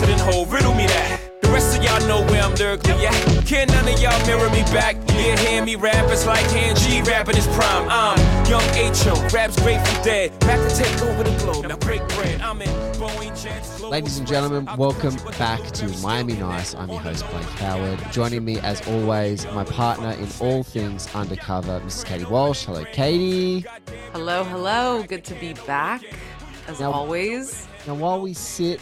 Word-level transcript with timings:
Who 0.00 0.06
you 0.08 0.16
know 0.16 0.24
fresher 0.24 0.24
than 0.24 0.32
Hov? 0.32 0.52
Riddle 0.52 0.74
me 0.74 0.86
that. 0.86 1.20
The 1.42 1.48
rest 1.48 1.76
of 1.76 1.84
y'all 1.84 2.00
know 2.08 2.24
where 2.30 2.42
I'm 2.42 2.54
lyrically 2.54 3.06
at. 3.06 3.46
Can 3.46 3.68
none 3.68 3.86
of 3.86 4.00
y'all 4.00 4.26
mirror 4.26 4.48
me 4.50 4.62
back? 4.72 4.96
Yeah, 5.08 5.36
hear 5.38 5.64
me 5.64 5.76
rap, 5.76 6.10
it's 6.10 6.26
like 6.26 6.44
hand 6.50 6.78
G 6.78 7.02
rapping 7.02 7.36
his 7.36 7.46
prime. 7.48 7.88
I'm 7.90 8.18
young 8.46 8.62
H.O., 8.74 9.28
raps 9.34 9.60
Grateful 9.60 10.02
Dead. 10.02 10.38
Back 10.40 10.66
to 10.68 10.74
take 10.74 11.02
over 11.02 11.22
the 11.24 11.36
globe, 11.42 11.66
now 11.66 11.76
break 11.76 12.06
bread. 12.08 12.40
I'm 12.40 12.62
in 12.62 12.68
Boeing 12.94 13.40
Jets. 13.40 13.80
Ladies 13.80 14.18
and 14.18 14.26
gentlemen, 14.26 14.66
welcome 14.78 15.14
back 15.38 15.60
to 15.72 15.88
Miami 15.98 16.34
Nice. 16.34 16.74
I'm 16.74 16.88
your 16.88 17.00
host, 17.00 17.28
Blake 17.30 17.44
Howard. 17.58 18.00
Joining 18.12 18.44
me, 18.44 18.58
as 18.60 18.80
always, 18.88 19.44
my 19.46 19.64
partner 19.64 20.12
in 20.12 20.28
all 20.40 20.62
things 20.62 21.12
undercover, 21.14 21.80
Mrs. 21.80 22.06
Katie 22.06 22.24
Walsh. 22.24 22.64
Hello, 22.64 22.84
Katie. 22.92 23.66
Hello, 24.12 24.44
hello. 24.44 25.02
Good 25.02 25.24
to 25.24 25.34
be 25.34 25.52
back, 25.66 26.02
as 26.66 26.80
Now- 26.80 26.92
always. 26.92 27.68
Now, 27.86 27.94
while 27.94 28.20
we 28.20 28.32
sit 28.32 28.80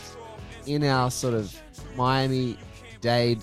in 0.67 0.85
our 0.85 1.11
sort 1.11 1.35
of 1.35 1.61
Miami 1.97 2.57
Dade 3.01 3.43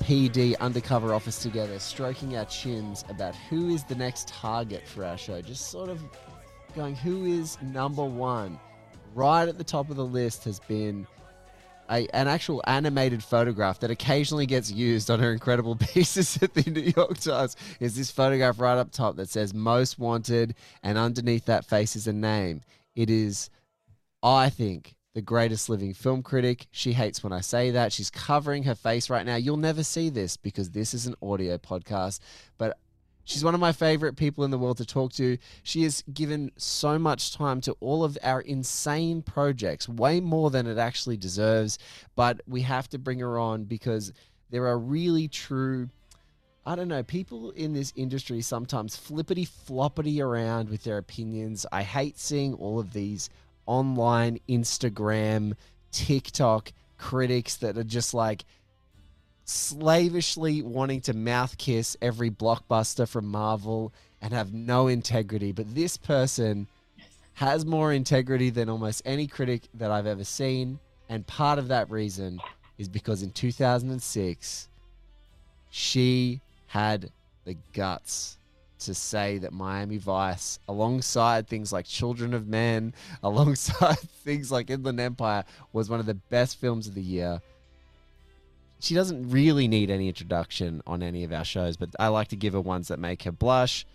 PD 0.00 0.58
undercover 0.58 1.14
office 1.14 1.42
together, 1.42 1.78
stroking 1.78 2.36
our 2.36 2.44
chins 2.46 3.04
about 3.08 3.34
who 3.34 3.68
is 3.68 3.84
the 3.84 3.94
next 3.94 4.28
target 4.28 4.86
for 4.86 5.04
our 5.04 5.16
show, 5.16 5.40
just 5.40 5.70
sort 5.70 5.88
of 5.88 6.02
going, 6.74 6.96
who 6.96 7.24
is 7.24 7.60
number 7.62 8.04
one? 8.04 8.58
Right 9.14 9.48
at 9.48 9.58
the 9.58 9.64
top 9.64 9.90
of 9.90 9.96
the 9.96 10.04
list 10.04 10.44
has 10.44 10.58
been 10.60 11.06
a, 11.88 12.08
an 12.08 12.26
actual 12.26 12.62
animated 12.66 13.22
photograph 13.22 13.78
that 13.80 13.90
occasionally 13.90 14.46
gets 14.46 14.72
used 14.72 15.10
on 15.10 15.20
her 15.20 15.32
incredible 15.32 15.76
pieces 15.92 16.42
at 16.42 16.54
the 16.54 16.68
New 16.68 16.92
York 16.96 17.18
Times. 17.18 17.56
Is 17.78 17.94
this 17.94 18.10
photograph 18.10 18.58
right 18.58 18.78
up 18.78 18.90
top 18.90 19.16
that 19.16 19.28
says 19.28 19.54
most 19.54 19.98
wanted, 19.98 20.56
and 20.82 20.98
underneath 20.98 21.44
that 21.44 21.64
face 21.64 21.94
is 21.94 22.06
a 22.06 22.12
name. 22.12 22.62
It 22.96 23.10
is 23.10 23.50
I 24.24 24.48
think, 24.48 24.94
the 25.14 25.22
greatest 25.22 25.68
living 25.68 25.94
film 25.94 26.22
critic. 26.22 26.66
She 26.72 26.92
hates 26.92 27.22
when 27.22 27.32
I 27.32 27.40
say 27.40 27.70
that. 27.70 27.92
She's 27.92 28.10
covering 28.10 28.64
her 28.64 28.74
face 28.74 29.08
right 29.08 29.24
now. 29.24 29.36
You'll 29.36 29.56
never 29.56 29.84
see 29.84 30.10
this 30.10 30.36
because 30.36 30.70
this 30.70 30.92
is 30.92 31.06
an 31.06 31.14
audio 31.22 31.56
podcast, 31.56 32.18
but 32.58 32.76
she's 33.24 33.44
one 33.44 33.54
of 33.54 33.60
my 33.60 33.70
favorite 33.70 34.16
people 34.16 34.42
in 34.44 34.50
the 34.50 34.58
world 34.58 34.78
to 34.78 34.84
talk 34.84 35.12
to. 35.14 35.38
She 35.62 35.84
has 35.84 36.02
given 36.12 36.50
so 36.56 36.98
much 36.98 37.32
time 37.32 37.60
to 37.62 37.76
all 37.80 38.02
of 38.02 38.18
our 38.24 38.40
insane 38.40 39.22
projects, 39.22 39.88
way 39.88 40.20
more 40.20 40.50
than 40.50 40.66
it 40.66 40.78
actually 40.78 41.16
deserves, 41.16 41.78
but 42.16 42.40
we 42.48 42.62
have 42.62 42.88
to 42.88 42.98
bring 42.98 43.20
her 43.20 43.38
on 43.38 43.64
because 43.64 44.12
there 44.50 44.66
are 44.66 44.78
really 44.78 45.28
true 45.28 45.88
I 46.66 46.76
don't 46.76 46.88
know. 46.88 47.02
People 47.02 47.50
in 47.50 47.74
this 47.74 47.92
industry 47.94 48.40
sometimes 48.40 48.96
flippity 48.96 49.44
floppity 49.44 50.24
around 50.24 50.70
with 50.70 50.82
their 50.82 50.96
opinions. 50.96 51.66
I 51.70 51.82
hate 51.82 52.18
seeing 52.18 52.54
all 52.54 52.78
of 52.78 52.94
these 52.94 53.28
online 53.66 54.38
Instagram, 54.48 55.54
TikTok 55.92 56.72
critics 56.98 57.56
that 57.56 57.76
are 57.76 57.84
just 57.84 58.14
like 58.14 58.44
slavishly 59.44 60.62
wanting 60.62 61.00
to 61.02 61.14
mouth 61.14 61.56
kiss 61.58 61.96
every 62.00 62.30
blockbuster 62.30 63.06
from 63.06 63.26
Marvel 63.26 63.92
and 64.22 64.32
have 64.32 64.54
no 64.54 64.88
integrity. 64.88 65.52
But 65.52 65.74
this 65.74 65.96
person 65.96 66.66
has 67.34 67.66
more 67.66 67.92
integrity 67.92 68.50
than 68.50 68.68
almost 68.68 69.02
any 69.04 69.26
critic 69.26 69.62
that 69.74 69.90
I've 69.90 70.06
ever 70.06 70.24
seen. 70.24 70.78
And 71.08 71.26
part 71.26 71.58
of 71.58 71.68
that 71.68 71.90
reason 71.90 72.40
is 72.78 72.88
because 72.88 73.22
in 73.22 73.30
2006, 73.30 74.68
she 75.70 76.40
had 76.68 77.10
the 77.44 77.56
guts 77.72 78.38
to 78.84 78.94
say 78.94 79.38
that 79.38 79.52
Miami 79.52 79.98
Vice, 79.98 80.58
alongside 80.68 81.46
things 81.46 81.72
like 81.72 81.86
Children 81.86 82.34
of 82.34 82.46
Men, 82.46 82.94
alongside 83.22 83.98
things 84.24 84.50
like 84.50 84.70
Inland 84.70 85.00
Empire, 85.00 85.44
was 85.72 85.90
one 85.90 86.00
of 86.00 86.06
the 86.06 86.14
best 86.14 86.58
films 86.58 86.86
of 86.86 86.94
the 86.94 87.02
year. 87.02 87.40
She 88.80 88.94
doesn't 88.94 89.30
really 89.30 89.66
need 89.68 89.90
any 89.90 90.08
introduction 90.08 90.82
on 90.86 91.02
any 91.02 91.24
of 91.24 91.32
our 91.32 91.44
shows, 91.44 91.76
but 91.76 91.90
I 91.98 92.08
like 92.08 92.28
to 92.28 92.36
give 92.36 92.52
her 92.52 92.60
ones 92.60 92.88
that 92.88 92.98
make 92.98 93.22
her 93.22 93.32
blush. 93.32 93.86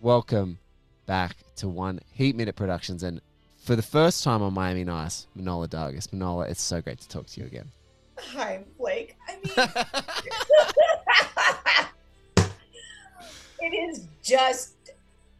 Welcome 0.00 0.58
back 1.06 1.36
to 1.56 1.68
One 1.68 2.00
Heat 2.12 2.36
Minute 2.36 2.54
Productions. 2.54 3.02
And 3.02 3.20
for 3.56 3.74
the 3.74 3.82
first 3.82 4.22
time 4.22 4.42
on 4.42 4.54
Miami 4.54 4.84
Nice, 4.84 5.26
Manohla 5.36 5.68
Dargis. 5.68 6.08
Manohla, 6.08 6.48
it's 6.48 6.62
so 6.62 6.80
great 6.80 7.00
to 7.00 7.08
talk 7.08 7.26
to 7.26 7.40
you 7.40 7.46
again. 7.46 7.70
Hi, 8.18 8.62
Blake. 8.78 9.16
I 9.28 9.36
mean, 9.42 9.54
it 13.60 13.74
is 13.74 14.06
just 14.22 14.74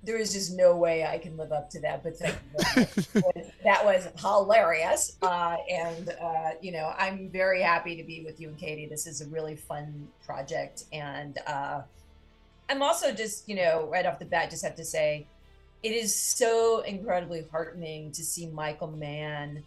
there 0.03 0.17
is 0.17 0.33
just 0.33 0.57
no 0.57 0.77
way 0.77 1.05
I 1.05 1.19
can 1.19 1.37
live 1.37 1.51
up 1.51 1.69
to 1.71 1.81
that. 1.81 2.05
But 2.05 2.19
that 3.65 3.85
was 3.85 4.09
hilarious, 4.19 5.17
uh, 5.23 5.57
and 5.71 6.11
uh, 6.21 6.51
you 6.61 6.73
know 6.73 6.93
I'm 6.97 7.31
very 7.31 7.63
happy 7.63 7.97
to 7.97 8.05
be 8.05 8.25
with 8.25 8.41
you 8.41 8.49
and 8.49 8.59
Katie. 8.59 8.87
This 8.87 9.07
is 9.07 9.21
a 9.21 9.27
really 9.27 9.57
fun 9.57 10.09
project, 10.25 10.85
and 10.93 11.39
uh, 11.47 11.83
I'm 12.69 12.83
also 12.83 13.13
just 13.13 13.49
you 13.49 13.57
know 13.57 13.89
right 13.91 14.07
off 14.07 14.19
the 14.19 14.27
bat 14.27 14.51
just 14.51 14.65
have 14.65 14.77
to 14.77 14.85
say 14.85 15.27
it 15.83 15.93
is 15.93 16.15
so 16.15 16.81
incredibly 16.81 17.47
heartening 17.51 18.13
to 18.13 18.25
see 18.25 18.47
Michael 18.47 18.89
Mann 18.89 19.63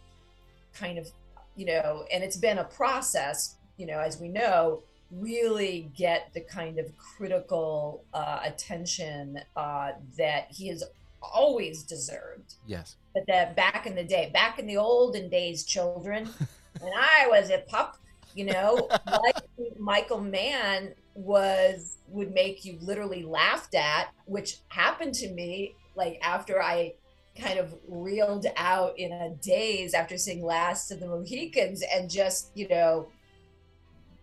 kind 0.74 0.98
of 0.98 1.10
you 1.56 1.66
know, 1.66 2.06
and 2.10 2.24
it's 2.24 2.36
been 2.36 2.58
a 2.58 2.64
process, 2.64 3.56
you 3.76 3.86
know, 3.86 3.98
as 3.98 4.18
we 4.18 4.28
know, 4.28 4.82
really 5.10 5.90
get 5.96 6.30
the 6.34 6.40
kind 6.40 6.78
of 6.78 6.96
critical 6.96 8.04
uh, 8.14 8.40
attention 8.44 9.40
uh, 9.56 9.92
that 10.16 10.46
he 10.50 10.68
has 10.68 10.84
always 11.22 11.82
deserved. 11.82 12.54
Yes. 12.66 12.96
But 13.14 13.24
that 13.26 13.56
back 13.56 13.86
in 13.86 13.94
the 13.94 14.04
day, 14.04 14.30
back 14.32 14.58
in 14.58 14.66
the 14.66 14.76
olden 14.76 15.28
days, 15.28 15.64
children, 15.64 16.28
when 16.80 16.92
I 16.94 17.26
was 17.28 17.50
a 17.50 17.58
pup, 17.68 17.96
you 18.34 18.44
know, 18.44 18.88
like 19.06 19.36
Michael 19.78 20.20
Mann 20.20 20.94
was 21.14 21.98
would 22.08 22.32
make 22.32 22.64
you 22.64 22.78
literally 22.80 23.22
laughed 23.22 23.74
at, 23.74 24.10
which 24.26 24.58
happened 24.68 25.14
to 25.14 25.30
me 25.30 25.74
like 25.96 26.18
after 26.22 26.62
I 26.62 26.94
kind 27.38 27.58
of 27.58 27.74
reeled 27.88 28.46
out 28.56 28.98
in 28.98 29.12
a 29.12 29.30
daze 29.30 29.94
after 29.94 30.16
seeing 30.16 30.44
Last 30.44 30.90
of 30.90 31.00
the 31.00 31.06
Mohicans 31.06 31.82
and 31.94 32.10
just, 32.10 32.50
you 32.54 32.68
know, 32.68 33.08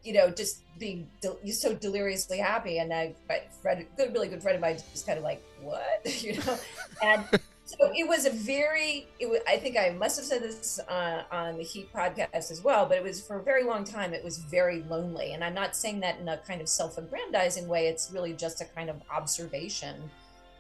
you 0.08 0.14
know, 0.14 0.30
just 0.30 0.62
being 0.80 1.06
you're 1.44 1.54
so 1.54 1.76
deliriously 1.76 2.38
happy. 2.38 2.78
And 2.78 2.94
I, 2.94 3.14
my 3.28 3.42
friend, 3.62 3.86
good, 3.98 4.14
really 4.14 4.30
good 4.30 4.42
friend 4.42 4.56
of 4.56 4.62
mine, 4.62 4.78
just 4.94 5.06
kind 5.06 5.18
of 5.18 5.24
like, 5.24 5.44
what, 5.62 6.02
you 6.24 6.38
know, 6.38 6.58
and 7.04 7.26
so 7.66 7.92
it 7.94 8.08
was 8.08 8.26
a 8.26 8.30
very, 8.30 9.06
it 9.20 9.30
was, 9.30 9.42
I 9.46 9.58
think 9.58 9.76
I 9.76 9.90
must 9.90 10.16
have 10.16 10.26
said 10.26 10.42
this 10.42 10.80
uh, 10.88 11.24
on 11.30 11.58
the 11.58 11.64
Heat 11.64 11.92
podcast 11.92 12.50
as 12.50 12.62
well, 12.64 12.86
but 12.86 12.98
it 12.98 13.04
was 13.04 13.20
for 13.20 13.40
a 13.40 13.44
very 13.44 13.66
long 13.66 13.84
time, 13.84 14.14
it 14.14 14.24
was 14.24 14.38
very 14.38 14.84
lonely. 14.84 15.34
And 15.34 15.44
I'm 15.44 15.54
not 15.54 15.76
saying 15.76 16.00
that 16.00 16.20
in 16.20 16.30
a 16.30 16.38
kind 16.38 16.62
of 16.62 16.70
self 16.70 16.98
aggrandizing 16.98 17.68
way. 17.68 17.88
It's 17.88 18.10
really 18.10 18.32
just 18.32 18.62
a 18.62 18.66
kind 18.66 18.90
of 18.90 18.96
observation 19.12 20.10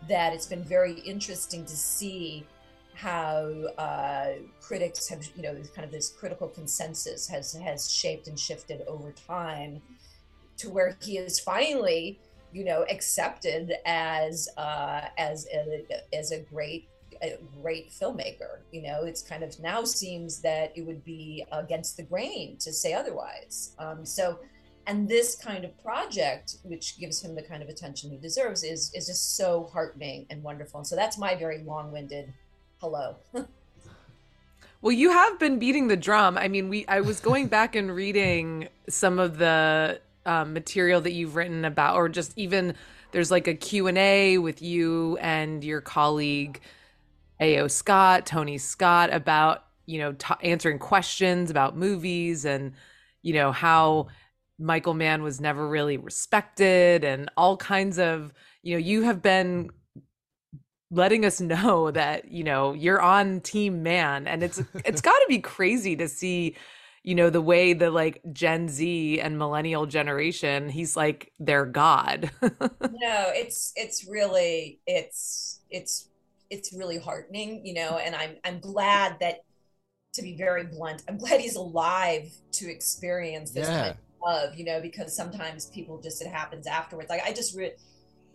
that 0.09 0.33
it's 0.33 0.45
been 0.45 0.63
very 0.65 0.99
interesting 0.99 1.63
to 1.63 1.77
see 1.77 2.45
how 2.97 3.53
uh, 3.77 4.39
critics 4.59 5.07
have, 5.07 5.23
you 5.35 5.43
know, 5.43 5.55
kind 5.75 5.85
of 5.85 5.91
this 5.91 6.09
critical 6.09 6.47
consensus 6.47 7.27
has 7.27 7.53
has 7.53 7.91
shaped 7.91 8.27
and 8.27 8.39
shifted 8.39 8.81
over 8.87 9.11
time 9.11 9.79
to 10.57 10.69
where 10.71 10.97
he 11.03 11.19
is 11.19 11.39
finally, 11.39 12.19
you 12.51 12.65
know, 12.65 12.85
accepted 12.89 13.75
as 13.85 14.49
uh, 14.57 15.01
as 15.19 15.47
a, 15.53 15.85
as 16.11 16.31
a 16.31 16.39
great 16.39 16.89
a 17.21 17.37
great 17.61 17.91
filmmaker. 17.91 18.61
You 18.71 18.81
know, 18.81 19.03
it's 19.03 19.21
kind 19.21 19.43
of 19.43 19.59
now 19.59 19.83
seems 19.83 20.41
that 20.41 20.71
it 20.75 20.81
would 20.81 21.03
be 21.03 21.45
against 21.51 21.97
the 21.97 22.03
grain 22.03 22.57
to 22.57 22.73
say 22.73 22.93
otherwise. 22.93 23.75
Um, 23.77 24.05
so 24.05 24.39
and 24.87 25.07
this 25.07 25.35
kind 25.35 25.65
of 25.65 25.77
project 25.83 26.55
which 26.63 26.97
gives 26.97 27.21
him 27.21 27.35
the 27.35 27.41
kind 27.43 27.61
of 27.61 27.69
attention 27.69 28.09
he 28.09 28.17
deserves 28.17 28.63
is 28.63 28.91
is 28.93 29.05
just 29.05 29.35
so 29.35 29.69
heartening 29.73 30.25
and 30.29 30.41
wonderful 30.41 30.79
and 30.79 30.87
so 30.87 30.95
that's 30.95 31.17
my 31.17 31.35
very 31.35 31.61
long-winded 31.63 32.33
hello 32.79 33.15
Well, 34.79 34.91
you 34.91 35.09
have 35.09 35.39
been 35.39 35.57
beating 35.57 35.87
the 35.87 35.97
drum. 35.97 36.37
I 36.37 36.47
mean, 36.47 36.69
we 36.69 36.85
I 36.85 37.01
was 37.01 37.19
going 37.19 37.47
back 37.47 37.75
and 37.75 37.93
reading 37.93 38.69
some 38.87 39.17
of 39.17 39.39
the 39.39 39.99
um, 40.23 40.53
material 40.53 41.01
that 41.01 41.13
you've 41.13 41.35
written 41.35 41.65
about, 41.65 41.95
or 41.95 42.09
just 42.09 42.37
even 42.37 42.75
there's 43.11 43.31
like 43.31 43.47
a 43.47 43.55
Q 43.55 43.87
and 43.87 43.97
A 43.97 44.37
with 44.37 44.61
you 44.61 45.17
and 45.17 45.63
your 45.63 45.81
colleague 45.81 46.61
A.O. 47.39 47.67
Scott, 47.67 48.27
Tony 48.27 48.59
Scott, 48.59 49.11
about 49.11 49.67
you 49.87 49.97
know, 49.97 50.11
t- 50.11 50.35
answering 50.43 50.77
questions 50.77 51.49
about 51.49 51.75
movies 51.75 52.45
and, 52.45 52.73
you 53.23 53.33
know, 53.33 53.51
how 53.51 54.07
Michael 54.59 54.93
Mann 54.93 55.23
was 55.23 55.41
never 55.41 55.67
really 55.67 55.97
respected 55.97 57.03
and 57.03 57.31
all 57.35 57.57
kinds 57.57 57.97
of, 57.97 58.33
you 58.61 58.73
know, 58.73 58.79
you 58.79 59.03
have 59.03 59.21
been 59.21 59.69
letting 60.89 61.25
us 61.25 61.41
know 61.41 61.91
that, 61.91 62.31
you 62.31 62.43
know, 62.43 62.73
you're 62.73 63.01
on 63.01 63.41
team 63.41 63.83
Mann 63.83 64.27
and 64.27 64.43
it's 64.43 64.61
it's 64.85 65.01
got 65.01 65.17
to 65.17 65.25
be 65.27 65.39
crazy 65.39 65.95
to 65.95 66.07
see 66.07 66.55
you 67.07 67.15
know 67.15 67.29
the 67.29 67.41
way 67.41 67.71
the 67.71 67.89
like 67.89 68.21
gen 68.33 68.67
z 68.67 69.21
and 69.21 69.37
millennial 69.37 69.85
generation 69.85 70.67
he's 70.67 70.97
like 70.97 71.31
their 71.39 71.65
god 71.65 72.29
no 72.41 73.31
it's 73.33 73.71
it's 73.77 74.05
really 74.09 74.81
it's 74.85 75.61
it's 75.69 76.09
it's 76.49 76.73
really 76.73 76.97
heartening 76.97 77.65
you 77.65 77.73
know 77.73 77.97
and 77.97 78.13
i'm 78.13 78.35
i'm 78.43 78.59
glad 78.59 79.15
that 79.21 79.37
to 80.11 80.21
be 80.21 80.35
very 80.35 80.65
blunt 80.65 81.01
i'm 81.07 81.17
glad 81.17 81.39
he's 81.39 81.55
alive 81.55 82.29
to 82.51 82.69
experience 82.69 83.51
this 83.51 83.69
yeah. 83.69 83.83
kind 83.83 83.91
of 83.91 83.97
love 84.25 84.55
you 84.55 84.65
know 84.65 84.81
because 84.81 85.15
sometimes 85.15 85.67
people 85.67 86.01
just 86.01 86.21
it 86.21 86.27
happens 86.27 86.67
afterwards 86.67 87.09
like 87.09 87.21
i 87.25 87.31
just 87.31 87.55
re- 87.55 87.71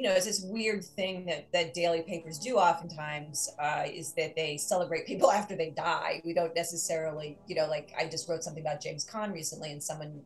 you 0.02 0.08
know, 0.08 0.14
it's 0.16 0.26
this 0.26 0.42
weird 0.42 0.84
thing 0.84 1.26
that 1.26 1.46
that 1.52 1.74
daily 1.74 2.02
papers 2.02 2.36
do 2.36 2.56
oftentimes 2.56 3.48
uh, 3.60 3.84
is 3.86 4.12
that 4.14 4.34
they 4.34 4.56
celebrate 4.56 5.06
people 5.06 5.30
after 5.40 5.54
they 5.54 5.70
die. 5.70 6.20
We 6.24 6.34
don't 6.34 6.52
necessarily, 6.56 7.38
you 7.46 7.54
know, 7.54 7.68
like 7.68 7.92
I 7.96 8.08
just 8.08 8.28
wrote 8.28 8.42
something 8.42 8.64
about 8.64 8.80
James 8.80 9.06
Caan 9.06 9.32
recently, 9.32 9.70
and 9.70 9.80
someone 9.80 10.22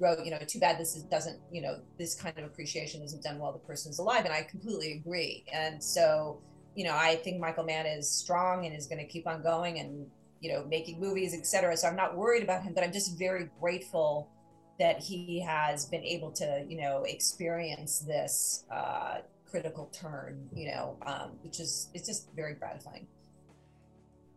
wrote, 0.00 0.24
you 0.24 0.30
know, 0.30 0.38
too 0.46 0.58
bad 0.58 0.78
this 0.78 0.96
is, 0.96 1.02
doesn't, 1.02 1.38
you 1.52 1.60
know, 1.60 1.80
this 1.98 2.14
kind 2.14 2.38
of 2.38 2.44
appreciation 2.44 3.02
isn't 3.02 3.22
done 3.22 3.38
while 3.38 3.52
the 3.52 3.58
person 3.58 3.90
is 3.90 3.98
alive, 3.98 4.24
and 4.24 4.32
I 4.32 4.42
completely 4.42 4.92
agree. 4.94 5.44
And 5.52 5.84
so, 5.84 6.40
you 6.74 6.84
know, 6.84 6.94
I 6.94 7.16
think 7.16 7.38
Michael 7.38 7.64
Mann 7.64 7.84
is 7.84 8.10
strong 8.10 8.64
and 8.64 8.74
is 8.74 8.86
going 8.86 9.00
to 9.00 9.06
keep 9.06 9.26
on 9.26 9.42
going 9.42 9.80
and 9.80 10.06
you 10.40 10.50
know 10.50 10.64
making 10.64 10.98
movies, 10.98 11.34
etc. 11.34 11.76
So 11.76 11.88
I'm 11.88 11.96
not 11.96 12.16
worried 12.16 12.42
about 12.42 12.62
him, 12.62 12.72
but 12.72 12.82
I'm 12.82 12.92
just 12.92 13.18
very 13.18 13.50
grateful 13.60 14.30
that 14.78 15.00
he 15.00 15.40
has 15.40 15.86
been 15.86 16.02
able 16.02 16.30
to, 16.32 16.64
you 16.68 16.80
know, 16.80 17.04
experience 17.04 18.00
this 18.00 18.64
uh, 18.70 19.18
critical 19.48 19.86
turn, 19.92 20.48
you 20.52 20.68
know, 20.68 20.96
um, 21.06 21.30
which 21.42 21.60
is 21.60 21.88
it's 21.94 22.06
just 22.06 22.28
very 22.34 22.54
gratifying. 22.54 23.06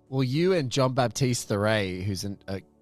Well, 0.10 0.24
you 0.24 0.54
and 0.54 0.70
Jean 0.70 0.94
Baptiste 0.94 1.50
Thoret, 1.50 2.04
who's 2.04 2.24
an 2.24 2.38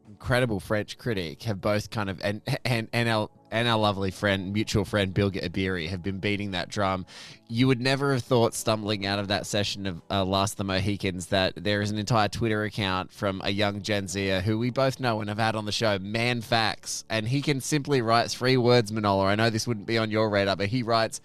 incredible 0.07 0.59
French 0.59 0.97
critic, 0.97 1.43
have 1.43 1.61
both 1.61 1.89
kind 1.89 2.09
of 2.09 2.19
and 2.23 2.41
and 2.63 2.87
and 2.93 3.09
our 3.09 3.29
and 3.51 3.67
our 3.67 3.77
lovely 3.77 4.11
friend, 4.11 4.51
mutual 4.51 4.83
friend 4.83 5.13
Bilge 5.13 5.35
Ebiri, 5.35 5.87
have 5.87 6.03
been 6.03 6.19
beating 6.19 6.51
that 6.51 6.67
drum. 6.67 7.05
You 7.47 7.67
would 7.67 7.79
never 7.79 8.13
have 8.13 8.23
thought, 8.23 8.53
stumbling 8.53 9.05
out 9.05 9.19
of 9.19 9.29
that 9.29 9.45
session 9.45 9.85
of 9.85 10.01
uh, 10.09 10.25
Last 10.25 10.57
the 10.57 10.63
Mohicans, 10.63 11.27
that 11.27 11.53
there 11.55 11.81
is 11.81 11.91
an 11.91 11.97
entire 11.97 12.27
Twitter 12.27 12.63
account 12.63 13.11
from 13.11 13.41
a 13.43 13.49
young 13.49 13.81
Gen 13.81 14.07
Zer 14.07 14.41
who 14.41 14.57
we 14.57 14.71
both 14.71 14.99
know 14.99 15.21
and 15.21 15.29
have 15.29 15.39
had 15.39 15.55
on 15.55 15.65
the 15.65 15.71
show, 15.71 15.97
Mann 15.99 16.41
Facts, 16.41 17.05
and 17.09 17.27
he 17.27 17.41
can 17.41 17.61
simply 17.61 18.01
write 18.01 18.29
three 18.29 18.57
words. 18.57 18.91
Manohla. 18.91 19.25
I 19.25 19.35
know 19.35 19.49
this 19.49 19.67
wouldn't 19.67 19.87
be 19.87 19.97
on 19.97 20.11
your 20.11 20.29
radar, 20.29 20.55
but 20.55 20.67
he 20.67 20.83
writes 20.83 21.21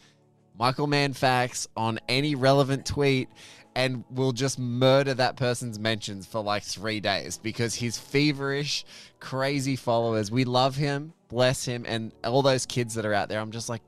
Michael 0.59 0.87
Mann 0.87 1.15
Facts 1.15 1.69
on 1.77 1.99
any 2.09 2.35
relevant 2.35 2.85
tweet 2.85 3.29
and 3.75 4.05
will 4.11 4.32
just 4.32 4.58
murder 4.58 5.14
that 5.14 5.37
person's 5.37 5.78
mentions 5.78 6.26
for 6.26 6.43
like 6.43 6.62
three 6.62 7.00
days 7.00 7.38
because 7.38 7.75
his 7.75 7.99
feverish, 7.99 8.84
crazy 9.20 9.76
followers. 9.76 10.31
We 10.31 10.44
love 10.44 10.76
him, 10.76 11.12
bless 11.28 11.64
him, 11.64 11.84
and 11.87 12.12
all 12.25 12.43
those 12.43 12.67
kids 12.67 12.94
that 12.94 13.06
are 13.06 13.14
out 13.14 13.28
there. 13.28 13.40
I'm 13.40 13.52
just 13.52 13.69
like, 13.69 13.82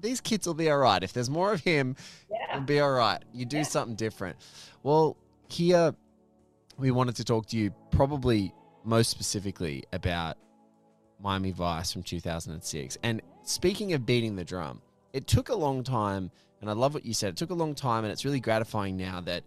these 0.00 0.20
kids 0.20 0.46
will 0.46 0.54
be 0.54 0.70
all 0.70 0.78
right. 0.78 1.02
If 1.02 1.12
there's 1.12 1.30
more 1.30 1.52
of 1.52 1.60
him, 1.60 1.96
yeah. 2.30 2.54
it'll 2.54 2.64
be 2.64 2.80
all 2.80 2.90
right. 2.90 3.22
You 3.32 3.44
do 3.44 3.58
yeah. 3.58 3.62
something 3.62 3.96
different. 3.96 4.36
Well, 4.82 5.16
here 5.48 5.94
we 6.76 6.90
wanted 6.90 7.16
to 7.16 7.24
talk 7.24 7.46
to 7.48 7.56
you 7.56 7.72
probably 7.90 8.52
most 8.84 9.10
specifically 9.10 9.84
about 9.92 10.36
Miami 11.20 11.50
Vice 11.50 11.92
from 11.92 12.02
2006. 12.02 12.98
And 13.02 13.20
speaking 13.42 13.92
of 13.92 14.06
beating 14.06 14.36
the 14.36 14.44
drum, 14.44 14.80
it 15.12 15.26
took 15.26 15.48
a 15.48 15.54
long 15.54 15.82
time 15.82 16.30
and 16.60 16.68
I 16.68 16.72
love 16.72 16.94
what 16.94 17.04
you 17.04 17.14
said. 17.14 17.30
It 17.30 17.36
took 17.36 17.50
a 17.50 17.54
long 17.54 17.74
time, 17.74 18.04
and 18.04 18.12
it's 18.12 18.24
really 18.24 18.40
gratifying 18.40 18.96
now 18.96 19.20
that 19.22 19.44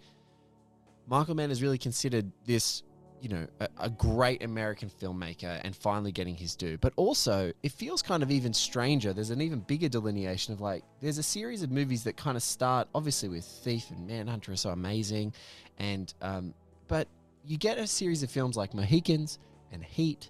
Michael 1.07 1.35
Mann 1.35 1.51
is 1.51 1.61
really 1.61 1.77
considered 1.77 2.31
this, 2.45 2.83
you 3.21 3.29
know, 3.29 3.47
a, 3.59 3.67
a, 3.79 3.89
great 3.89 4.43
American 4.43 4.89
filmmaker 4.89 5.59
and 5.63 5.75
finally 5.75 6.11
getting 6.11 6.35
his 6.35 6.55
due. 6.55 6.77
But 6.77 6.93
also, 6.95 7.51
it 7.63 7.71
feels 7.73 8.01
kind 8.01 8.23
of 8.23 8.31
even 8.31 8.53
stranger. 8.53 9.11
There's 9.11 9.29
an 9.29 9.41
even 9.41 9.59
bigger 9.59 9.89
delineation 9.89 10.53
of 10.53 10.61
like, 10.61 10.83
there's 11.01 11.17
a 11.17 11.23
series 11.23 11.63
of 11.63 11.71
movies 11.71 12.03
that 12.05 12.15
kind 12.15 12.37
of 12.37 12.43
start, 12.43 12.87
obviously, 12.95 13.29
with 13.29 13.43
Thief 13.43 13.89
and 13.89 14.07
Manhunter 14.07 14.53
are 14.53 14.55
so 14.55 14.69
amazing. 14.69 15.33
And, 15.79 16.13
um, 16.21 16.53
but 16.87 17.07
you 17.45 17.57
get 17.57 17.77
a 17.77 17.87
series 17.87 18.23
of 18.23 18.31
films 18.31 18.55
like 18.55 18.73
Mohicans 18.73 19.39
and 19.71 19.83
Heat 19.83 20.29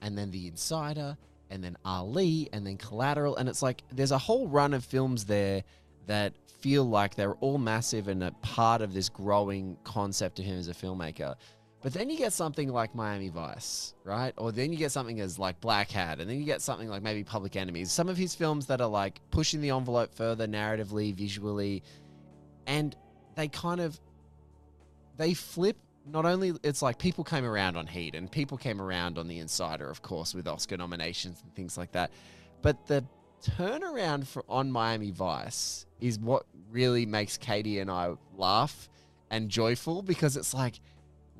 and 0.00 0.16
then 0.16 0.30
The 0.30 0.46
Insider 0.46 1.16
and 1.50 1.62
then 1.62 1.76
Ali 1.84 2.48
and 2.52 2.66
then 2.66 2.78
Collateral. 2.78 3.36
And 3.36 3.48
it's 3.48 3.62
like, 3.62 3.82
there's 3.92 4.12
a 4.12 4.18
whole 4.18 4.48
run 4.48 4.72
of 4.72 4.84
films 4.84 5.26
there 5.26 5.62
that 6.06 6.34
feel 6.60 6.84
like 6.84 7.16
they're 7.16 7.34
all 7.34 7.58
massive 7.58 8.08
and 8.08 8.22
a 8.22 8.30
part 8.42 8.82
of 8.82 8.94
this 8.94 9.08
growing 9.08 9.76
concept 9.84 10.38
of 10.38 10.44
him 10.44 10.58
as 10.58 10.68
a 10.68 10.74
filmmaker. 10.74 11.34
But 11.82 11.92
then 11.92 12.08
you 12.08 12.16
get 12.16 12.32
something 12.32 12.68
like 12.68 12.94
Miami 12.94 13.28
Vice, 13.28 13.94
right? 14.04 14.32
Or 14.36 14.52
then 14.52 14.70
you 14.70 14.78
get 14.78 14.92
something 14.92 15.18
as 15.20 15.36
like 15.36 15.60
Blackhat, 15.60 16.20
and 16.20 16.30
then 16.30 16.38
you 16.38 16.44
get 16.44 16.62
something 16.62 16.88
like 16.88 17.02
maybe 17.02 17.24
Public 17.24 17.56
Enemies. 17.56 17.90
Some 17.90 18.08
of 18.08 18.16
his 18.16 18.36
films 18.36 18.66
that 18.66 18.80
are 18.80 18.88
like 18.88 19.20
pushing 19.32 19.60
the 19.60 19.70
envelope 19.70 20.14
further 20.14 20.46
narratively, 20.46 21.12
visually, 21.12 21.82
and 22.68 22.94
they 23.34 23.48
kind 23.48 23.80
of 23.80 23.98
they 25.16 25.34
flip. 25.34 25.76
Not 26.06 26.24
only 26.24 26.52
it's 26.62 26.82
like 26.82 26.98
people 26.98 27.24
came 27.24 27.44
around 27.44 27.76
on 27.76 27.88
Heat, 27.88 28.14
and 28.14 28.30
people 28.30 28.56
came 28.56 28.80
around 28.80 29.18
on 29.18 29.26
The 29.26 29.40
Insider, 29.40 29.90
of 29.90 30.02
course, 30.02 30.34
with 30.34 30.46
Oscar 30.46 30.76
nominations 30.76 31.42
and 31.42 31.52
things 31.56 31.76
like 31.76 31.90
that. 31.92 32.12
But 32.62 32.86
the 32.86 33.04
turnaround 33.42 34.24
for 34.24 34.44
on 34.48 34.70
Miami 34.70 35.10
Vice 35.10 35.86
is 36.02 36.18
what 36.18 36.44
really 36.70 37.06
makes 37.06 37.38
Katie 37.38 37.78
and 37.78 37.90
I 37.90 38.12
laugh 38.36 38.88
and 39.30 39.48
joyful 39.48 40.02
because 40.02 40.36
it's 40.36 40.52
like 40.52 40.80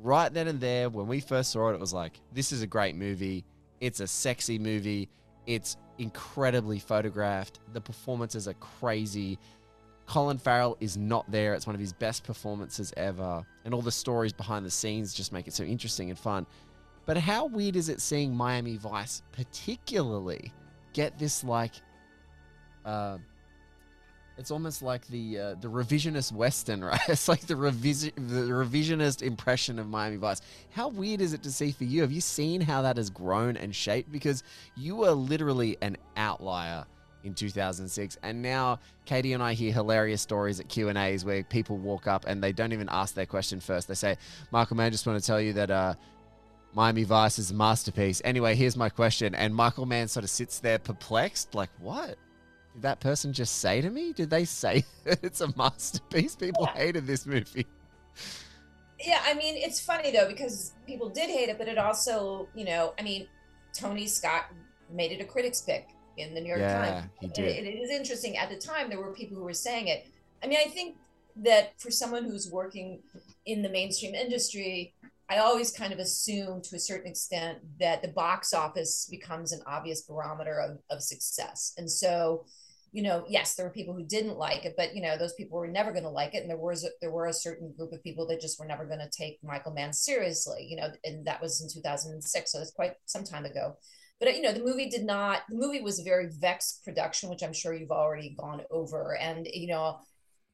right 0.01 0.33
then 0.33 0.49
and 0.49 0.61
there 0.61 0.89
when 0.89 1.09
we 1.09 1.21
first 1.21 1.51
saw 1.51 1.71
it, 1.71 1.75
it 1.75 1.81
was 1.81 1.93
like, 1.93 2.21
this 2.33 2.53
is 2.53 2.63
a 2.63 2.67
great 2.67 2.95
movie. 2.95 3.45
It's 3.81 4.01
a 4.01 4.07
sexy 4.07 4.59
movie. 4.59 5.09
It's 5.47 5.77
incredibly 5.99 6.79
photographed. 6.79 7.59
The 7.73 7.81
performances 7.81 8.47
are 8.47 8.55
crazy. 8.55 9.39
Colin 10.07 10.39
Farrell 10.39 10.77
is 10.81 10.97
not 10.97 11.29
there. 11.31 11.55
It's 11.55 11.67
one 11.67 11.75
of 11.75 11.81
his 11.81 11.93
best 11.93 12.23
performances 12.23 12.93
ever. 12.97 13.45
And 13.65 13.75
all 13.75 13.83
the 13.83 13.91
stories 13.91 14.33
behind 14.33 14.65
the 14.65 14.71
scenes 14.71 15.13
just 15.13 15.33
make 15.33 15.49
it 15.49 15.55
so 15.55 15.65
interesting 15.65 16.11
and 16.11 16.19
fun. 16.19 16.47
But 17.05 17.17
how 17.17 17.47
weird 17.47 17.75
is 17.75 17.89
it 17.89 18.01
seeing 18.01 18.35
Miami 18.35 18.77
Vice 18.77 19.23
particularly 19.33 20.53
get 20.93 21.19
this 21.19 21.43
like 21.43 21.73
uh, 22.85 23.19
it's 24.39 24.51
almost 24.51 24.83
like 24.83 25.07
the 25.09 25.39
uh, 25.39 25.55
the 25.61 25.69
revisionist 25.69 26.33
western, 26.33 26.83
right? 26.85 27.01
It's 27.09 27.29
like 27.29 27.43
the 27.43 27.55
revisi- 27.55 28.15
the 28.15 28.53
revisionist 28.53 29.23
impression 29.23 29.79
of 29.79 29.89
Miami 29.89 30.17
Vice. 30.17 30.41
How 30.71 30.89
weird 30.89 31.21
is 31.21 31.33
it 31.33 31.43
to 31.43 31.53
see 31.53 31.73
for 31.73 31.85
you? 31.85 32.03
Have 32.03 32.13
you 32.13 32.21
seen 32.21 32.61
how 32.61 32.83
that 32.83 32.97
has 32.97 33.11
grown 33.11 33.57
and 33.57 33.75
shaped? 33.75 34.11
Because 34.11 34.43
you 34.77 34.97
were 34.97 35.13
literally 35.13 35.77
an 35.83 35.97
outlier 36.17 36.85
in 37.25 37.35
2006, 37.35 38.19
and 38.23 38.43
now 38.43 38.81
Katie 39.05 39.33
and 39.33 39.43
I 39.43 39.53
hear 39.53 39.73
hilarious 39.73 40.23
stories 40.23 40.59
at 40.59 40.69
Q 40.69 40.89
and 40.89 40.99
A's 40.99 41.25
where 41.25 41.45
people 41.45 41.77
walk 41.77 42.07
up 42.07 42.25
and 42.27 42.43
they 42.43 42.53
don't 42.53 42.73
even 42.73 42.89
ask 42.91 43.15
their 43.15 43.27
question 43.27 43.61
first. 43.61 43.87
They 43.89 43.95
say, 43.95 44.17
"Michael 44.51 44.77
Mann, 44.77 44.91
just 44.93 45.07
want 45.07 45.21
to 45.21 45.27
tell 45.27 45.41
you 45.41 45.53
that." 45.55 45.71
Uh, 45.71 45.95
Miami 46.75 47.05
Vice 47.05 47.39
is 47.39 47.51
a 47.51 47.55
masterpiece. 47.55 48.23
Anyway, 48.25 48.55
here's 48.55 48.79
my 48.79 48.89
question. 48.89 49.35
And 49.35 49.55
Michael 49.55 49.85
Mann 49.85 50.09
sort 50.09 50.25
of 50.25 50.31
sits 50.31 50.59
there 50.59 50.79
perplexed, 50.79 51.55
like, 51.55 51.69
what? 51.79 52.17
Did 52.75 52.83
that 52.83 53.01
person 53.01 53.33
just 53.33 53.59
say 53.59 53.81
to 53.81 53.91
me? 53.91 54.13
Did 54.13 54.31
they 54.31 54.45
say 54.45 54.85
it's 55.05 55.41
a 55.41 55.57
masterpiece? 55.57 56.37
People 56.37 56.69
yeah. 56.75 56.81
hated 56.81 57.07
this 57.07 57.27
movie. 57.27 57.67
Yeah, 59.01 59.21
I 59.25 59.35
mean, 59.35 59.57
it's 59.57 59.81
funny 59.81 60.13
though 60.13 60.29
because 60.29 60.73
people 60.87 61.09
did 61.09 61.29
hate 61.29 61.49
it, 61.49 61.59
but 61.59 61.69
it 61.69 61.77
also, 61.77 62.49
you 62.55 62.65
know, 62.65 62.95
I 62.99 63.03
mean, 63.03 63.27
Tony 63.75 64.07
Scott 64.07 64.45
made 64.91 65.13
it 65.13 65.21
a 65.21 65.25
critics 65.25 65.61
pick 65.61 65.89
in 66.17 66.35
the 66.35 66.41
New 66.41 66.49
York 66.49 66.61
yeah, 66.61 66.79
Times. 66.79 67.11
He 67.21 67.29
did. 67.29 67.45
It, 67.45 67.67
it 67.67 67.79
is 67.79 67.91
interesting. 67.91 68.37
At 68.37 68.51
the 68.51 68.57
time, 68.57 68.89
there 68.89 69.01
were 69.01 69.13
people 69.13 69.37
who 69.37 69.45
were 69.45 69.55
saying 69.55 69.89
it. 69.89 70.07
I 70.43 70.47
mean, 70.47 70.59
I 70.65 70.69
think 70.69 70.97
that 71.37 71.73
for 71.81 71.91
someone 71.91 72.25
who's 72.25 72.51
working 72.51 73.01
in 73.47 73.63
the 73.63 73.69
mainstream 73.69 74.15
industry, 74.15 74.95
I 75.29 75.39
always 75.39 75.73
kind 75.73 75.93
of 75.93 75.99
assume 75.99 76.61
to 76.63 76.77
a 76.77 76.79
certain 76.79 77.11
extent 77.11 77.59
that 77.81 78.03
the 78.03 78.09
box 78.09 78.53
office 78.53 79.09
becomes 79.11 79.53
an 79.53 79.63
obvious 79.67 80.03
barometer 80.03 80.61
of, 80.61 80.79
of 80.91 81.03
success. 81.03 81.73
And 81.79 81.91
so, 81.91 82.45
you 82.93 83.03
know, 83.03 83.25
yes, 83.27 83.55
there 83.55 83.67
were 83.67 83.73
people 83.73 83.95
who 83.95 84.05
didn't 84.05 84.37
like 84.37 84.65
it, 84.67 84.75
but 84.77 84.95
you 84.95 85.01
know, 85.03 85.17
those 85.17 85.33
people 85.33 85.59
were 85.59 85.67
never 85.67 85.93
going 85.93 86.05
to 86.05 86.11
like 86.11 86.35
it, 86.35 86.43
and 86.43 86.51
there 86.51 86.59
was 86.59 86.85
a, 86.85 86.89
there 87.01 87.11
were 87.11 87.27
a 87.27 87.33
certain 87.33 87.73
group 87.77 87.93
of 87.93 88.03
people 88.03 88.27
that 88.29 88.41
just 88.41 88.59
were 88.61 88.67
never 88.67 88.85
going 88.85 88.99
to 89.01 89.11
take 89.11 89.39
Michael 89.43 89.73
Mann 89.73 89.93
seriously. 89.93 90.67
You 90.69 90.77
know, 90.77 90.89
and 91.05 91.25
that 91.27 91.41
was 91.41 91.63
in 91.63 91.69
2006, 91.73 92.53
so 92.53 92.61
it's 92.61 92.71
quite 92.73 92.93
some 93.07 93.25
time 93.25 93.47
ago. 93.47 93.77
But 94.21 94.29
uh, 94.29 94.33
you 94.33 94.43
know, 94.43 94.53
the 94.53 94.63
movie 94.65 94.89
did 94.91 95.05
not. 95.05 95.41
The 95.49 95.57
movie 95.57 95.81
was 95.83 95.99
a 95.99 96.05
very 96.05 96.29
vexed 96.39 96.85
production, 96.85 97.31
which 97.31 97.43
I'm 97.43 97.55
sure 97.55 97.75
you've 97.75 97.91
already 97.91 98.37
gone 98.39 98.63
over, 98.71 99.17
and 99.17 99.49
you 99.53 99.69
know. 99.69 99.99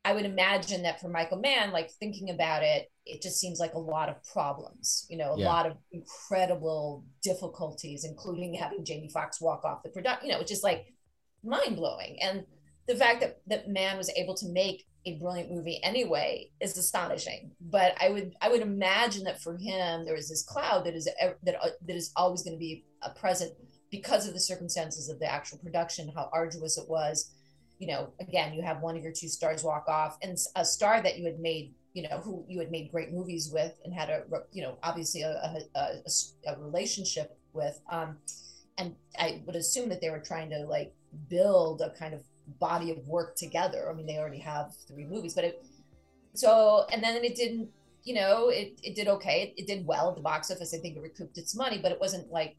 I 0.05 0.13
would 0.15 0.25
imagine 0.25 0.83
that 0.83 1.01
for 1.01 1.09
Michael 1.09 1.39
Mann, 1.41 1.71
like 1.73 1.91
thinking 1.91 2.31
about 2.31 2.63
it, 2.63 2.91
it 3.05 3.21
just 3.21 3.39
seems 3.41 3.59
like 3.59 3.75
a 3.75 3.79
lot 3.79 4.09
of 4.09 4.23
problems, 4.33 5.05
you 5.11 5.19
know, 5.19 5.33
a 5.33 5.37
Yeah. 5.37 5.47
lot 5.47 5.67
of 5.67 5.77
incredible 5.93 7.05
difficulties, 7.23 8.05
including 8.05 8.55
having 8.55 8.85
Jamie 8.85 9.11
Foxx 9.11 9.41
walk 9.41 9.65
off 9.65 9.83
the 9.83 9.91
production, 9.91 10.27
you 10.27 10.33
know, 10.33 10.41
it's 10.41 10.51
just 10.51 10.65
like 10.65 10.87
mind 11.49 11.77
blowing. 11.77 12.19
And 12.23 12.45
the 12.87 12.97
fact 12.97 13.21
that 13.21 13.41
that 13.47 13.69
Mann 13.69 13.97
was 13.97 14.11
able 14.11 14.35
to 14.37 14.49
make 14.49 14.87
a 15.07 15.19
brilliant 15.19 15.51
movie 15.51 15.81
anyway 15.83 16.51
is 16.61 16.77
astonishing. 16.77 17.53
But 17.61 17.95
I 18.01 18.11
would 18.11 18.35
I 18.41 18.49
would 18.49 18.63
imagine 18.63 19.25
that 19.25 19.43
for 19.43 19.57
him 19.57 20.05
there 20.05 20.17
is 20.17 20.29
this 20.29 20.43
cloud 20.43 20.85
that 20.85 20.95
is 20.95 21.09
that 21.43 21.57
uh, 21.63 21.69
that 21.87 21.97
is 21.97 22.13
always 22.17 22.43
going 22.43 22.55
to 22.55 22.59
be 22.59 22.85
a 23.03 23.11
present 23.11 23.53
because 23.91 24.27
of 24.27 24.35
the 24.35 24.41
circumstances 24.41 25.09
of 25.09 25.19
the 25.19 25.31
actual 25.31 25.59
production, 25.59 26.13
how 26.15 26.29
arduous 26.33 26.77
it 26.77 26.89
was. 26.89 27.33
You 27.79 27.87
know, 27.87 28.13
again, 28.21 28.53
you 28.55 28.63
have 28.63 28.81
one 28.81 28.97
of 28.97 29.03
your 29.03 29.13
two 29.13 29.29
stars 29.29 29.63
walk 29.63 29.85
off, 29.89 30.19
and 30.23 30.37
a 30.57 30.65
star 30.65 31.01
that 31.01 31.17
you 31.17 31.25
had 31.25 31.39
made, 31.39 31.75
you 31.95 32.03
know, 32.03 32.19
who 32.19 32.45
you 32.49 32.59
had 32.59 32.73
made 32.73 32.91
great 32.91 33.13
movies 33.13 33.51
with, 33.53 33.79
and 33.85 33.95
had 33.95 34.11
a, 34.11 34.25
you 34.53 34.63
know, 34.63 34.79
obviously 34.83 35.23
a 35.23 35.59
a 35.77 36.59
relationship 36.59 37.39
with. 37.53 37.81
Um, 37.91 38.19
and 38.79 38.95
I 39.19 39.43
would 39.47 39.57
assume 39.57 39.89
that 39.89 40.01
they 40.01 40.11
were 40.11 40.21
trying 40.21 40.51
to 40.51 40.59
like 40.67 40.93
build 41.29 41.81
a 41.81 41.91
kind 41.91 42.15
of 42.15 42.23
body 42.59 42.91
of 42.91 43.07
work 43.07 43.37
together. 43.37 43.91
I 43.91 43.95
mean, 43.95 44.07
they 44.07 44.19
already 44.19 44.39
have 44.39 44.75
three 44.87 45.05
movies, 45.05 45.35
but 45.35 45.45
it. 45.45 45.65
So, 46.35 46.87
and 46.93 47.03
then 47.03 47.25
it 47.25 47.35
didn't. 47.35 47.69
You 48.05 48.15
know, 48.15 48.49
it 48.49 48.79
it 48.83 48.95
did 48.95 49.09
okay. 49.09 49.43
It, 49.43 49.63
it 49.63 49.67
did 49.67 49.87
well 49.87 50.09
at 50.11 50.17
the 50.17 50.23
box 50.23 50.51
office. 50.51 50.73
I 50.75 50.79
think 50.79 50.97
it 50.97 51.03
recouped 51.03 51.37
its 51.37 51.55
money, 51.55 51.79
but 51.83 51.93
it 51.93 52.01
wasn't 52.01 52.31
like 52.31 52.57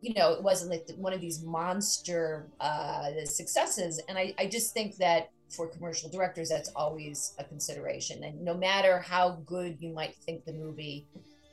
you 0.00 0.14
know, 0.14 0.32
it 0.32 0.42
wasn't 0.42 0.70
like 0.70 0.88
one 0.96 1.12
of 1.12 1.20
these 1.20 1.42
monster 1.42 2.48
uh, 2.60 3.10
successes. 3.24 4.00
And 4.08 4.16
I, 4.16 4.34
I 4.38 4.46
just 4.46 4.72
think 4.72 4.96
that 4.96 5.30
for 5.50 5.68
commercial 5.68 6.08
directors, 6.08 6.48
that's 6.48 6.70
always 6.74 7.34
a 7.38 7.44
consideration. 7.44 8.24
And 8.24 8.40
no 8.42 8.54
matter 8.54 9.00
how 9.00 9.42
good 9.44 9.76
you 9.80 9.92
might 9.92 10.14
think 10.24 10.44
the 10.44 10.52
movie, 10.52 11.06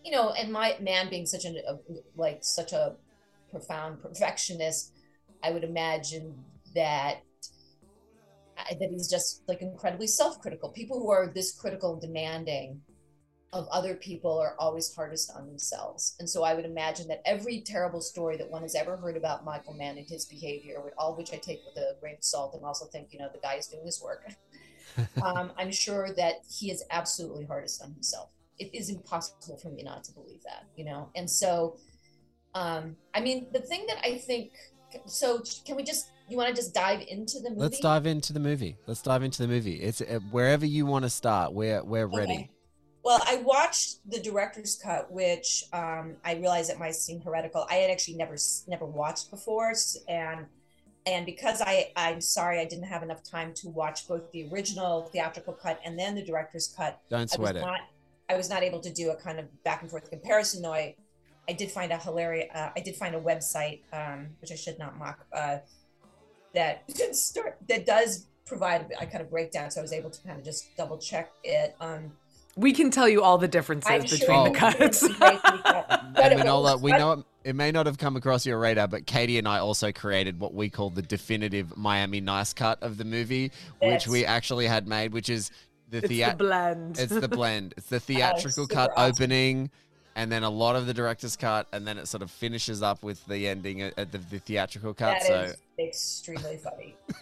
you 0.05 0.11
know, 0.11 0.31
and 0.31 0.51
my 0.51 0.77
man 0.79 1.09
being 1.09 1.25
such 1.25 1.45
an 1.45 1.57
a, 1.67 1.77
like 2.15 2.39
such 2.41 2.71
a 2.71 2.95
profound 3.51 4.01
perfectionist, 4.01 4.93
I 5.43 5.51
would 5.51 5.63
imagine 5.63 6.35
that 6.75 7.21
that 8.79 8.89
he's 8.89 9.09
just 9.09 9.43
like 9.47 9.61
incredibly 9.61 10.07
self-critical. 10.07 10.69
People 10.69 10.99
who 10.99 11.11
are 11.11 11.31
this 11.33 11.53
critical 11.53 11.93
and 11.93 12.01
demanding 12.01 12.81
of 13.53 13.67
other 13.71 13.95
people 13.95 14.37
are 14.37 14.55
always 14.59 14.93
hardest 14.93 15.31
on 15.35 15.47
themselves. 15.47 16.15
And 16.19 16.29
so 16.29 16.43
I 16.43 16.53
would 16.53 16.65
imagine 16.65 17.07
that 17.07 17.21
every 17.25 17.61
terrible 17.61 18.01
story 18.01 18.35
that 18.37 18.49
one 18.49 18.61
has 18.61 18.75
ever 18.75 18.97
heard 18.97 19.15
about 19.15 19.45
Michael 19.45 19.73
Mann 19.73 19.97
and 19.97 20.07
his 20.07 20.25
behavior, 20.25 20.81
with 20.83 20.93
all 20.97 21.15
which 21.15 21.33
I 21.33 21.37
take 21.37 21.61
with 21.65 21.81
a 21.81 21.95
grain 22.01 22.15
of 22.15 22.23
salt 22.23 22.55
and 22.55 22.65
also 22.65 22.85
think, 22.85 23.13
you 23.13 23.19
know, 23.19 23.29
the 23.31 23.39
guy 23.39 23.55
is 23.55 23.67
doing 23.67 23.85
his 23.85 24.01
work. 24.01 24.25
um, 25.23 25.51
I'm 25.57 25.71
sure 25.71 26.13
that 26.17 26.35
he 26.49 26.71
is 26.71 26.83
absolutely 26.91 27.45
hardest 27.45 27.81
on 27.81 27.93
himself. 27.93 28.31
It 28.59 28.73
is 28.73 28.89
impossible 28.89 29.57
for 29.57 29.69
me 29.69 29.83
not 29.83 30.03
to 30.05 30.11
believe 30.11 30.43
that, 30.43 30.65
you 30.75 30.83
know? 30.83 31.09
And 31.15 31.29
so, 31.29 31.77
um, 32.53 32.97
I 33.13 33.21
mean, 33.21 33.47
the 33.53 33.59
thing 33.59 33.85
that 33.87 33.99
I 34.03 34.17
think, 34.17 34.51
so 35.05 35.41
can 35.65 35.75
we 35.75 35.83
just, 35.83 36.11
you 36.29 36.37
want 36.37 36.49
to 36.49 36.55
just 36.55 36.73
dive 36.73 37.01
into 37.07 37.39
the 37.39 37.49
movie? 37.49 37.61
Let's 37.61 37.79
dive 37.79 38.05
into 38.05 38.33
the 38.33 38.39
movie. 38.39 38.77
Let's 38.85 39.01
dive 39.01 39.23
into 39.23 39.41
the 39.41 39.47
movie. 39.47 39.75
It's 39.75 40.01
uh, 40.01 40.19
wherever 40.31 40.65
you 40.65 40.85
want 40.85 41.03
to 41.03 41.09
start. 41.09 41.53
We're 41.53 41.83
we're 41.83 42.07
ready. 42.07 42.33
Okay. 42.33 42.49
Well, 43.03 43.21
I 43.25 43.37
watched 43.37 43.99
the 44.11 44.19
director's 44.19 44.75
cut, 44.75 45.09
which 45.09 45.63
um, 45.71 46.17
I 46.25 46.33
realized 46.33 46.69
it 46.69 46.77
might 46.77 46.95
seem 46.95 47.21
heretical. 47.21 47.65
I 47.69 47.75
had 47.75 47.89
actually 47.89 48.15
never 48.15 48.35
never 48.67 48.85
watched 48.85 49.31
before, 49.31 49.73
and 50.09 50.45
and 51.05 51.25
because 51.25 51.61
I 51.61 51.91
I'm 51.95 52.19
sorry 52.19 52.59
I 52.59 52.65
didn't 52.65 52.85
have 52.85 53.03
enough 53.03 53.23
time 53.23 53.53
to 53.55 53.69
watch 53.69 54.07
both 54.07 54.29
the 54.33 54.49
original 54.51 55.03
theatrical 55.03 55.53
cut 55.53 55.79
and 55.85 55.97
then 55.97 56.15
the 56.15 56.21
director's 56.21 56.67
cut. 56.75 56.99
Don't 57.09 57.19
I 57.19 57.21
was 57.21 57.31
sweat 57.31 57.55
it. 57.55 57.61
not 57.61 57.79
I 58.29 58.35
was 58.35 58.49
not 58.49 58.61
able 58.61 58.81
to 58.81 58.91
do 58.91 59.11
a 59.11 59.15
kind 59.15 59.39
of 59.39 59.63
back 59.63 59.81
and 59.81 59.89
forth 59.89 60.09
comparison. 60.09 60.61
Though 60.61 60.73
I 60.73 60.95
I 61.49 61.53
did 61.53 61.71
find 61.71 61.91
a 61.91 61.97
hilarious 61.97 62.49
uh, 62.53 62.69
I 62.75 62.79
did 62.81 62.95
find 62.95 63.15
a 63.15 63.19
website 63.19 63.81
um, 63.93 64.27
which 64.41 64.51
I 64.51 64.55
should 64.55 64.77
not 64.79 64.97
mock 64.97 65.25
uh, 65.33 65.57
that 66.53 66.83
start 67.15 67.57
that 67.69 67.85
does 67.85 68.25
provide 68.45 68.91
a 68.99 69.05
kind 69.05 69.21
of 69.21 69.29
breakdown. 69.29 69.71
So 69.71 69.81
I 69.81 69.83
was 69.83 69.93
able 69.93 70.09
to 70.09 70.21
kind 70.23 70.37
of 70.39 70.45
just 70.45 70.75
double 70.77 70.97
check 70.97 71.31
it. 71.43 71.75
Um, 71.81 72.11
We 72.55 72.71
can 72.73 72.91
tell 72.91 73.07
you 73.09 73.21
all 73.21 73.37
the 73.37 73.47
differences 73.47 73.89
I'm 73.91 74.01
between 74.01 74.19
sure 74.21 74.43
the 74.45 74.49
Oh. 74.51 74.53
cuts. 74.53 75.03
it's 75.03 75.17
great 75.17 75.41
to 75.43 75.51
be 75.51 75.57
cut. 75.63 76.03
But 76.17 76.31
And 76.31 76.41
Manohla, 76.41 76.81
we 76.81 76.91
know 76.91 77.11
it, 77.11 77.25
it 77.43 77.55
may 77.55 77.71
not 77.71 77.85
have 77.85 77.97
come 77.99 78.15
across 78.15 78.45
your 78.45 78.57
radar, 78.57 78.87
but 78.87 79.05
Katie 79.05 79.37
and 79.37 79.47
I 79.47 79.59
also 79.59 79.91
created 79.91 80.39
what 80.39 80.53
we 80.53 80.69
call 80.69 80.89
the 80.89 81.01
definitive 81.03 81.75
Miami 81.77 82.21
Nice 82.21 82.53
cut 82.53 82.81
of 82.81 82.97
the 82.97 83.05
movie, 83.05 83.51
which 83.81 84.07
we 84.07 84.25
actually 84.25 84.65
had 84.65 84.87
made, 84.87 85.13
which 85.13 85.29
is 85.29 85.51
the 85.89 85.99
it's 85.99 86.07
the 86.07 86.35
blend. 86.37 86.97
It's 86.99 87.13
the 87.13 87.27
blend. 87.39 87.73
It's 87.77 87.87
the 87.87 87.99
theatrical 87.99 88.63
super 88.65 88.73
cut 88.73 88.91
awesome. 88.95 89.11
opening, 89.13 89.69
and 90.17 90.31
then 90.31 90.43
a 90.43 90.49
lot 90.49 90.75
of 90.75 90.87
the 90.87 90.93
director's 90.95 91.35
cut, 91.35 91.67
and 91.71 91.87
then 91.87 91.99
it 91.99 92.07
sort 92.07 92.23
of 92.23 92.31
finishes 92.31 92.81
up 92.81 93.03
with 93.03 93.23
the 93.27 93.47
ending 93.47 93.83
at 93.83 93.97
at 93.97 94.11
the, 94.11 94.17
the 94.17 94.39
theatrical 94.39 94.93
cut. 94.93 95.19
That 95.19 95.27
so 95.27 95.41
is 95.41 95.55
extremely 95.79 96.57
funny. 96.57 96.95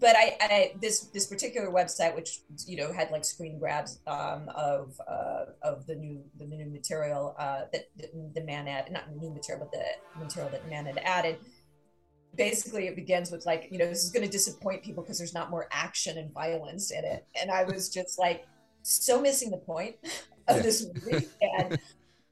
but 0.00 0.16
I, 0.16 0.36
I 0.40 0.74
this 0.80 1.00
this 1.12 1.26
particular 1.26 1.70
website, 1.70 2.16
which 2.16 2.40
you 2.66 2.78
know 2.78 2.92
had 2.92 3.10
like 3.10 3.26
screen 3.26 3.58
grabs 3.58 3.98
um, 4.06 4.48
of 4.56 4.98
uh, 5.06 5.44
of 5.62 5.86
the 5.86 5.94
new 5.94 6.24
the 6.38 6.46
new 6.46 6.64
material 6.64 7.36
uh, 7.38 7.64
that 7.72 7.90
the, 7.98 8.08
the 8.34 8.42
man 8.42 8.66
added, 8.66 8.90
not 8.92 9.04
the 9.10 9.16
new 9.20 9.30
material, 9.30 9.68
but 9.70 9.78
the 9.78 10.18
material 10.18 10.50
that 10.50 10.64
the 10.64 10.70
man 10.70 10.86
had 10.86 10.98
added. 11.04 11.36
Basically, 12.34 12.86
it 12.86 12.96
begins 12.96 13.30
with 13.30 13.44
like 13.44 13.68
you 13.70 13.78
know 13.78 13.86
this 13.86 14.02
is 14.02 14.10
going 14.10 14.24
to 14.24 14.32
disappoint 14.32 14.82
people 14.82 15.02
because 15.02 15.18
there's 15.18 15.34
not 15.34 15.50
more 15.50 15.68
action 15.70 16.16
and 16.16 16.32
violence 16.32 16.90
in 16.90 17.04
it, 17.04 17.26
and 17.38 17.50
I 17.50 17.64
was 17.64 17.90
just 17.90 18.18
like 18.18 18.46
so 18.82 19.20
missing 19.20 19.50
the 19.50 19.58
point 19.58 19.96
of 20.48 20.56
Yeah. 20.56 20.62
this 20.62 20.86
movie 20.86 21.28
and 21.40 21.78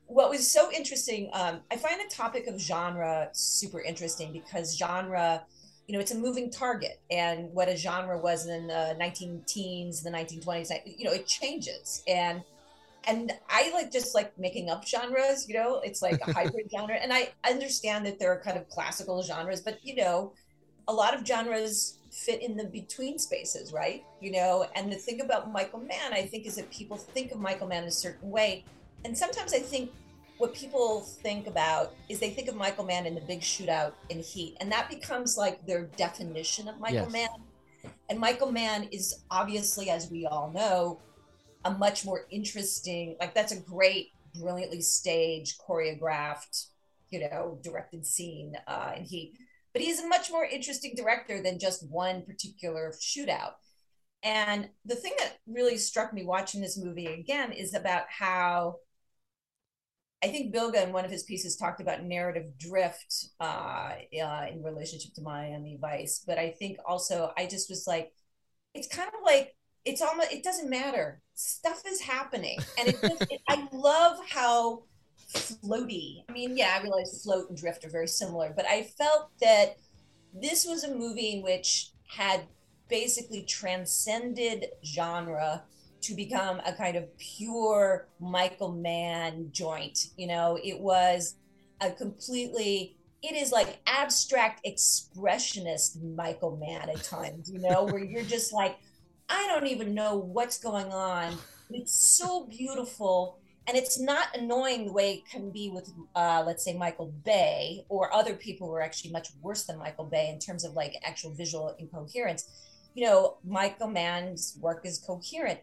what 0.06 0.28
was 0.30 0.50
so 0.50 0.70
interesting 0.72 1.30
um, 1.32 1.60
i 1.70 1.76
find 1.76 2.00
the 2.00 2.14
topic 2.14 2.46
of 2.46 2.60
genre 2.60 3.28
super 3.32 3.80
interesting 3.80 4.32
because 4.32 4.76
genre 4.76 5.42
you 5.86 5.94
know 5.94 6.00
it's 6.00 6.12
a 6.12 6.18
moving 6.18 6.50
target 6.50 7.00
and 7.10 7.50
what 7.52 7.68
a 7.68 7.76
genre 7.76 8.18
was 8.18 8.46
in 8.46 8.66
the 8.66 8.94
19 8.98 9.42
teens 9.46 10.02
the 10.02 10.10
1920s 10.10 10.70
you 10.98 11.04
know 11.04 11.12
it 11.12 11.26
changes. 11.26 12.02
And 12.06 12.42
and 13.04 13.32
i 13.48 13.70
like 13.72 13.90
just 13.90 14.14
like 14.14 14.36
making 14.38 14.70
up 14.70 14.86
genres 14.86 15.48
you 15.48 15.54
know 15.54 15.80
it's 15.84 16.02
like 16.02 16.20
a 16.20 16.32
hybrid 16.32 16.70
genre. 16.70 16.94
And 16.96 17.12
i 17.12 17.30
understand 17.48 18.06
that 18.06 18.18
there 18.18 18.32
are 18.32 18.40
kind 18.40 18.56
of 18.56 18.68
classical 18.68 19.22
genres 19.22 19.60
but 19.60 19.78
you 19.82 19.96
know 19.96 20.32
a 20.88 20.92
lot 20.92 21.14
of 21.14 21.26
genres 21.26 21.98
fit 22.12 22.42
in 22.42 22.56
the 22.56 22.64
between 22.64 23.18
spaces 23.18 23.72
right 23.72 24.04
you 24.20 24.30
know 24.30 24.66
and 24.76 24.92
the 24.92 24.96
thing 24.96 25.22
about 25.22 25.50
michael 25.50 25.80
mann 25.80 26.12
i 26.12 26.22
think 26.22 26.46
is 26.46 26.56
that 26.56 26.70
people 26.70 26.96
think 26.96 27.32
of 27.32 27.40
michael 27.40 27.66
mann 27.66 27.84
a 27.84 27.90
certain 27.90 28.30
way 28.30 28.64
and 29.04 29.16
sometimes 29.16 29.52
I 29.52 29.58
think 29.58 29.90
what 30.38 30.54
people 30.54 31.00
think 31.00 31.46
about 31.46 31.94
is 32.08 32.18
they 32.18 32.30
think 32.30 32.48
of 32.48 32.56
Michael 32.56 32.84
Mann 32.84 33.06
in 33.06 33.14
the 33.14 33.20
big 33.20 33.40
shootout 33.40 33.92
in 34.08 34.20
Heat, 34.20 34.56
and 34.60 34.70
that 34.72 34.88
becomes 34.88 35.36
like 35.36 35.64
their 35.66 35.84
definition 35.96 36.68
of 36.68 36.80
Michael 36.80 37.08
Yes. 37.10 37.12
Mann. 37.12 37.92
And 38.08 38.18
Michael 38.18 38.50
Mann 38.50 38.84
is 38.92 39.22
obviously, 39.30 39.90
as 39.90 40.10
we 40.10 40.26
all 40.26 40.50
know, 40.50 41.00
a 41.64 41.70
much 41.70 42.04
more 42.04 42.26
interesting, 42.30 43.16
like 43.20 43.34
that's 43.34 43.52
a 43.52 43.60
great, 43.60 44.10
brilliantly 44.38 44.80
staged, 44.80 45.60
choreographed, 45.60 46.66
you 47.10 47.20
know, 47.20 47.58
directed 47.62 48.06
scene 48.06 48.56
uh, 48.66 48.92
in 48.96 49.04
Heat. 49.04 49.36
But 49.72 49.82
he's 49.82 50.00
a 50.00 50.08
much 50.08 50.30
more 50.30 50.44
interesting 50.44 50.94
director 50.96 51.42
than 51.42 51.58
just 51.58 51.88
one 51.88 52.22
particular 52.22 52.92
shootout. 53.00 53.52
And 54.22 54.68
the 54.84 54.94
thing 54.94 55.14
that 55.18 55.38
really 55.46 55.78
struck 55.78 56.12
me 56.12 56.24
watching 56.24 56.60
this 56.60 56.78
movie 56.78 57.06
again 57.06 57.52
is 57.52 57.74
about 57.74 58.04
how 58.08 58.76
I 60.22 60.28
think 60.28 60.52
Bilge 60.52 60.76
in 60.76 60.92
one 60.92 61.04
of 61.04 61.10
his 61.10 61.24
pieces 61.24 61.56
talked 61.56 61.80
about 61.80 62.04
narrative 62.04 62.56
drift 62.56 63.26
uh, 63.40 63.94
uh, 64.22 64.46
in 64.52 64.62
relationship 64.62 65.14
to 65.14 65.22
Miami 65.22 65.78
Vice, 65.80 66.22
but 66.24 66.38
I 66.38 66.50
think 66.50 66.78
also 66.86 67.32
I 67.36 67.46
just 67.46 67.68
was 67.68 67.86
like, 67.88 68.12
it's 68.72 68.86
kind 68.86 69.08
of 69.08 69.24
like 69.24 69.56
it's 69.84 70.00
almost 70.00 70.32
it 70.32 70.44
doesn't 70.44 70.70
matter. 70.70 71.20
Stuff 71.34 71.82
is 71.88 72.00
happening, 72.00 72.58
and 72.78 72.88
it 72.88 73.00
just, 73.00 73.32
it, 73.32 73.40
I 73.48 73.66
love 73.72 74.18
how 74.28 74.84
floaty. 75.32 76.24
I 76.28 76.32
mean, 76.32 76.56
yeah, 76.56 76.76
I 76.78 76.82
realize 76.82 77.22
float 77.22 77.48
and 77.48 77.58
drift 77.58 77.84
are 77.84 77.90
very 77.90 78.08
similar, 78.08 78.52
but 78.54 78.66
I 78.66 78.82
felt 78.82 79.30
that 79.40 79.76
this 80.34 80.64
was 80.66 80.84
a 80.84 80.94
movie 80.94 81.40
which 81.42 81.90
had 82.08 82.42
basically 82.88 83.42
transcended 83.42 84.66
genre 84.84 85.62
to 86.02 86.14
become 86.14 86.60
a 86.66 86.72
kind 86.72 86.96
of 86.96 87.16
pure 87.18 88.08
Michael 88.20 88.72
Mann 88.72 89.48
joint. 89.52 90.08
You 90.16 90.26
know, 90.26 90.58
it 90.62 90.78
was 90.78 91.36
a 91.80 91.90
completely 91.90 92.96
it 93.22 93.36
is 93.36 93.52
like 93.52 93.80
abstract 93.86 94.64
expressionist 94.66 96.02
Michael 96.02 96.56
Mann 96.56 96.90
at 96.90 97.04
times, 97.04 97.50
you 97.50 97.60
know, 97.60 97.84
where 97.84 98.02
you're 98.02 98.24
just 98.24 98.52
like, 98.52 98.76
I 99.28 99.46
don't 99.46 99.68
even 99.68 99.94
know 99.94 100.16
what's 100.16 100.58
going 100.58 100.92
on. 100.92 101.36
It's 101.70 101.94
so 102.18 102.46
beautiful. 102.46 103.38
And 103.68 103.76
it's 103.76 104.00
not 104.00 104.36
annoying 104.36 104.86
the 104.86 104.92
way 104.92 105.14
it 105.14 105.28
can 105.28 105.50
be 105.50 105.70
with, 105.70 105.92
uh, 106.16 106.42
let's 106.44 106.64
say, 106.64 106.74
Michael 106.74 107.12
Bay 107.24 107.84
or 107.88 108.12
other 108.12 108.34
people 108.34 108.66
who 108.66 108.74
are 108.74 108.82
actually 108.82 109.12
much 109.12 109.28
worse 109.40 109.64
than 109.64 109.78
Michael 109.78 110.04
Bay 110.04 110.30
in 110.30 110.40
terms 110.40 110.64
of 110.64 110.74
like 110.74 110.96
actual 111.04 111.32
visual 111.32 111.74
incoherence 111.78 112.48
you 112.94 113.06
know, 113.06 113.36
Michael 113.44 113.88
Mann's 113.88 114.56
work 114.60 114.84
is 114.84 114.98
coherent. 114.98 115.60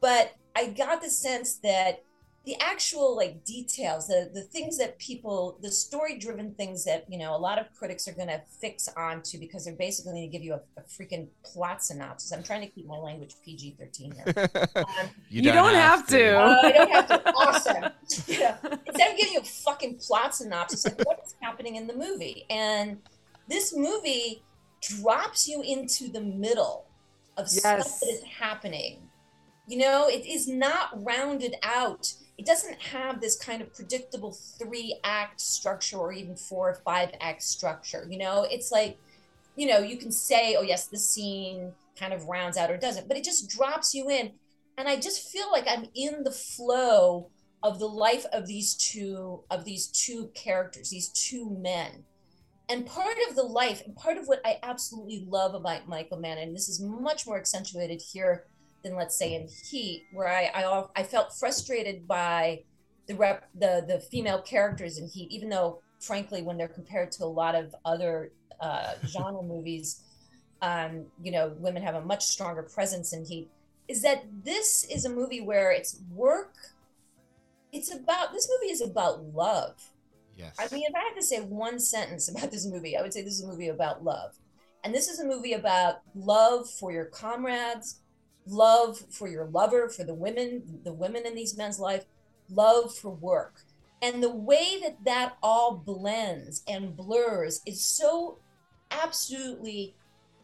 But 0.00 0.34
I 0.56 0.68
got 0.68 1.02
the 1.02 1.10
sense 1.10 1.56
that 1.56 2.02
the 2.44 2.56
actual 2.60 3.16
like 3.16 3.44
details 3.44 4.06
the 4.06 4.30
the 4.34 4.42
things 4.42 4.76
that 4.76 4.98
people 4.98 5.58
the 5.62 5.70
story 5.70 6.18
driven 6.18 6.52
things 6.54 6.84
that 6.84 7.04
you 7.08 7.18
know 7.18 7.34
a 7.34 7.38
lot 7.38 7.58
of 7.58 7.72
critics 7.74 8.06
are 8.06 8.12
going 8.12 8.28
to 8.28 8.40
fix 8.60 8.88
onto 8.96 9.38
because 9.38 9.64
they're 9.64 9.74
basically 9.74 10.12
going 10.12 10.22
to 10.22 10.28
give 10.28 10.44
you 10.44 10.52
a, 10.52 10.60
a, 10.76 10.82
freaking 10.82 11.26
plot 11.42 11.82
synopsis 11.82 12.32
i'm 12.32 12.42
trying 12.42 12.60
to 12.60 12.66
keep 12.66 12.86
my 12.86 12.96
language 12.96 13.34
pg-13 13.44 14.14
here 14.14 14.50
um, 14.76 14.84
you, 15.30 15.42
don't, 15.42 15.54
don't 15.54 15.74
have, 15.74 16.00
have, 16.00 16.06
to, 16.06 16.18
to. 16.18 16.38
Uh, 16.38 16.56
i 16.62 16.72
don't 16.72 16.90
have 16.90 17.08
to 17.08 17.32
awesome 17.36 17.84
yeah. 18.26 18.56
instead 18.86 19.12
of 19.12 19.16
giving 19.16 19.32
you 19.32 19.40
a 19.40 19.44
fucking 19.44 19.96
plot 19.96 20.34
synopsis 20.34 20.84
like 20.84 20.98
what 21.06 21.20
is 21.24 21.34
happening 21.40 21.76
in 21.76 21.86
the 21.86 21.94
movie 21.94 22.44
and 22.50 22.98
this 23.48 23.74
movie 23.74 24.42
drops 24.82 25.48
you 25.48 25.62
into 25.62 26.08
the 26.08 26.20
middle 26.20 26.84
of 27.36 27.44
yes. 27.44 27.60
stuff 27.60 28.00
that 28.00 28.08
is 28.08 28.22
happening 28.24 28.98
you 29.66 29.78
know 29.78 30.08
it 30.08 30.26
is 30.26 30.46
not 30.46 30.90
rounded 31.02 31.54
out 31.62 32.12
it 32.36 32.46
doesn't 32.46 32.80
have 32.80 33.20
this 33.20 33.36
kind 33.36 33.62
of 33.62 33.72
predictable 33.72 34.32
three 34.32 34.98
act 35.04 35.40
structure 35.40 35.96
or 35.96 36.12
even 36.12 36.36
four 36.36 36.70
or 36.70 36.74
five 36.84 37.10
act 37.20 37.42
structure. 37.42 38.06
You 38.08 38.18
know, 38.18 38.46
it's 38.50 38.72
like, 38.72 38.98
you 39.56 39.68
know, 39.68 39.78
you 39.78 39.96
can 39.96 40.10
say, 40.10 40.56
oh, 40.56 40.62
yes, 40.62 40.86
the 40.86 40.98
scene 40.98 41.72
kind 41.98 42.12
of 42.12 42.26
rounds 42.26 42.56
out 42.56 42.70
or 42.70 42.76
doesn't, 42.76 43.06
but 43.06 43.16
it 43.16 43.24
just 43.24 43.48
drops 43.48 43.94
you 43.94 44.10
in. 44.10 44.32
And 44.76 44.88
I 44.88 44.96
just 44.96 45.30
feel 45.30 45.50
like 45.52 45.66
I'm 45.68 45.86
in 45.94 46.24
the 46.24 46.32
flow 46.32 47.30
of 47.62 47.78
the 47.78 47.86
life 47.86 48.26
of 48.32 48.46
these 48.46 48.74
two 48.74 49.44
of 49.50 49.64
these 49.64 49.86
two 49.86 50.30
characters, 50.34 50.90
these 50.90 51.08
two 51.10 51.48
men. 51.50 52.04
And 52.68 52.86
part 52.86 53.16
of 53.28 53.36
the 53.36 53.42
life, 53.42 53.82
and 53.84 53.94
part 53.94 54.16
of 54.16 54.26
what 54.26 54.40
I 54.44 54.58
absolutely 54.62 55.26
love 55.28 55.54
about 55.54 55.86
Michael 55.86 56.18
Mann, 56.18 56.38
and 56.38 56.54
this 56.54 56.68
is 56.68 56.80
much 56.80 57.26
more 57.26 57.36
accentuated 57.36 58.02
here 58.02 58.46
than 58.84 58.94
let's 58.94 59.18
say 59.18 59.34
in 59.34 59.48
Heat, 59.48 60.04
where 60.12 60.28
I 60.28 60.50
I, 60.54 60.84
I 60.94 61.02
felt 61.02 61.34
frustrated 61.34 62.06
by 62.06 62.62
the 63.08 63.16
rep 63.16 63.48
the 63.54 63.84
the 63.86 63.98
female 63.98 64.40
characters 64.42 64.98
in 64.98 65.08
Heat, 65.08 65.32
even 65.32 65.48
though 65.48 65.80
frankly 65.98 66.42
when 66.42 66.56
they're 66.56 66.68
compared 66.68 67.10
to 67.12 67.24
a 67.24 67.26
lot 67.26 67.54
of 67.54 67.74
other 67.84 68.30
uh, 68.60 68.94
genre 69.06 69.42
movies, 69.42 70.02
um, 70.62 71.06
you 71.22 71.32
know, 71.32 71.54
women 71.58 71.82
have 71.82 71.96
a 71.96 72.04
much 72.04 72.24
stronger 72.24 72.62
presence 72.62 73.12
in 73.12 73.24
Heat. 73.24 73.50
Is 73.88 74.02
that 74.02 74.24
this 74.44 74.84
is 74.84 75.04
a 75.04 75.10
movie 75.10 75.40
where 75.40 75.72
it's 75.72 76.00
work. 76.14 76.54
It's 77.72 77.92
about 77.92 78.32
this 78.32 78.48
movie 78.48 78.72
is 78.72 78.80
about 78.80 79.24
love. 79.34 79.74
Yes. 80.36 80.54
I 80.58 80.72
mean, 80.74 80.84
if 80.88 80.94
I 80.94 81.00
had 81.00 81.14
to 81.14 81.22
say 81.22 81.40
one 81.40 81.78
sentence 81.78 82.28
about 82.28 82.50
this 82.50 82.66
movie, 82.66 82.96
I 82.96 83.02
would 83.02 83.12
say 83.12 83.22
this 83.22 83.34
is 83.34 83.44
a 83.44 83.48
movie 83.48 83.68
about 83.68 84.04
love. 84.04 84.32
And 84.84 84.94
this 84.94 85.08
is 85.08 85.18
a 85.18 85.24
movie 85.24 85.54
about 85.54 86.00
love 86.14 86.68
for 86.68 86.92
your 86.92 87.06
comrades, 87.06 88.00
love 88.46 88.98
for 89.10 89.28
your 89.28 89.46
lover, 89.46 89.88
for 89.88 90.04
the 90.04 90.14
women, 90.14 90.80
the 90.84 90.92
women 90.92 91.26
in 91.26 91.34
these 91.34 91.56
men's 91.56 91.78
life, 91.78 92.04
love 92.50 92.94
for 92.94 93.10
work. 93.10 93.62
And 94.02 94.22
the 94.22 94.34
way 94.34 94.78
that 94.82 95.04
that 95.04 95.36
all 95.42 95.76
blends 95.76 96.62
and 96.68 96.96
blurs 96.96 97.62
is 97.66 97.82
so 97.82 98.38
absolutely 98.90 99.94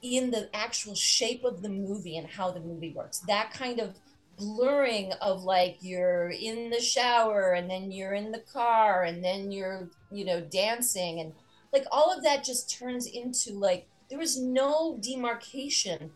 in 0.02 0.30
the 0.30 0.48
actual 0.54 0.94
shape 0.94 1.44
of 1.44 1.60
the 1.60 1.68
movie 1.68 2.16
and 2.16 2.26
how 2.26 2.50
the 2.50 2.60
movie 2.60 2.92
works. 2.92 3.18
That 3.28 3.52
kind 3.52 3.80
of 3.80 3.96
blurring 4.38 5.12
of 5.20 5.42
like 5.42 5.76
you're 5.82 6.30
in 6.30 6.70
the 6.70 6.80
shower 6.80 7.52
and 7.52 7.68
then 7.68 7.92
you're 7.92 8.14
in 8.14 8.32
the 8.32 8.42
car 8.52 9.04
and 9.04 9.22
then 9.22 9.52
you're, 9.52 9.90
you 10.10 10.24
know, 10.24 10.40
dancing 10.40 11.20
and 11.20 11.34
like 11.72 11.84
all 11.90 12.10
of 12.16 12.24
that 12.24 12.44
just 12.44 12.70
turns 12.70 13.06
into 13.06 13.52
like 13.52 13.86
there 14.08 14.20
is 14.20 14.40
no 14.40 14.98
demarcation 15.00 16.10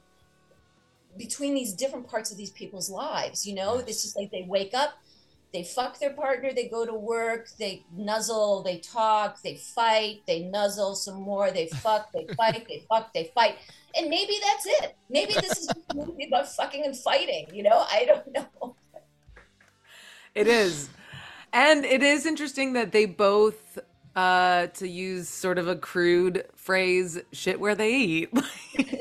between 1.17 1.55
these 1.55 1.73
different 1.73 2.09
parts 2.09 2.31
of 2.31 2.37
these 2.37 2.51
people's 2.51 2.91
lives. 2.91 3.47
You 3.47 3.55
know, 3.55 3.77
yes. 3.77 3.89
it's 3.89 4.03
just 4.03 4.17
like 4.17 4.31
they 4.31 4.45
wake 4.49 4.75
up, 4.75 4.95
they 5.53 5.63
fuck 5.63 5.99
their 5.99 6.13
partner, 6.13 6.53
they 6.53 6.69
go 6.69 6.85
to 6.85 6.95
work, 6.95 7.49
they 7.59 7.85
nuzzle, 7.95 8.63
they 8.63 8.79
talk, 8.79 9.41
they 9.43 9.55
fight, 9.55 10.23
they 10.27 10.41
nuzzle 10.41 10.97
some 10.97 11.23
more, 11.23 11.51
they 11.51 11.69
fuck, 11.69 12.11
they 12.13 12.27
fight, 12.37 12.67
they 12.69 12.85
fuck, 12.89 13.13
they 13.13 13.31
fight. 13.35 13.57
And 13.97 14.11
maybe 14.11 14.35
that's 14.43 14.67
it. 14.83 14.97
Maybe 15.09 15.35
this 15.35 15.59
is 15.59 15.69
a 15.69 15.95
movie 15.95 16.27
about 16.27 16.49
fucking 16.49 16.85
and 16.85 16.97
fighting. 16.97 17.47
You 17.53 17.63
know, 17.63 17.87
I 17.91 18.05
don't 18.05 18.33
know. 18.33 18.77
It 20.35 20.49
is. 20.49 20.89
And 21.53 21.85
it 21.85 22.03
is 22.03 22.27
interesting 22.27 22.73
that 22.73 22.91
they 22.91 23.07
both 23.07 23.79
uh 24.17 24.69
to 24.69 24.89
use 24.89 25.29
sort 25.29 25.59
of 25.59 25.67
a 25.67 25.77
crude 25.77 26.45
phrase 26.55 27.19
shit 27.33 27.61
where 27.61 27.75
they 27.75 27.95
eat. 27.95 28.31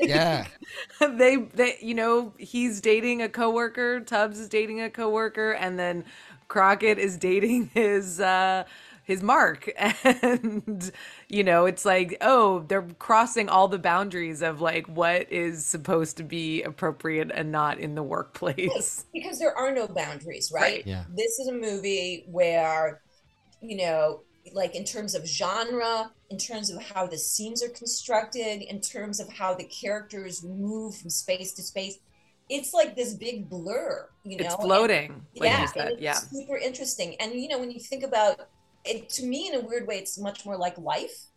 Yeah. 0.04 0.46
they 1.00 1.36
they 1.36 1.78
you 1.80 1.94
know 1.94 2.34
he's 2.38 2.80
dating 2.80 3.22
a 3.22 3.28
coworker 3.28 4.00
tubbs 4.00 4.38
is 4.38 4.48
dating 4.48 4.80
a 4.80 4.90
coworker 4.90 5.52
and 5.52 5.78
then 5.78 6.04
crockett 6.48 6.98
is 6.98 7.16
dating 7.16 7.66
his 7.74 8.20
uh 8.20 8.64
his 9.04 9.22
mark. 9.22 9.70
And 9.78 10.92
you 11.28 11.42
know 11.44 11.66
it's 11.66 11.84
like 11.84 12.16
oh 12.20 12.64
they're 12.68 12.86
crossing 12.98 13.48
all 13.48 13.68
the 13.68 13.78
boundaries 13.78 14.42
of 14.42 14.60
like 14.60 14.86
what 14.86 15.30
is 15.32 15.64
supposed 15.64 16.16
to 16.18 16.22
be 16.22 16.62
appropriate 16.62 17.30
and 17.34 17.50
not 17.50 17.78
in 17.78 17.94
the 17.94 18.02
workplace. 18.02 19.06
Because 19.12 19.38
there 19.38 19.56
are 19.56 19.72
no 19.72 19.88
boundaries 19.88 20.50
right, 20.54 20.62
right. 20.62 20.86
yeah. 20.86 21.04
This 21.14 21.38
is 21.38 21.48
a 21.48 21.52
movie 21.52 22.24
where 22.28 23.00
you 23.60 23.76
know 23.78 24.20
like 24.52 24.74
in 24.74 24.84
terms 24.84 25.14
of 25.14 25.26
genre, 25.26 26.10
in 26.30 26.38
terms 26.38 26.70
of 26.70 26.82
how 26.82 27.06
the 27.06 27.18
scenes 27.18 27.62
are 27.62 27.68
constructed, 27.68 28.62
in 28.62 28.80
terms 28.80 29.20
of 29.20 29.28
how 29.28 29.54
the 29.54 29.64
characters 29.64 30.42
move 30.42 30.94
from 30.96 31.10
space 31.10 31.52
to 31.54 31.62
space. 31.62 31.98
It's 32.50 32.74
like 32.74 32.94
this 32.94 33.14
big 33.14 33.48
blur, 33.48 34.08
you 34.22 34.36
know. 34.36 34.44
It's 34.44 34.54
floating. 34.56 35.12
And, 35.12 35.22
like 35.36 35.50
yeah, 35.50 35.66
said, 35.66 35.96
yeah. 35.98 36.12
super 36.12 36.58
interesting. 36.58 37.16
And 37.20 37.32
you 37.32 37.48
know, 37.48 37.58
when 37.58 37.70
you 37.70 37.80
think 37.80 38.02
about 38.04 38.48
it, 38.84 39.08
to 39.10 39.24
me, 39.24 39.48
in 39.48 39.54
a 39.54 39.60
weird 39.60 39.86
way, 39.86 39.96
it's 39.96 40.18
much 40.18 40.44
more 40.44 40.58
like 40.58 40.76
life. 40.76 41.28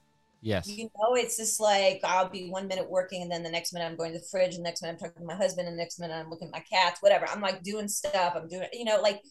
Yes. 0.42 0.68
You 0.68 0.86
know, 0.86 1.16
it's 1.16 1.38
just 1.38 1.60
like 1.60 2.02
I'll 2.04 2.30
be 2.30 2.50
one 2.50 2.68
minute 2.68 2.90
working, 2.90 3.22
and 3.22 3.32
then 3.32 3.42
the 3.42 3.50
next 3.50 3.74
minute 3.74 3.86
I'm 3.86 3.96
going 3.96 4.12
to 4.14 4.20
the 4.20 4.26
fridge, 4.26 4.56
and 4.56 4.66
the 4.66 4.70
next 4.70 4.82
minute 4.82 4.94
I'm 4.94 5.00
talking 5.00 5.22
to 5.22 5.28
my 5.28 5.36
husband, 5.36 5.68
and 5.68 5.78
the 5.78 5.82
next 5.82 6.00
minute 6.00 6.14
I'm 6.14 6.30
looking 6.30 6.50
at 6.50 6.54
my 6.54 6.60
cats, 6.60 7.02
whatever. 7.02 7.26
I'm 7.28 7.42
like 7.42 7.64
doing 7.64 7.88
stuff. 7.88 8.34
I'm 8.36 8.48
doing, 8.48 8.68
you 8.74 8.86
know, 8.86 9.02
like 9.02 9.24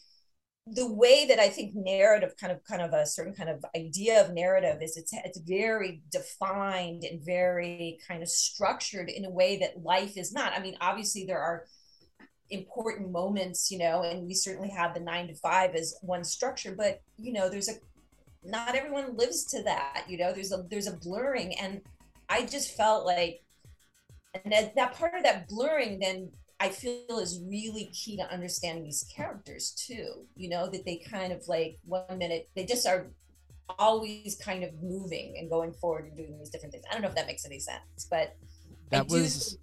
the 0.66 0.92
way 0.92 1.26
that 1.26 1.38
I 1.38 1.48
think 1.48 1.74
narrative 1.76 2.34
kind 2.40 2.52
of 2.52 2.64
kind 2.64 2.82
of 2.82 2.92
a 2.92 3.06
certain 3.06 3.34
kind 3.34 3.48
of 3.48 3.64
idea 3.76 4.20
of 4.20 4.34
narrative 4.34 4.82
is 4.82 4.96
it's 4.96 5.12
it's 5.12 5.38
very 5.38 6.02
defined 6.10 7.04
and 7.04 7.24
very 7.24 7.98
kind 8.06 8.22
of 8.22 8.28
structured 8.28 9.08
in 9.08 9.24
a 9.24 9.30
way 9.30 9.58
that 9.58 9.82
life 9.82 10.16
is 10.16 10.32
not. 10.32 10.52
I 10.52 10.60
mean, 10.60 10.76
obviously 10.80 11.24
there 11.24 11.38
are 11.38 11.66
important 12.50 13.12
moments, 13.12 13.70
you 13.70 13.78
know, 13.78 14.02
and 14.02 14.26
we 14.26 14.34
certainly 14.34 14.70
have 14.70 14.92
the 14.92 15.00
nine 15.00 15.28
to 15.28 15.34
five 15.34 15.74
as 15.76 15.94
one 16.02 16.24
structure, 16.24 16.74
but 16.76 17.00
you 17.16 17.32
know, 17.32 17.48
there's 17.48 17.68
a 17.68 17.74
not 18.42 18.74
everyone 18.74 19.16
lives 19.16 19.44
to 19.44 19.62
that, 19.62 20.04
you 20.08 20.18
know, 20.18 20.32
there's 20.32 20.52
a 20.52 20.64
there's 20.68 20.88
a 20.88 20.96
blurring 20.96 21.56
and 21.60 21.80
I 22.28 22.44
just 22.44 22.76
felt 22.76 23.06
like 23.06 23.40
and 24.34 24.52
that, 24.52 24.74
that 24.74 24.94
part 24.94 25.14
of 25.14 25.22
that 25.22 25.48
blurring 25.48 26.00
then 26.00 26.30
I 26.58 26.70
feel 26.70 27.18
is 27.18 27.40
really 27.46 27.90
key 27.92 28.16
to 28.16 28.32
understanding 28.32 28.84
these 28.84 29.04
characters 29.14 29.72
too. 29.72 30.26
You 30.36 30.48
know, 30.48 30.68
that 30.68 30.84
they 30.84 30.96
kind 30.96 31.32
of 31.32 31.46
like 31.48 31.78
one 31.84 32.18
minute, 32.18 32.48
they 32.54 32.64
just 32.64 32.86
are 32.86 33.08
always 33.78 34.36
kind 34.36 34.64
of 34.64 34.70
moving 34.82 35.36
and 35.38 35.50
going 35.50 35.72
forward 35.72 36.06
and 36.06 36.16
doing 36.16 36.38
these 36.38 36.50
different 36.50 36.72
things. 36.72 36.84
I 36.90 36.94
don't 36.94 37.02
know 37.02 37.08
if 37.08 37.14
that 37.14 37.26
makes 37.26 37.44
any 37.44 37.58
sense, 37.58 38.06
but 38.10 38.36
that 38.90 39.08
was 39.08 39.58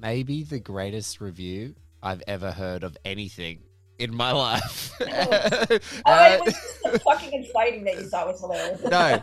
maybe 0.00 0.44
the 0.44 0.60
greatest 0.60 1.20
review 1.20 1.74
I've 2.02 2.22
ever 2.26 2.50
heard 2.50 2.82
of 2.82 2.96
anything 3.04 3.60
in 3.98 4.14
my 4.14 4.32
life. 4.32 4.92
oh, 5.00 5.06
uh, 5.06 5.78
it 6.38 6.44
was 6.44 6.54
the 6.84 6.98
fucking 7.00 7.34
and 7.34 7.46
fighting 7.48 7.84
that 7.84 7.96
you 7.96 8.08
thought 8.08 8.26
was 8.26 8.40
hilarious. 8.40 8.82
no, 8.82 9.22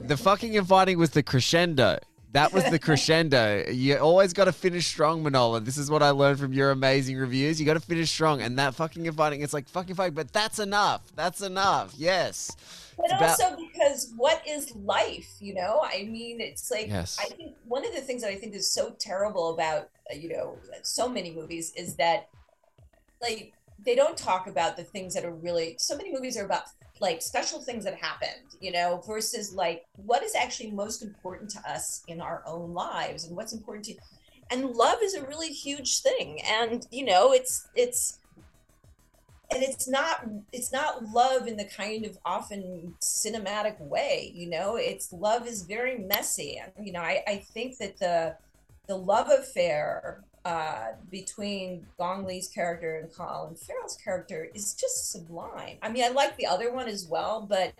the 0.00 0.16
fucking 0.16 0.56
and 0.56 0.66
fighting 0.66 0.98
was 0.98 1.10
the 1.10 1.22
crescendo. 1.22 1.98
That 2.34 2.52
was 2.52 2.64
the 2.64 2.78
crescendo. 2.86 3.64
You 3.70 3.96
always 3.98 4.32
got 4.32 4.46
to 4.46 4.52
finish 4.52 4.88
strong, 4.88 5.22
Manohla. 5.22 5.64
This 5.64 5.78
is 5.78 5.88
what 5.88 6.02
I 6.02 6.10
learned 6.10 6.40
from 6.40 6.52
your 6.52 6.72
amazing 6.72 7.16
reviews. 7.16 7.60
You 7.60 7.64
got 7.64 7.74
to 7.74 7.80
finish 7.80 8.10
strong, 8.10 8.42
and 8.42 8.58
that 8.58 8.74
fucking 8.74 9.06
inviting. 9.06 9.40
It's 9.40 9.52
like 9.52 9.68
fucking 9.68 9.94
fight, 9.94 10.16
but 10.16 10.32
that's 10.32 10.58
enough. 10.58 11.02
That's 11.14 11.42
enough. 11.42 11.94
Yes. 11.96 12.56
But 12.96 13.06
about- 13.06 13.40
also 13.40 13.56
because 13.56 14.12
what 14.16 14.42
is 14.46 14.74
life? 14.74 15.30
You 15.38 15.54
know, 15.54 15.80
I 15.84 16.02
mean, 16.04 16.40
it's 16.40 16.72
like 16.72 16.88
yes. 16.88 17.18
I 17.20 17.26
think 17.26 17.54
one 17.66 17.86
of 17.86 17.94
the 17.94 18.00
things 18.00 18.22
that 18.22 18.30
I 18.30 18.34
think 18.36 18.54
is 18.54 18.68
so 18.68 18.90
terrible 18.98 19.54
about 19.54 19.90
uh, 20.10 20.16
you 20.16 20.28
know 20.30 20.58
so 20.82 21.08
many 21.08 21.30
movies 21.30 21.72
is 21.76 21.94
that 21.96 22.28
like 23.22 23.52
they 23.84 23.94
don't 23.94 24.16
talk 24.16 24.46
about 24.46 24.76
the 24.76 24.84
things 24.84 25.14
that 25.14 25.24
are 25.24 25.34
really. 25.34 25.76
So 25.78 25.96
many 25.96 26.12
movies 26.12 26.36
are 26.36 26.44
about 26.44 26.64
like 27.00 27.20
special 27.22 27.60
things 27.60 27.84
that 27.84 27.94
happened, 27.96 28.56
you 28.60 28.72
know, 28.72 29.02
versus 29.06 29.52
like 29.52 29.84
what 29.96 30.22
is 30.22 30.34
actually 30.34 30.70
most 30.70 31.02
important 31.02 31.50
to 31.50 31.58
us 31.68 32.02
in 32.08 32.20
our 32.20 32.42
own 32.46 32.72
lives 32.72 33.24
and 33.24 33.36
what's 33.36 33.52
important 33.52 33.84
to 33.86 33.94
and 34.50 34.70
love 34.70 34.98
is 35.02 35.14
a 35.14 35.24
really 35.24 35.48
huge 35.48 36.00
thing. 36.00 36.40
And 36.44 36.86
you 36.90 37.04
know, 37.04 37.32
it's 37.32 37.68
it's 37.74 38.18
and 39.50 39.62
it's 39.62 39.88
not 39.88 40.26
it's 40.52 40.72
not 40.72 41.04
love 41.12 41.46
in 41.46 41.56
the 41.56 41.64
kind 41.64 42.04
of 42.04 42.18
often 42.24 42.94
cinematic 43.00 43.80
way, 43.80 44.32
you 44.34 44.48
know, 44.48 44.76
it's 44.76 45.12
love 45.12 45.46
is 45.46 45.62
very 45.62 45.98
messy. 45.98 46.60
And 46.62 46.86
you 46.86 46.92
know, 46.92 47.00
I, 47.00 47.22
I 47.26 47.36
think 47.36 47.78
that 47.78 47.98
the 47.98 48.36
the 48.86 48.96
love 48.96 49.30
affair 49.30 50.22
uh, 50.44 50.88
between 51.10 51.86
Gong 51.98 52.24
Li's 52.24 52.48
character 52.48 52.98
and 52.98 53.12
Colin 53.12 53.54
Farrell's 53.54 53.96
character 53.96 54.48
is 54.54 54.74
just 54.74 55.10
sublime. 55.10 55.78
I 55.82 55.90
mean, 55.90 56.04
I 56.04 56.08
like 56.08 56.36
the 56.36 56.46
other 56.46 56.72
one 56.72 56.88
as 56.88 57.06
well, 57.06 57.46
but 57.48 57.72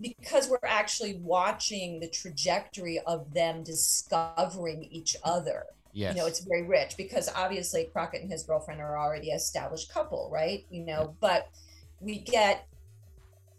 because 0.00 0.48
we're 0.48 0.58
actually 0.64 1.20
watching 1.22 2.00
the 2.00 2.08
trajectory 2.08 3.00
of 3.00 3.32
them 3.34 3.62
discovering 3.62 4.88
each 4.90 5.16
other. 5.24 5.64
Yes. 5.92 6.14
You 6.14 6.22
know, 6.22 6.26
it's 6.26 6.40
very 6.40 6.62
rich 6.62 6.96
because 6.96 7.28
obviously 7.34 7.88
Crockett 7.92 8.22
and 8.22 8.30
his 8.30 8.44
girlfriend 8.44 8.80
are 8.80 8.98
already 8.98 9.30
established 9.30 9.92
couple, 9.92 10.30
right? 10.32 10.64
You 10.70 10.84
know, 10.84 11.16
but 11.20 11.48
we 12.00 12.18
get 12.18 12.66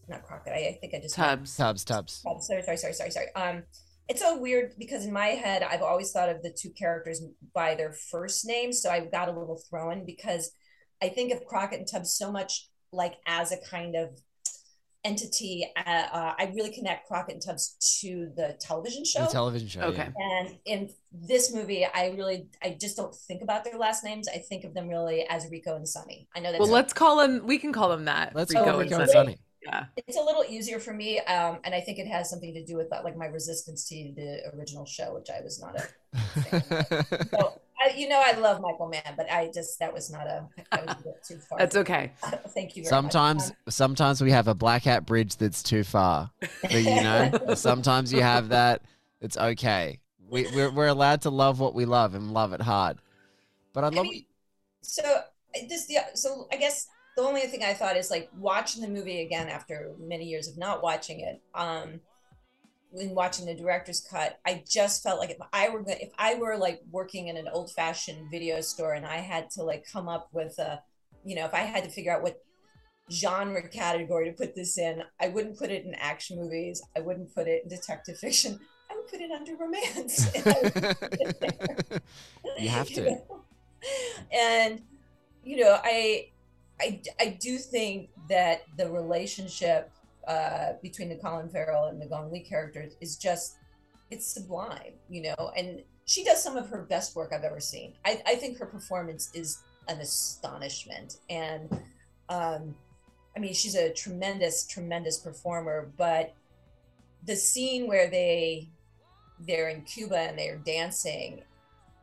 not 0.07 0.23
Crockett. 0.23 0.53
I, 0.53 0.69
I 0.69 0.77
think 0.79 0.93
I 0.93 0.99
just 0.99 1.15
Tubbs. 1.15 1.55
Tubbs, 1.55 1.83
Tubbs. 1.83 2.23
Sorry, 2.39 2.63
sorry, 2.63 2.77
sorry, 2.77 2.93
sorry, 2.93 3.11
sorry. 3.11 3.35
Um, 3.35 3.63
it's 4.09 4.21
so 4.21 4.37
weird 4.37 4.73
because 4.77 5.05
in 5.05 5.13
my 5.13 5.27
head, 5.27 5.63
I've 5.63 5.83
always 5.83 6.11
thought 6.11 6.29
of 6.29 6.41
the 6.41 6.51
two 6.51 6.71
characters 6.71 7.21
by 7.53 7.75
their 7.75 7.93
first 7.93 8.45
names, 8.45 8.81
so 8.81 8.89
I 8.89 9.01
got 9.01 9.29
a 9.29 9.31
little 9.31 9.61
thrown 9.69 10.05
because 10.05 10.51
I 11.01 11.09
think 11.09 11.31
of 11.31 11.45
Crockett 11.45 11.79
and 11.79 11.87
Tubbs 11.87 12.13
so 12.13 12.31
much 12.31 12.67
like 12.91 13.15
as 13.27 13.51
a 13.51 13.57
kind 13.69 13.95
of 13.95 14.19
entity. 15.05 15.65
Uh, 15.77 15.89
uh, 15.89 16.33
I 16.37 16.51
really 16.55 16.71
connect 16.73 17.07
Crockett 17.07 17.35
and 17.35 17.45
Tubbs 17.45 17.77
to 18.01 18.31
the 18.35 18.57
television 18.59 19.05
show. 19.05 19.21
The 19.25 19.31
television 19.31 19.67
show. 19.67 19.81
Okay. 19.81 20.09
yeah. 20.19 20.39
and 20.39 20.57
in 20.65 20.89
this 21.11 21.53
movie, 21.53 21.85
I 21.85 22.07
really, 22.17 22.47
I 22.63 22.75
just 22.79 22.97
don't 22.97 23.15
think 23.15 23.41
about 23.41 23.63
their 23.63 23.77
last 23.77 24.03
names. 24.03 24.27
I 24.27 24.39
think 24.39 24.63
of 24.63 24.73
them 24.73 24.87
really 24.87 25.25
as 25.29 25.47
Rico 25.49 25.75
and 25.75 25.87
Sonny. 25.87 26.27
I 26.35 26.39
know 26.39 26.51
that. 26.51 26.59
Well, 26.59 26.69
let's 26.69 26.93
call 26.93 27.17
them. 27.17 27.45
We 27.45 27.59
can 27.59 27.71
call 27.71 27.89
them 27.89 28.05
that. 28.05 28.35
Let's 28.35 28.53
Oh, 28.55 28.65
go 28.65 28.71
Rico 28.71 28.79
Rico 28.79 28.93
and 28.95 29.03
and 29.03 29.11
Sonny. 29.11 29.25
Sonny. 29.33 29.37
Yeah. 29.65 29.85
it's 29.97 30.17
a 30.17 30.21
little 30.21 30.45
easier 30.47 30.79
for 30.79 30.93
me 30.93 31.19
um 31.19 31.57
and 31.65 31.75
i 31.75 31.81
think 31.81 31.99
it 31.99 32.07
has 32.07 32.29
something 32.29 32.53
to 32.53 32.63
do 32.63 32.77
with 32.77 32.89
that 32.91 33.03
like 33.03 33.17
my 33.17 33.25
resistance 33.25 33.87
to 33.89 34.13
the 34.15 34.41
original 34.55 34.85
show 34.85 35.13
which 35.13 35.27
i 35.29 35.41
was 35.43 35.59
not 35.61 35.75
a 35.75 35.85
so 37.29 37.59
I, 37.81 37.93
you 37.95 38.07
know 38.07 38.21
i 38.25 38.33
love 38.33 38.61
michael 38.61 38.87
mann 38.87 39.13
but 39.17 39.29
i 39.31 39.51
just 39.53 39.77
that 39.79 39.93
was 39.93 40.09
not 40.11 40.27
a 40.27 40.47
that 40.71 40.85
was 40.85 40.95
a 40.99 41.03
bit 41.03 41.23
too 41.27 41.37
far 41.39 41.59
That's 41.59 41.75
okay. 41.75 42.11
thank 42.53 42.77
you 42.77 42.83
very 42.83 42.89
sometimes, 42.89 43.49
much. 43.49 43.73
sometimes 43.73 44.21
we 44.21 44.31
have 44.31 44.47
a 44.47 44.55
black 44.55 44.83
hat 44.83 45.05
bridge 45.05 45.35
that's 45.37 45.61
too 45.63 45.83
far. 45.83 46.31
But 46.61 46.73
you 46.73 47.01
know, 47.03 47.31
sometimes 47.55 48.11
you 48.13 48.21
have 48.21 48.49
that. 48.49 48.81
It's 49.21 49.37
okay. 49.37 49.99
We, 50.29 50.47
we're 50.55 50.71
we're 50.71 50.87
allowed 50.87 51.21
to 51.23 51.29
love 51.29 51.59
what 51.59 51.73
we 51.73 51.85
love 51.85 52.15
and 52.15 52.31
love 52.33 52.53
it 52.53 52.61
hard. 52.61 52.97
But 53.73 53.83
I 53.83 53.87
I 53.87 53.89
love. 53.91 54.05
mean, 54.05 54.25
so 54.81 55.03
this 55.67 55.87
the 55.87 55.97
so 56.15 56.47
i 56.51 56.55
guess 56.57 56.87
the 57.19 57.27
only 57.27 57.41
thing 57.41 57.63
i 57.63 57.73
thought 57.73 57.97
is 57.97 58.09
like 58.09 58.29
watching 58.37 58.81
the 58.81 58.87
movie 58.87 59.21
again 59.21 59.49
after 59.49 59.91
many 59.99 60.25
years 60.25 60.47
of 60.47 60.57
not 60.57 60.81
watching 60.81 61.19
it 61.19 61.41
um 61.53 61.99
when 62.91 63.13
watching 63.13 63.45
the 63.45 63.53
director's 63.53 63.99
cut 63.99 64.39
i 64.45 64.63
just 64.67 65.03
felt 65.03 65.19
like 65.19 65.29
if 65.29 65.37
i 65.51 65.67
were 65.69 65.83
if 65.87 66.11
i 66.17 66.35
were 66.35 66.57
like 66.57 66.81
working 66.91 67.27
in 67.27 67.35
an 67.35 67.47
old 67.51 67.71
fashioned 67.71 68.31
video 68.31 68.61
store 68.61 68.93
and 68.93 69.05
i 69.05 69.17
had 69.17 69.49
to 69.49 69.63
like 69.63 69.85
come 69.91 70.07
up 70.07 70.29
with 70.31 70.57
a 70.59 70.81
you 71.25 71.35
know 71.35 71.45
if 71.45 71.53
i 71.53 71.59
had 71.59 71.83
to 71.83 71.89
figure 71.89 72.15
out 72.15 72.23
what 72.23 72.41
genre 73.11 73.67
category 73.67 74.29
to 74.29 74.31
put 74.35 74.55
this 74.55 74.77
in 74.77 75.03
i 75.19 75.27
wouldn't 75.27 75.57
put 75.57 75.71
it 75.71 75.83
in 75.83 75.93
action 75.95 76.37
movies 76.37 76.81
i 76.95 77.01
wouldn't 77.01 77.33
put 77.35 77.47
it 77.47 77.63
in 77.63 77.69
detective 77.69 78.17
fiction 78.17 78.57
i 78.89 78.95
would 78.95 79.07
put 79.07 79.19
it 79.19 79.31
under 79.31 79.55
romance 79.55 80.31
And 80.35 80.47
I 80.47 80.59
would 80.61 80.73
put 80.73 80.83
it. 81.91 82.03
You 82.59 82.69
have 82.69 82.87
to. 82.89 83.01
know? 83.11 83.41
and 84.31 84.81
you 85.43 85.57
know 85.57 85.79
i 85.83 86.29
i 86.81 87.01
i 87.19 87.37
do 87.39 87.57
think 87.57 88.09
that 88.29 88.61
the 88.77 88.89
relationship 88.89 89.91
uh 90.27 90.73
between 90.81 91.09
the 91.09 91.15
colin 91.15 91.49
farrell 91.49 91.85
and 91.85 92.01
the 92.01 92.05
gong 92.05 92.31
li 92.31 92.39
characters 92.39 92.95
is 93.01 93.17
just 93.17 93.57
it's 94.11 94.27
sublime 94.27 94.93
you 95.09 95.21
know 95.21 95.51
and 95.55 95.81
she 96.05 96.23
does 96.23 96.41
some 96.41 96.57
of 96.57 96.67
her 96.69 96.81
best 96.83 97.15
work 97.15 97.31
i've 97.31 97.43
ever 97.43 97.59
seen. 97.59 97.93
I 98.03 98.21
i 98.25 98.35
think 98.35 98.57
her 98.57 98.65
performance 98.65 99.29
is 99.35 99.59
an 99.87 99.99
astonishment. 99.99 101.17
And 101.29 101.69
um 102.29 102.75
i 103.35 103.39
mean 103.39 103.53
she's 103.53 103.75
a 103.75 103.93
tremendous 103.93 104.65
tremendous 104.65 105.17
performer 105.17 105.91
but 105.97 106.33
the 107.25 107.35
scene 107.35 107.87
where 107.87 108.09
they 108.09 108.69
they're 109.47 109.69
in 109.69 109.81
cuba 109.83 110.17
and 110.17 110.37
they're 110.37 110.57
dancing 110.57 111.41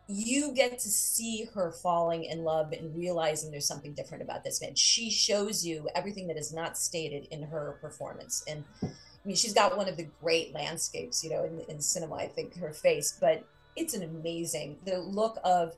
you 0.09 0.53
get 0.55 0.79
to 0.79 0.89
see 0.89 1.49
her 1.55 1.73
falling 1.73 2.25
in 2.25 2.45
love 2.45 2.73
and 2.73 2.97
realizing 2.97 3.51
there's 3.51 3.67
something 3.67 3.93
different 3.93 4.23
about 4.23 4.45
this 4.45 4.61
man. 4.61 4.75
She 4.75 5.11
shows 5.11 5.67
you 5.67 5.89
everything 5.95 6.29
that 6.29 6.37
is 6.37 6.53
not 6.53 6.79
stated 6.79 7.27
in 7.31 7.43
her 7.43 7.77
performance. 7.81 8.45
And 8.49 8.65
I 8.83 8.89
mean, 9.25 9.35
she's 9.35 9.55
got 9.55 9.77
one 9.77 9.89
of 9.89 9.97
the 9.97 10.09
great 10.21 10.55
landscapes, 10.55 11.25
you 11.25 11.31
know, 11.31 11.45
in, 11.45 11.61
in 11.69 11.81
cinema, 11.81 12.15
I 12.15 12.29
think, 12.29 12.57
her 12.59 12.73
face, 12.73 13.19
but 13.21 13.45
it's 13.75 13.95
an 13.95 14.05
amazing, 14.05 14.79
the 14.85 15.01
look 15.01 15.39
of 15.45 15.75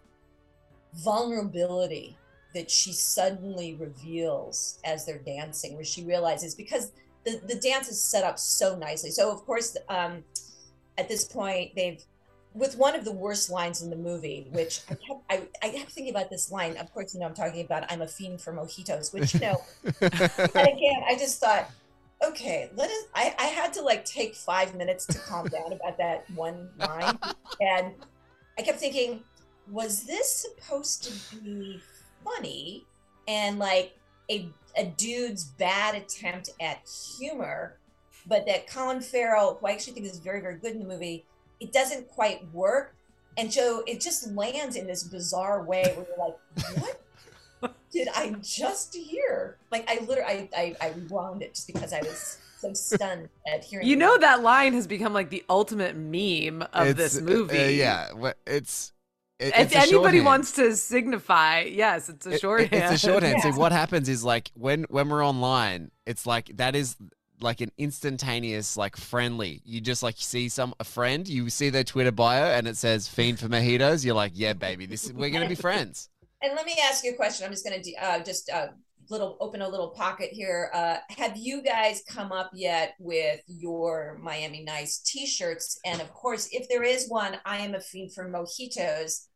vulnerability 0.94 2.16
that 2.54 2.70
she 2.70 2.92
suddenly 2.92 3.74
reveals 3.74 4.78
as 4.84 5.06
they're 5.06 5.18
dancing, 5.18 5.74
where 5.74 5.84
she 5.84 6.04
realizes 6.04 6.54
because 6.54 6.92
the, 7.24 7.40
the 7.46 7.54
dance 7.54 7.88
is 7.88 8.00
set 8.00 8.24
up 8.24 8.38
so 8.38 8.76
nicely. 8.76 9.10
So, 9.10 9.32
of 9.32 9.44
course, 9.44 9.76
um, 9.88 10.24
at 10.96 11.08
this 11.08 11.24
point, 11.24 11.74
they've 11.74 12.02
with 12.54 12.76
one 12.76 12.94
of 12.94 13.04
the 13.04 13.12
worst 13.12 13.50
lines 13.50 13.82
in 13.82 13.90
the 13.90 13.96
movie, 13.96 14.46
which 14.50 14.80
I 14.90 14.94
kept, 14.94 15.20
I, 15.30 15.42
I 15.62 15.68
kept 15.70 15.90
thinking 15.90 16.14
about 16.14 16.30
this 16.30 16.50
line. 16.50 16.76
Of 16.76 16.92
course, 16.92 17.14
you 17.14 17.20
know, 17.20 17.26
I'm 17.26 17.34
talking 17.34 17.64
about 17.64 17.90
I'm 17.90 18.02
a 18.02 18.08
fiend 18.08 18.40
for 18.40 18.52
mojitos, 18.52 19.12
which, 19.12 19.34
you 19.34 19.40
know, 19.40 19.62
and 20.00 20.68
again, 20.68 21.02
I 21.06 21.16
just 21.18 21.40
thought, 21.40 21.70
okay, 22.26 22.70
let 22.74 22.90
us, 22.90 23.04
I, 23.14 23.34
I 23.38 23.46
had 23.46 23.72
to 23.74 23.82
like 23.82 24.04
take 24.04 24.34
five 24.34 24.74
minutes 24.74 25.06
to 25.06 25.18
calm 25.18 25.46
down 25.48 25.72
about 25.72 25.98
that 25.98 26.28
one 26.30 26.68
line. 26.78 27.18
And 27.61 27.92
I 28.58 28.62
kept 28.62 28.78
thinking, 28.78 29.22
was 29.70 30.04
this 30.04 30.46
supposed 30.46 31.04
to 31.04 31.37
be 31.37 31.80
funny 32.24 32.84
and 33.28 33.58
like 33.58 33.94
a, 34.30 34.48
a 34.76 34.87
dude's 34.87 35.44
bad 35.44 35.94
attempt 35.94 36.50
at 36.61 36.80
humor, 37.18 37.78
but 38.26 38.46
that 38.46 38.66
Colin 38.68 39.00
Farrell, 39.00 39.58
who 39.61 39.66
I 39.66 39.72
actually 39.72 39.94
think 39.94 40.06
is 40.06 40.18
very, 40.18 40.40
very 40.40 40.56
good 40.56 40.72
in 40.72 40.80
the 40.80 40.88
movie, 40.88 41.24
it 41.61 41.73
doesn't 41.73 42.09
quite 42.09 42.53
work. 42.53 42.94
And 43.37 43.53
so 43.53 43.85
it 43.87 44.01
just 44.01 44.31
lands 44.33 44.75
in 44.77 44.87
this 44.87 45.03
bizarre 45.05 45.62
way 45.62 45.92
where 45.97 46.07
you're 46.09 46.18
like, 46.18 46.85
what 47.61 47.75
did 47.92 48.09
I 48.14 48.35
just 48.42 48.94
hear? 48.94 49.57
Like 49.71 49.88
I 49.88 50.05
literally, 50.05 50.23
I, 50.23 50.49
I, 50.57 50.77
I 50.81 50.88
rewound 50.90 51.42
it 51.42 51.55
just 51.55 51.66
because 51.66 51.92
I 51.92 52.01
was 52.01 52.38
so 52.61 52.73
stunned 52.73 53.29
at 53.53 53.62
hearing. 53.64 53.87
You 53.87 53.94
know 53.97 54.18
that 54.18 54.42
line 54.42 54.73
has 54.75 54.87
become 54.88 55.12
like 55.12 55.31
the 55.31 55.44
ultimate 55.49 55.94
meme 55.97 56.62
of 56.73 56.88
It's- 56.88 56.97
this 56.97 57.18
uh, 57.18 57.25
movie. 57.25 57.59
uh, 57.59 57.68
yeah, 57.68 58.12
wha- 58.12 58.33
it's. 58.47 58.92
it- 59.38 59.55
If 59.55 59.66
it's 59.66 59.75
anybody 59.77 59.92
shorthand. 60.18 60.25
wants 60.25 60.53
to 60.53 60.75
signify, 60.77 61.61
yes, 61.61 62.09
it's 62.09 62.27
a 62.27 62.31
It- 62.31 62.35
it- 62.35 62.40
shorthand. 62.40 62.92
It's 62.94 63.05
a 63.05 63.07
shorthand. 63.07 63.37
Yeah. 63.44 63.53
See, 63.53 63.59
what 63.59 63.71
happens 63.71 64.09
is 64.09 64.25
like 64.25 64.51
when 64.55 64.85
when 64.90 65.09
we're 65.09 65.25
online, 65.25 65.92
it's 66.07 66.27
like 66.27 66.57
that 66.57 66.75
is 66.75 66.97
like 67.40 67.61
an 67.61 67.70
instantaneous 67.79 68.77
like 68.77 68.96
friendly. 68.96 69.62
You 69.64 69.81
just 69.81 70.03
like 70.03 70.16
see 70.18 70.48
some 70.48 70.74
a 70.81 70.85
friend, 70.85 71.27
you 71.29 71.51
see 71.51 71.70
their 71.70 71.85
Twitter 71.85 72.12
bio, 72.12 72.44
and 72.44 72.66
it 72.66 72.77
says 72.77 73.09
"fiend 73.09 73.38
for 73.38 73.48
mojitos." 73.48 74.05
You're 74.05 74.14
like, 74.14 74.33
yeah, 74.35 74.53
baby, 74.53 74.87
this 74.87 75.05
is, 75.05 75.12
we're 75.12 75.31
gonna 75.31 75.48
be 75.48 75.55
friends. 75.55 76.09
And 76.42 76.55
let 76.55 76.66
me 76.66 76.77
ask 76.88 77.05
you 77.05 77.12
a 77.12 77.16
question. 77.16 77.44
I'm 77.44 77.51
just 77.53 77.64
going 77.68 77.83
to 77.83 77.94
uh, 77.94 78.22
just 78.22 78.48
uh, 78.48 78.68
little 79.11 79.37
open 79.40 79.61
a 79.61 79.68
little 79.68 79.88
pocket 79.88 80.31
here. 80.31 80.70
Uh, 80.72 80.98
have 81.16 81.37
you 81.37 81.62
guys 81.62 82.03
come 82.09 82.31
up 82.31 82.51
yet 82.55 82.94
with 83.01 83.40
your 83.48 84.18
Miami 84.22 84.62
Nice 84.62 84.98
T-shirts? 85.01 85.81
And 85.85 86.01
of 86.01 86.12
course, 86.12 86.48
if 86.53 86.68
there 86.68 86.85
is 86.85 87.09
one, 87.09 87.38
I 87.44 87.59
am 87.59 87.74
a 87.74 87.81
fiend 87.81 88.14
for 88.14 88.31
mojitos. 88.31 89.27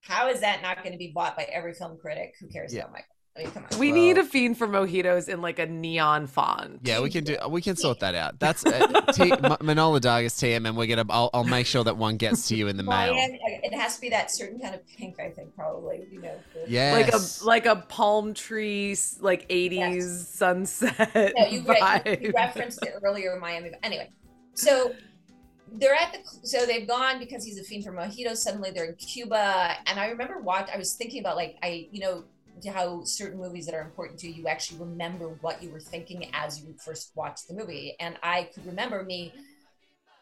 How 0.00 0.28
is 0.28 0.40
that 0.40 0.62
not 0.62 0.78
going 0.78 0.92
to 0.92 0.98
be 0.98 1.12
bought 1.14 1.36
by 1.36 1.42
every 1.42 1.74
film 1.74 1.98
critic? 1.98 2.34
Who 2.40 2.48
cares 2.48 2.72
Yeah. 2.72 2.84
about 2.84 2.92
Michael? 2.92 3.09
I 3.36 3.44
mean, 3.44 3.50
come 3.52 3.64
on. 3.72 3.78
we 3.78 3.92
need 3.92 4.18
a 4.18 4.24
fiend 4.24 4.58
for 4.58 4.66
mojitos 4.66 5.28
in 5.28 5.40
like 5.40 5.58
a 5.60 5.66
neon 5.66 6.26
font. 6.26 6.80
Yeah, 6.82 7.00
we 7.00 7.10
can 7.10 7.22
do. 7.22 7.36
We 7.48 7.62
can 7.62 7.76
sort 7.76 8.00
that 8.00 8.14
out. 8.16 8.38
That's 8.40 8.66
uh, 8.66 8.86
T- 9.12 9.30
M- 9.30 9.38
Manohla 9.38 10.00
Dargis 10.00 10.34
TM, 10.38 10.66
and 10.66 10.76
we're 10.76 10.86
gonna. 10.88 11.04
I'll, 11.08 11.30
I'll 11.32 11.44
make 11.44 11.66
sure 11.66 11.84
that 11.84 11.96
one 11.96 12.16
gets 12.16 12.48
to 12.48 12.56
you 12.56 12.66
in 12.66 12.76
the 12.76 12.82
mail. 12.82 13.14
Miami, 13.14 13.38
it 13.62 13.72
has 13.72 13.94
to 13.94 14.00
be 14.00 14.10
that 14.10 14.30
certain 14.32 14.58
kind 14.58 14.74
of 14.74 14.84
pink, 14.86 15.20
I 15.20 15.30
think, 15.30 15.54
probably. 15.54 16.06
You 16.10 16.22
know. 16.22 16.34
for- 16.52 16.58
Yes. 16.68 17.40
Like 17.44 17.66
a 17.66 17.70
like 17.72 17.78
a 17.78 17.82
palm 17.86 18.34
tree, 18.34 18.96
like 19.20 19.46
eighties 19.48 20.26
sunset 20.28 21.14
No, 21.14 21.46
you, 21.46 21.62
re- 21.66 22.00
you, 22.06 22.16
you 22.20 22.32
referenced 22.34 22.84
it 22.84 22.94
earlier, 23.02 23.38
Miami. 23.40 23.70
Anyway, 23.84 24.10
so 24.54 24.92
they're 25.72 25.94
at 25.94 26.12
the 26.12 26.18
so 26.46 26.66
they've 26.66 26.86
gone 26.88 27.20
because 27.20 27.44
he's 27.44 27.58
a 27.58 27.62
fiend 27.62 27.84
for 27.84 27.92
mojitos. 27.92 28.38
Suddenly 28.38 28.72
they're 28.72 28.86
in 28.86 28.96
Cuba, 28.96 29.76
and 29.86 30.00
I 30.00 30.08
remember 30.08 30.40
watch. 30.40 30.68
I 30.74 30.76
was 30.76 30.94
thinking 30.94 31.20
about 31.20 31.36
like 31.36 31.56
I, 31.62 31.86
you 31.92 32.00
know, 32.00 32.24
how 32.68 33.04
certain 33.04 33.38
movies 33.38 33.66
that 33.66 33.74
are 33.74 33.82
important 33.82 34.18
to 34.20 34.28
you, 34.28 34.42
you 34.42 34.48
actually 34.48 34.80
remember 34.80 35.28
what 35.40 35.62
you 35.62 35.70
were 35.70 35.80
thinking 35.80 36.30
as 36.32 36.60
you 36.60 36.74
first 36.84 37.12
watched 37.14 37.48
the 37.48 37.54
movie, 37.54 37.96
and 38.00 38.16
I 38.22 38.44
could 38.54 38.66
remember 38.66 39.02
me 39.02 39.32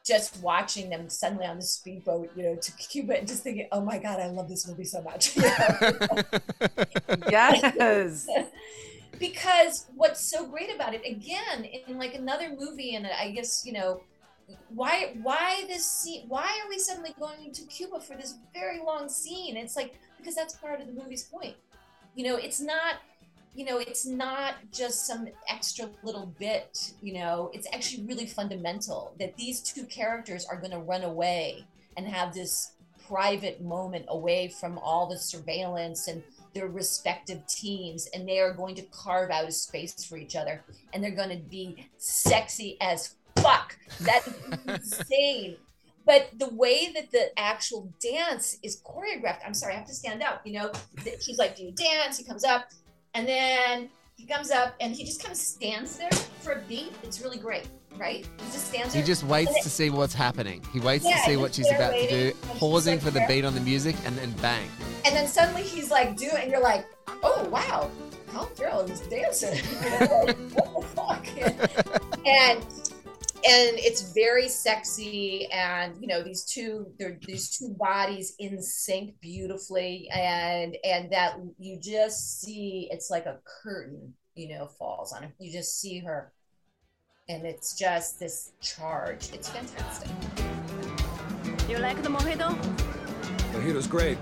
just 0.06 0.42
watching 0.42 0.88
them 0.88 1.10
suddenly 1.10 1.44
on 1.44 1.56
the 1.56 1.62
speedboat, 1.62 2.30
you 2.34 2.42
know, 2.42 2.56
to 2.56 2.72
Cuba, 2.72 3.18
and 3.18 3.28
just 3.28 3.42
thinking, 3.42 3.68
"Oh 3.72 3.80
my 3.80 3.98
God, 3.98 4.20
I 4.20 4.28
love 4.28 4.48
this 4.48 4.66
movie 4.66 4.84
so 4.84 5.02
much." 5.02 5.36
You 5.36 5.42
know? 5.42 6.22
yes. 7.30 8.26
because 9.18 9.86
what's 9.94 10.20
so 10.20 10.46
great 10.46 10.74
about 10.74 10.94
it 10.94 11.02
again 11.06 11.64
in 11.64 11.98
like 11.98 12.14
another 12.14 12.54
movie 12.56 12.94
and 12.94 13.06
i 13.06 13.30
guess 13.30 13.64
you 13.64 13.72
know 13.72 14.00
why 14.70 15.14
why 15.22 15.64
this 15.68 15.86
scene 15.86 16.24
why 16.28 16.60
are 16.62 16.68
we 16.68 16.78
suddenly 16.78 17.14
going 17.18 17.52
to 17.52 17.62
cuba 17.64 18.00
for 18.00 18.16
this 18.16 18.36
very 18.54 18.80
long 18.80 19.08
scene 19.08 19.56
it's 19.56 19.76
like 19.76 19.98
because 20.16 20.34
that's 20.34 20.54
part 20.54 20.80
of 20.80 20.86
the 20.86 20.92
movie's 20.92 21.24
point 21.24 21.54
you 22.14 22.24
know 22.24 22.36
it's 22.36 22.60
not 22.60 22.96
you 23.54 23.64
know 23.64 23.78
it's 23.78 24.06
not 24.06 24.54
just 24.72 25.06
some 25.06 25.28
extra 25.48 25.88
little 26.02 26.32
bit 26.38 26.92
you 27.02 27.14
know 27.14 27.50
it's 27.52 27.66
actually 27.72 28.04
really 28.04 28.26
fundamental 28.26 29.14
that 29.18 29.36
these 29.36 29.60
two 29.60 29.84
characters 29.84 30.46
are 30.46 30.56
going 30.56 30.70
to 30.70 30.78
run 30.78 31.02
away 31.02 31.64
and 31.96 32.06
have 32.06 32.32
this 32.32 32.72
private 33.08 33.62
moment 33.62 34.04
away 34.08 34.48
from 34.48 34.78
all 34.78 35.08
the 35.08 35.18
surveillance 35.18 36.08
and 36.08 36.22
their 36.54 36.68
respective 36.68 37.46
teams 37.46 38.08
and 38.14 38.28
they 38.28 38.38
are 38.38 38.52
going 38.52 38.74
to 38.74 38.82
carve 38.90 39.30
out 39.30 39.48
a 39.48 39.52
space 39.52 40.04
for 40.04 40.16
each 40.16 40.36
other 40.36 40.62
and 40.92 41.02
they're 41.02 41.10
going 41.10 41.30
to 41.30 41.48
be 41.48 41.88
sexy 41.98 42.76
as 42.80 43.14
fuck. 43.36 43.76
That's 44.00 44.28
insane. 44.66 45.56
But 46.06 46.30
the 46.38 46.48
way 46.48 46.90
that 46.94 47.10
the 47.10 47.38
actual 47.38 47.92
dance 48.00 48.58
is 48.62 48.80
choreographed, 48.82 49.40
I'm 49.46 49.54
sorry, 49.54 49.74
I 49.74 49.76
have 49.76 49.86
to 49.88 49.94
stand 49.94 50.22
up. 50.22 50.40
You 50.46 50.54
know, 50.54 50.72
she's 51.20 51.38
like, 51.38 51.56
Do 51.56 51.64
you 51.64 51.72
dance? 51.72 52.16
He 52.18 52.24
comes 52.24 52.44
up, 52.44 52.68
and 53.14 53.26
then 53.28 53.90
he 54.16 54.26
comes 54.26 54.50
up 54.50 54.74
and 54.80 54.94
he 54.96 55.04
just 55.04 55.20
kind 55.22 55.30
of 55.32 55.38
stands 55.38 55.96
there 55.96 56.10
for 56.40 56.52
a 56.54 56.60
beat. 56.62 56.92
It's 57.04 57.20
really 57.20 57.38
great, 57.38 57.68
right? 57.96 58.26
He 58.38 58.44
just 58.46 58.66
stands 58.68 58.92
there. 58.92 59.02
He 59.02 59.06
just 59.06 59.22
waits 59.24 59.62
to 59.62 59.70
see 59.70 59.90
what's 59.90 60.12
happening. 60.14 60.60
He 60.72 60.80
waits 60.80 61.04
Yeah, 61.04 61.16
to 61.18 61.22
see 61.22 61.36
what 61.36 61.54
she's 61.54 61.70
about 61.70 61.92
to 61.92 62.08
do, 62.08 62.32
pausing 62.58 62.94
like 62.94 63.02
for 63.02 63.10
the 63.12 63.24
beat 63.28 63.44
on 63.44 63.54
the 63.54 63.60
music, 63.60 63.94
and 64.04 64.16
then 64.18 64.32
bang. 64.42 64.68
and 65.04 65.14
then 65.14 65.28
suddenly 65.28 65.62
he's 65.62 65.90
like 65.92 66.16
doing 66.16 66.34
and 66.36 66.50
you're 66.50 66.60
like 66.60 66.84
oh 67.22 67.48
wow 67.48 67.90
Colin 68.28 68.48
Farrell 68.56 68.80
is 68.90 69.00
dancing 69.02 69.56
what 70.10 70.26
the 70.26 70.84
fuck 70.96 71.26
and 72.26 72.64
and 73.46 73.78
it's 73.78 74.12
very 74.12 74.48
sexy 74.48 75.46
and 75.52 75.96
you 76.00 76.06
know 76.08 76.22
these 76.22 76.44
two 76.44 76.86
they're 76.98 77.18
these 77.26 77.56
two 77.56 77.74
bodies 77.78 78.34
in 78.38 78.60
sync 78.60 79.14
beautifully 79.20 80.08
and 80.12 80.76
and 80.84 81.10
that 81.12 81.36
you 81.58 81.78
just 81.78 82.40
see 82.40 82.88
it's 82.90 83.10
like 83.10 83.26
a 83.26 83.38
curtain 83.62 84.12
you 84.34 84.48
know 84.48 84.66
falls 84.66 85.12
on 85.12 85.22
it 85.24 85.30
you 85.38 85.52
just 85.52 85.80
see 85.80 85.98
her 85.98 86.32
and 87.28 87.46
it's 87.46 87.74
just 87.78 88.18
this 88.18 88.52
charge 88.60 89.28
it's 89.32 89.48
fantastic 89.48 90.10
You 91.68 91.76
like 91.76 92.02
the 92.02 92.08
mojito? 92.08 92.56
Mojito's 93.52 93.86
great. 93.86 94.16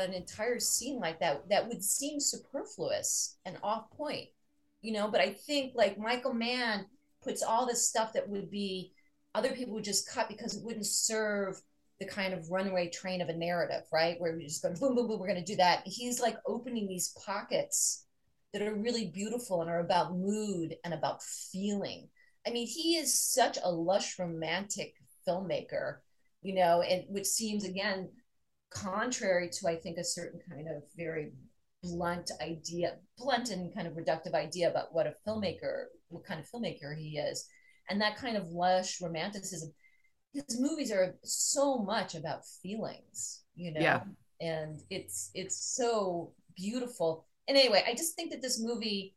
An 0.00 0.14
entire 0.14 0.58
scene 0.58 0.98
like 0.98 1.20
that 1.20 1.48
that 1.48 1.68
would 1.68 1.82
seem 1.82 2.20
superfluous 2.20 3.36
and 3.44 3.58
off 3.62 3.90
point, 3.90 4.28
you 4.82 4.92
know? 4.92 5.08
But 5.08 5.20
I 5.20 5.30
think 5.30 5.72
like 5.74 5.98
Michael 5.98 6.34
Mann 6.34 6.86
puts 7.22 7.42
all 7.42 7.66
this 7.66 7.86
stuff 7.86 8.12
that 8.14 8.28
would 8.28 8.50
be 8.50 8.92
other 9.34 9.50
people 9.50 9.74
would 9.74 9.84
just 9.84 10.08
cut 10.08 10.28
because 10.28 10.56
it 10.56 10.64
wouldn't 10.64 10.86
serve 10.86 11.60
the 12.00 12.06
kind 12.06 12.32
of 12.32 12.50
runaway 12.50 12.88
train 12.88 13.20
of 13.20 13.28
a 13.28 13.36
narrative, 13.36 13.82
right? 13.92 14.18
Where 14.18 14.34
we 14.34 14.44
just 14.44 14.62
go 14.62 14.70
boom, 14.70 14.96
boom, 14.96 15.06
boom, 15.06 15.20
we're 15.20 15.28
going 15.28 15.44
to 15.44 15.52
do 15.52 15.56
that. 15.56 15.82
He's 15.84 16.20
like 16.20 16.36
opening 16.46 16.88
these 16.88 17.14
pockets 17.24 18.06
that 18.52 18.62
are 18.62 18.74
really 18.74 19.06
beautiful 19.06 19.60
and 19.60 19.70
are 19.70 19.80
about 19.80 20.16
mood 20.16 20.76
and 20.84 20.94
about 20.94 21.22
feeling. 21.22 22.08
I 22.46 22.50
mean, 22.50 22.66
he 22.66 22.96
is 22.96 23.20
such 23.20 23.58
a 23.62 23.70
lush 23.70 24.18
romantic 24.18 24.94
filmmaker, 25.28 25.98
you 26.42 26.54
know, 26.54 26.80
and 26.80 27.04
which 27.08 27.26
seems 27.26 27.64
again 27.64 28.08
contrary 28.70 29.48
to 29.50 29.68
I 29.68 29.76
think 29.76 29.98
a 29.98 30.04
certain 30.04 30.40
kind 30.48 30.68
of 30.68 30.82
very 30.96 31.32
blunt 31.82 32.30
idea, 32.40 32.96
blunt 33.18 33.50
and 33.50 33.74
kind 33.74 33.86
of 33.86 33.94
reductive 33.94 34.34
idea 34.34 34.70
about 34.70 34.94
what 34.94 35.06
a 35.06 35.14
filmmaker, 35.26 35.86
what 36.08 36.24
kind 36.24 36.40
of 36.40 36.46
filmmaker 36.50 36.96
he 36.96 37.18
is, 37.18 37.46
and 37.88 38.00
that 38.00 38.16
kind 38.16 38.36
of 38.36 38.48
lush 38.48 39.00
romanticism. 39.00 39.72
His 40.32 40.60
movies 40.60 40.92
are 40.92 41.16
so 41.24 41.78
much 41.78 42.14
about 42.14 42.46
feelings, 42.62 43.42
you 43.54 43.72
know, 43.72 43.80
Yeah. 43.82 44.04
and 44.40 44.80
it's 44.90 45.30
it's 45.34 45.56
so 45.76 46.32
beautiful. 46.56 47.26
And 47.48 47.56
anyway, 47.58 47.84
I 47.86 47.94
just 47.94 48.14
think 48.14 48.30
that 48.30 48.42
this 48.42 48.60
movie 48.62 49.16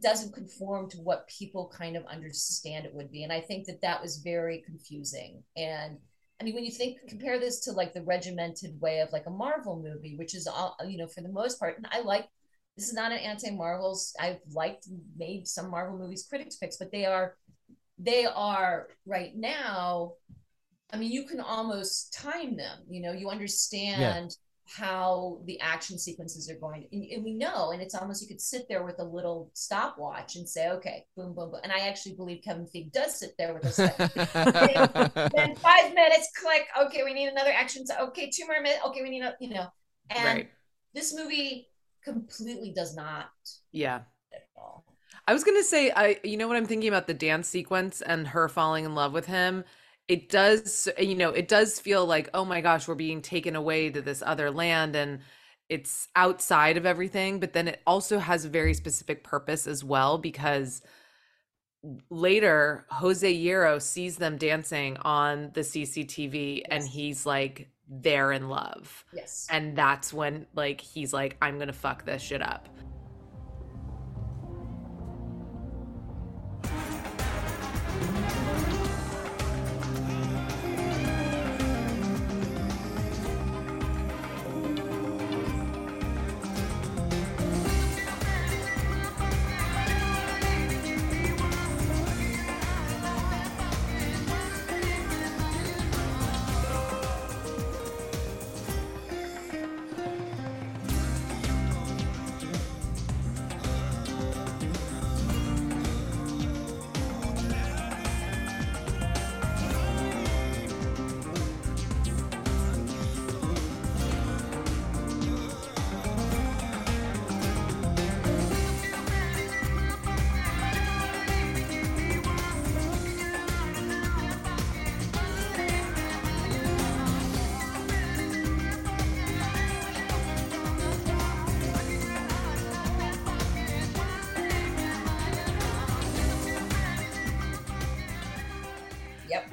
doesn't 0.00 0.34
conform 0.34 0.88
to 0.90 0.98
what 0.98 1.28
people 1.28 1.68
kind 1.76 1.96
of 1.96 2.04
understand 2.06 2.86
it 2.86 2.94
would 2.94 3.10
be, 3.10 3.22
and 3.24 3.32
I 3.32 3.40
think 3.40 3.66
that 3.66 3.82
that 3.82 4.02
was 4.02 4.18
very 4.18 4.62
confusing. 4.66 5.42
And 5.56 5.98
I 6.40 6.44
mean, 6.44 6.54
when 6.54 6.64
you 6.64 6.70
think 6.70 6.98
compare 7.06 7.38
this 7.38 7.60
to 7.60 7.72
like 7.72 7.92
the 7.92 8.02
regimented 8.02 8.80
way 8.80 9.00
of 9.00 9.12
like 9.12 9.26
a 9.26 9.30
Marvel 9.30 9.76
movie, 9.82 10.16
which 10.16 10.34
is 10.34 10.46
all 10.46 10.76
you 10.86 10.96
know 10.96 11.06
for 11.06 11.20
the 11.20 11.28
most 11.28 11.60
part, 11.60 11.76
and 11.76 11.86
I 11.90 12.00
like 12.00 12.28
this 12.76 12.88
is 12.88 12.94
not 12.94 13.12
an 13.12 13.18
anti-Marvels. 13.18 14.14
I've 14.18 14.40
liked 14.52 14.88
made 15.18 15.46
some 15.46 15.70
Marvel 15.70 15.98
movies 15.98 16.26
critics 16.28 16.56
picks, 16.56 16.78
but 16.78 16.90
they 16.90 17.04
are 17.04 17.36
they 17.98 18.24
are 18.24 18.88
right 19.04 19.36
now. 19.36 20.14
I 20.92 20.96
mean, 20.96 21.12
you 21.12 21.24
can 21.24 21.40
almost 21.40 22.14
time 22.14 22.56
them. 22.56 22.78
You 22.88 23.02
know, 23.02 23.12
you 23.12 23.28
understand 23.28 24.34
how 24.76 25.40
the 25.46 25.60
action 25.60 25.98
sequences 25.98 26.48
are 26.50 26.58
going, 26.58 26.86
and, 26.92 27.04
and 27.04 27.24
we 27.24 27.34
know, 27.34 27.72
and 27.72 27.82
it's 27.82 27.94
almost 27.94 28.22
you 28.22 28.28
could 28.28 28.40
sit 28.40 28.66
there 28.68 28.84
with 28.84 29.00
a 29.00 29.04
little 29.04 29.50
stopwatch 29.54 30.36
and 30.36 30.48
say, 30.48 30.70
okay, 30.70 31.04
boom, 31.16 31.34
boom, 31.34 31.50
boom. 31.50 31.60
And 31.62 31.72
I 31.72 31.88
actually 31.88 32.14
believe 32.14 32.42
Kevin 32.44 32.66
Feige 32.66 32.92
does 32.92 33.18
sit 33.18 33.34
there 33.38 33.54
with 33.54 33.64
a 33.64 33.70
then 35.34 35.56
five 35.56 35.94
minutes, 35.94 36.30
click. 36.40 36.66
Okay, 36.82 37.02
we 37.04 37.14
need 37.14 37.28
another 37.28 37.52
action. 37.52 37.86
So, 37.86 37.94
okay, 38.08 38.30
two 38.30 38.46
more 38.46 38.60
minutes. 38.60 38.80
Okay, 38.86 39.02
we 39.02 39.10
need 39.10 39.22
a, 39.22 39.34
you 39.40 39.50
know, 39.50 39.66
and 40.10 40.24
Right. 40.24 40.50
this 40.94 41.14
movie 41.14 41.68
completely 42.04 42.72
does 42.74 42.96
not 42.96 43.26
Yeah. 43.72 44.00
I 45.28 45.32
was 45.32 45.44
gonna 45.44 45.62
say, 45.62 45.92
I 45.94 46.18
you 46.24 46.36
know 46.36 46.48
what 46.48 46.56
I'm 46.56 46.66
thinking 46.66 46.88
about 46.88 47.06
the 47.06 47.14
dance 47.14 47.48
sequence 47.48 48.02
and 48.02 48.26
her 48.28 48.48
falling 48.48 48.84
in 48.84 48.94
love 48.94 49.12
with 49.12 49.26
him. 49.26 49.64
It 50.10 50.28
does, 50.28 50.88
you 50.98 51.14
know, 51.14 51.30
it 51.30 51.46
does 51.46 51.78
feel 51.78 52.04
like, 52.04 52.28
oh 52.34 52.44
my 52.44 52.60
gosh, 52.60 52.88
we're 52.88 52.96
being 52.96 53.22
taken 53.22 53.54
away 53.54 53.90
to 53.90 54.02
this 54.02 54.24
other 54.26 54.50
land, 54.50 54.96
and 54.96 55.20
it's 55.68 56.08
outside 56.16 56.76
of 56.76 56.84
everything. 56.84 57.38
But 57.38 57.52
then 57.52 57.68
it 57.68 57.80
also 57.86 58.18
has 58.18 58.44
a 58.44 58.48
very 58.48 58.74
specific 58.74 59.22
purpose 59.22 59.68
as 59.68 59.84
well 59.84 60.18
because 60.18 60.82
later 62.10 62.86
Jose 62.90 63.32
Yero 63.32 63.80
sees 63.80 64.16
them 64.16 64.36
dancing 64.36 64.96
on 65.02 65.52
the 65.54 65.60
CCTV, 65.60 66.62
and 66.68 66.82
he's 66.86 67.24
like, 67.24 67.68
they're 67.88 68.32
in 68.32 68.48
love, 68.48 69.04
Yes. 69.12 69.46
and 69.48 69.76
that's 69.76 70.12
when 70.12 70.46
like 70.54 70.80
he's 70.80 71.12
like, 71.12 71.36
I'm 71.40 71.58
gonna 71.58 71.72
fuck 71.72 72.04
this 72.04 72.20
shit 72.22 72.42
up. 72.42 72.68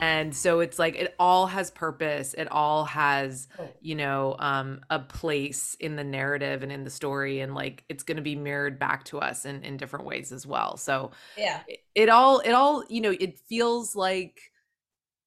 And 0.08 0.36
so 0.36 0.60
it's 0.62 0.80
like 0.80 0.96
it 0.96 1.16
all 1.20 1.48
has 1.48 1.70
purpose 1.72 2.34
it 2.34 2.48
all 2.52 2.86
has 2.86 3.48
Oh. 3.60 3.70
you 3.82 3.96
know 3.96 4.36
um 4.40 4.82
a 4.90 5.00
place 5.00 5.76
in 5.80 5.96
the 5.96 6.04
narrative 6.04 6.64
and 6.64 6.72
in 6.72 6.84
the 6.84 6.90
story 6.90 7.40
and 7.42 7.54
like 7.56 7.84
it's 7.90 8.04
going 8.04 8.18
to 8.18 8.24
be 8.24 8.36
mirrored 8.36 8.80
back 8.80 9.04
to 9.06 9.20
us 9.20 9.46
in 9.46 9.64
in 9.64 9.78
different 9.78 10.06
ways 10.06 10.32
as 10.32 10.46
well 10.46 10.78
so 10.78 11.12
Yeah. 11.38 11.60
it, 11.68 11.80
it 11.96 12.10
all 12.10 12.40
it 12.40 12.52
all 12.52 12.84
you 12.90 13.02
know 13.02 13.16
it 13.20 13.40
feels 13.40 13.96
like 13.96 14.40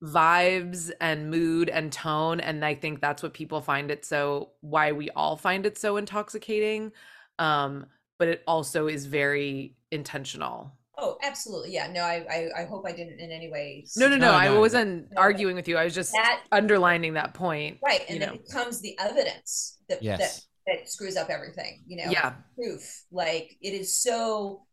vibes 0.03 0.91
and 1.01 1.31
mood 1.31 1.69
and 1.69 1.93
tone 1.93 2.41
and 2.41 2.65
i 2.65 2.75
think 2.75 3.01
that's 3.01 3.23
what 3.23 3.35
people 3.35 3.61
find 3.61 3.91
it 3.91 4.05
so 4.05 4.51
why 4.63 4.93
we 4.93 5.11
all 5.11 5.37
find 5.37 5.67
it 5.67 5.77
so 5.77 5.99
intoxicating 5.99 6.91
um 7.39 7.85
but 8.19 8.29
it 8.29 8.43
also 8.47 8.87
is 8.87 9.05
very 9.07 9.77
intentional 9.91 10.73
Oh, 11.01 11.17
absolutely. 11.23 11.73
Yeah. 11.73 11.91
No, 11.91 12.03
I, 12.03 12.25
I, 12.31 12.63
I 12.63 12.65
hope 12.67 12.85
I 12.87 12.93
didn't 12.93 13.19
in 13.21 13.31
any 13.33 13.51
way. 13.51 13.85
no 13.97 14.07
no 14.09 14.17
no, 14.17 14.27
No, 14.27 14.33
i 14.33 14.51
wasn't 14.51 15.11
no. 15.13 15.21
arguing 15.21 15.57
with 15.57 15.67
you 15.67 15.77
i 15.79 15.85
was 15.85 15.95
just 15.95 16.13
That 16.13 16.43
underlining 16.53 17.15
that 17.15 17.33
point 17.35 17.79
right, 17.83 18.03
and 18.09 18.21
know 18.21 18.35
it 18.35 18.47
becomes 18.47 18.81
the 18.81 18.97
evidence 18.99 19.79
that 19.89 19.97
that 19.99 20.03
Yes. 20.05 20.47
that 20.67 20.89
screws 20.89 21.17
up 21.17 21.31
everything. 21.31 21.83
You 21.87 22.05
know. 22.05 22.11
yeah 22.11 22.35
Proof. 22.55 23.05
Like 23.11 23.57
it 23.61 23.73
is 23.73 23.99
so. 23.99 24.67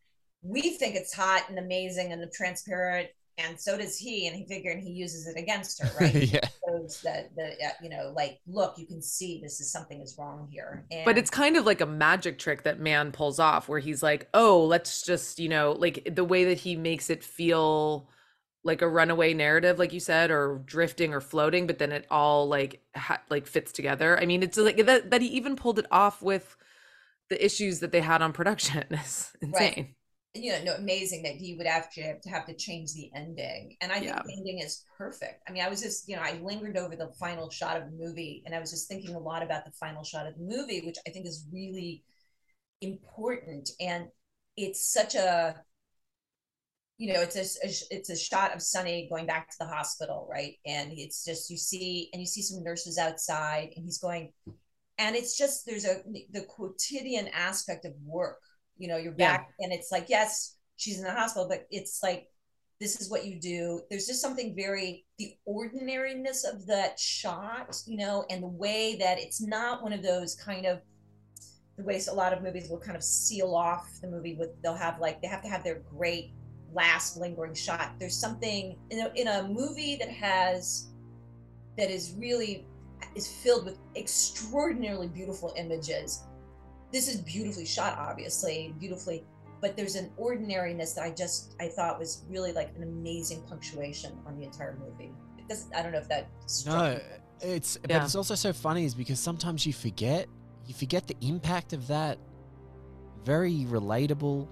We 0.44 0.62
think 0.78 0.96
it's 0.96 1.14
hot 1.14 1.50
and 1.50 1.58
amazing 1.58 2.12
and 2.14 2.22
transparent, 2.32 3.08
and 3.38 3.60
so 3.60 3.78
does 3.78 3.98
he. 3.98 4.28
And 4.28 4.36
he 4.36 4.46
figure, 4.46 4.72
and 4.72 4.82
he 4.82 4.92
uses 4.92 5.28
it 5.28 5.40
against 5.40 5.82
her, 5.82 5.90
right? 6.00 6.14
yeah. 6.14 6.48
shows 6.68 7.02
that 7.02 7.36
the 7.36 7.52
uh, 7.66 7.72
you 7.82 7.90
know 7.90 8.12
like 8.16 8.40
look 8.48 8.78
you 8.78 8.86
can 8.86 9.02
see 9.02 9.40
this 9.42 9.60
is 9.60 9.72
something 9.72 10.02
is 10.02 10.16
wrong 10.18 10.48
here 10.52 10.86
and 10.92 11.06
but 11.06 11.18
it's 11.18 11.30
kind 11.30 11.56
of 11.56 11.66
like 11.66 11.82
a 11.82 11.86
magic 11.86 12.38
trick 12.38 12.64
that 12.64 12.80
Mann 12.80 13.12
pulls 13.12 13.40
off 13.40 13.70
where 13.70 13.80
he's 13.80 14.04
like 14.04 14.28
oh 14.34 14.64
let's 14.66 15.02
just 15.04 15.40
you 15.40 15.50
know 15.50 15.76
like 15.78 16.08
the 16.14 16.24
way 16.24 16.46
that 16.46 16.60
he 16.60 16.76
makes 16.76 17.10
it 17.10 17.24
feel 17.24 18.10
like 18.64 18.82
a 18.82 18.88
runaway 18.88 19.34
narrative 19.34 19.80
like 19.80 19.94
you 19.94 20.00
said 20.00 20.30
or 20.30 20.62
drifting 20.66 21.14
or 21.14 21.22
floating 21.22 21.68
but 21.68 21.80
then 21.80 21.92
it 21.92 22.06
all 22.12 22.48
like 22.48 22.82
ha- 22.96 23.22
like 23.30 23.48
fits 23.48 23.72
together 23.72 24.20
i 24.20 24.26
mean 24.26 24.44
it's 24.44 24.58
like 24.58 24.86
that, 24.86 25.10
that 25.10 25.22
he 25.22 25.28
even 25.28 25.56
pulled 25.56 25.80
it 25.80 25.86
off 25.92 26.22
with 26.22 26.58
the 27.30 27.44
issues 27.44 27.80
that 27.80 27.92
they 27.92 28.02
had 28.02 28.22
on 28.22 28.34
production 28.34 28.84
is 28.92 29.32
insane 29.42 29.96
you 30.44 30.52
know 30.52 30.64
no 30.64 30.74
amazing 30.76 31.24
that 31.24 31.36
he 31.36 31.56
would 31.56 31.68
actually 31.68 32.04
have 32.04 32.22
to 32.22 32.30
have 32.30 32.46
to 32.48 32.54
change 32.56 32.94
the 32.94 33.12
ending. 33.16 33.76
And 33.82 33.92
i 33.92 34.00
think 34.02 34.08
Yeah. 34.08 34.24
the 34.24 34.34
ending 34.38 34.60
is 34.60 34.84
perfect. 34.98 35.42
I 35.48 35.52
mean 35.52 35.64
i 35.64 35.70
was 35.70 35.82
just 35.82 36.08
you 36.10 36.16
know 36.16 36.22
i 36.24 36.40
lingered 36.44 36.78
over 36.78 36.96
the 36.96 37.12
final 37.20 37.50
shot 37.50 37.78
of 37.78 37.86
the 37.86 37.98
movie 37.98 38.44
and 38.46 38.56
i 38.56 38.60
was 38.60 38.72
just 38.72 38.88
thinking 38.88 39.16
a 39.16 39.20
lot 39.20 39.44
about 39.44 39.66
the 39.66 39.72
final 39.72 40.04
shot 40.04 40.28
of 40.28 40.36
the 40.38 40.44
movie 40.44 40.82
which 40.86 40.98
i 41.08 41.12
think 41.12 41.26
is 41.26 41.46
really 41.52 42.04
important. 42.82 43.70
And 43.80 44.08
it's 44.56 44.86
such 44.92 45.16
a 45.16 45.56
you 46.98 47.14
know 47.14 47.22
it's 47.22 47.36
a, 47.36 47.68
a- 47.68 47.96
it's 47.96 48.10
a 48.10 48.16
shot 48.16 48.54
of 48.56 48.62
Sonny 48.62 49.08
going 49.10 49.26
back 49.26 49.50
to 49.50 49.58
the 49.60 49.68
hospital 49.68 50.28
right? 50.30 50.56
And 50.66 50.92
it's 50.94 51.24
just 51.24 51.50
you 51.50 51.58
see 51.58 52.10
and 52.14 52.22
you 52.22 52.26
see 52.26 52.42
some 52.42 52.64
nurses 52.64 52.98
outside 52.98 53.70
and 53.76 53.86
he's 53.86 54.00
going 54.00 54.32
and 54.98 55.16
it's 55.16 55.38
just 55.38 55.66
there's 55.66 55.86
a 55.86 56.02
the 56.32 56.44
quotidian 56.44 57.30
aspect 57.30 57.86
of 57.86 57.94
work 58.06 58.40
you 58.78 58.88
know 58.88 58.98
you're 58.98 59.14
Yeah. 59.18 59.38
back 59.38 59.54
and 59.60 59.72
it's 59.74 59.92
like 59.92 60.08
yes 60.10 60.58
she's 60.76 60.98
in 60.98 61.04
the 61.04 61.12
hospital 61.12 61.48
but 61.48 61.68
it's 61.72 62.02
like 62.04 62.30
this 62.80 63.02
is 63.02 63.10
what 63.10 63.26
you 63.26 63.40
do. 63.40 63.82
There's 63.90 64.06
just 64.06 64.22
something 64.22 64.56
very 64.56 65.08
the 65.18 65.36
ordinariness 65.46 66.44
of 66.44 66.68
that 66.68 67.00
shot 67.00 67.76
you 67.88 67.98
know 67.98 68.24
and 68.30 68.44
the 68.44 68.48
way 68.48 68.96
that 68.98 69.18
it's 69.20 69.42
not 69.42 69.82
one 69.82 69.94
of 69.94 70.04
those 70.04 70.36
kind 70.36 70.68
of 70.68 70.80
the 71.78 71.84
ways 71.84 72.08
a 72.08 72.14
lot 72.14 72.34
of 72.34 72.44
movies 72.44 72.70
will 72.70 72.80
kind 72.80 72.96
of 72.96 73.04
seal 73.04 73.56
off 73.56 73.90
the 74.02 74.08
movie 74.08 74.36
with 74.36 74.50
they'll 74.62 74.76
have 74.76 75.00
like 75.00 75.22
they 75.22 75.28
have 75.28 75.42
to 75.42 75.48
have 75.50 75.64
their 75.64 75.80
great 75.98 76.34
last 76.72 77.18
lingering 77.18 77.56
shot. 77.56 77.94
There's 78.00 78.16
something 78.16 78.78
in 78.92 79.00
a, 79.00 79.12
in 79.16 79.28
a 79.28 79.48
movie 79.48 79.96
that 79.96 80.10
has 80.10 80.90
that 81.78 81.90
is 81.90 82.14
really 82.18 82.68
is 83.16 83.28
filled 83.28 83.66
with 83.66 83.80
extraordinarily 83.96 85.08
beautiful 85.08 85.54
images 85.58 86.24
this 86.92 87.08
is 87.08 87.18
beautifully 87.22 87.66
shot 87.66 87.98
obviously 87.98 88.74
beautifully 88.80 89.24
but 89.62 89.76
there's 89.76 89.96
an 89.96 90.12
ordinariness 90.18 90.94
that 90.94 91.04
i 91.04 91.10
just 91.10 91.56
i 91.60 91.68
thought 91.68 92.00
was 92.00 92.24
really 92.30 92.52
like 92.54 92.70
an 92.76 92.84
amazing 92.84 93.42
punctuation 93.44 94.18
on 94.26 94.38
the 94.38 94.44
entire 94.44 94.78
movie 94.80 95.12
it 95.38 95.48
doesn't 95.48 95.74
i 95.76 95.82
don't 95.82 95.92
know 95.92 95.98
if 96.00 96.08
that 96.08 96.28
No, 96.66 96.92
you. 96.92 97.00
it's 97.42 97.78
Yeah. 97.88 97.98
but 98.00 98.06
it's 98.06 98.16
also 98.16 98.36
so 98.36 98.54
funny 98.54 98.86
is 98.86 98.96
because 98.96 99.20
sometimes 99.20 99.66
you 99.66 99.74
forget 99.74 100.28
you 100.66 100.74
forget 100.74 101.08
the 101.08 101.16
impact 101.22 101.74
of 101.74 101.88
that 101.88 102.18
very 103.24 103.66
relatable. 103.70 104.48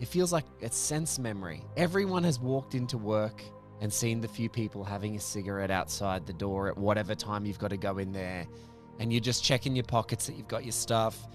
It 0.00 0.06
feels 0.08 0.32
like 0.32 0.44
it's 0.60 0.76
sense 0.76 1.18
memory. 1.18 1.62
Everyone 1.76 2.22
has 2.24 2.38
walked 2.38 2.74
into 2.74 2.98
work 2.98 3.42
and 3.80 3.92
seen 3.92 4.20
the 4.20 4.28
few 4.28 4.48
people 4.48 4.84
having 4.84 5.16
a 5.16 5.20
cigarette 5.20 5.70
outside 5.70 6.26
the 6.26 6.32
door 6.32 6.68
at 6.68 6.76
whatever 6.78 7.14
time 7.14 7.44
you've 7.46 7.58
got 7.58 7.70
to 7.70 7.76
go 7.76 7.98
in 7.98 8.12
there 8.12 8.46
and 9.00 9.12
you're 9.12 9.20
just 9.20 9.42
checking 9.44 9.74
your 9.74 9.84
pockets 9.84 10.26
that 10.26 10.36
you've 10.36 10.48
got 10.48 10.64
your 10.64 10.72
stuff 10.72 11.26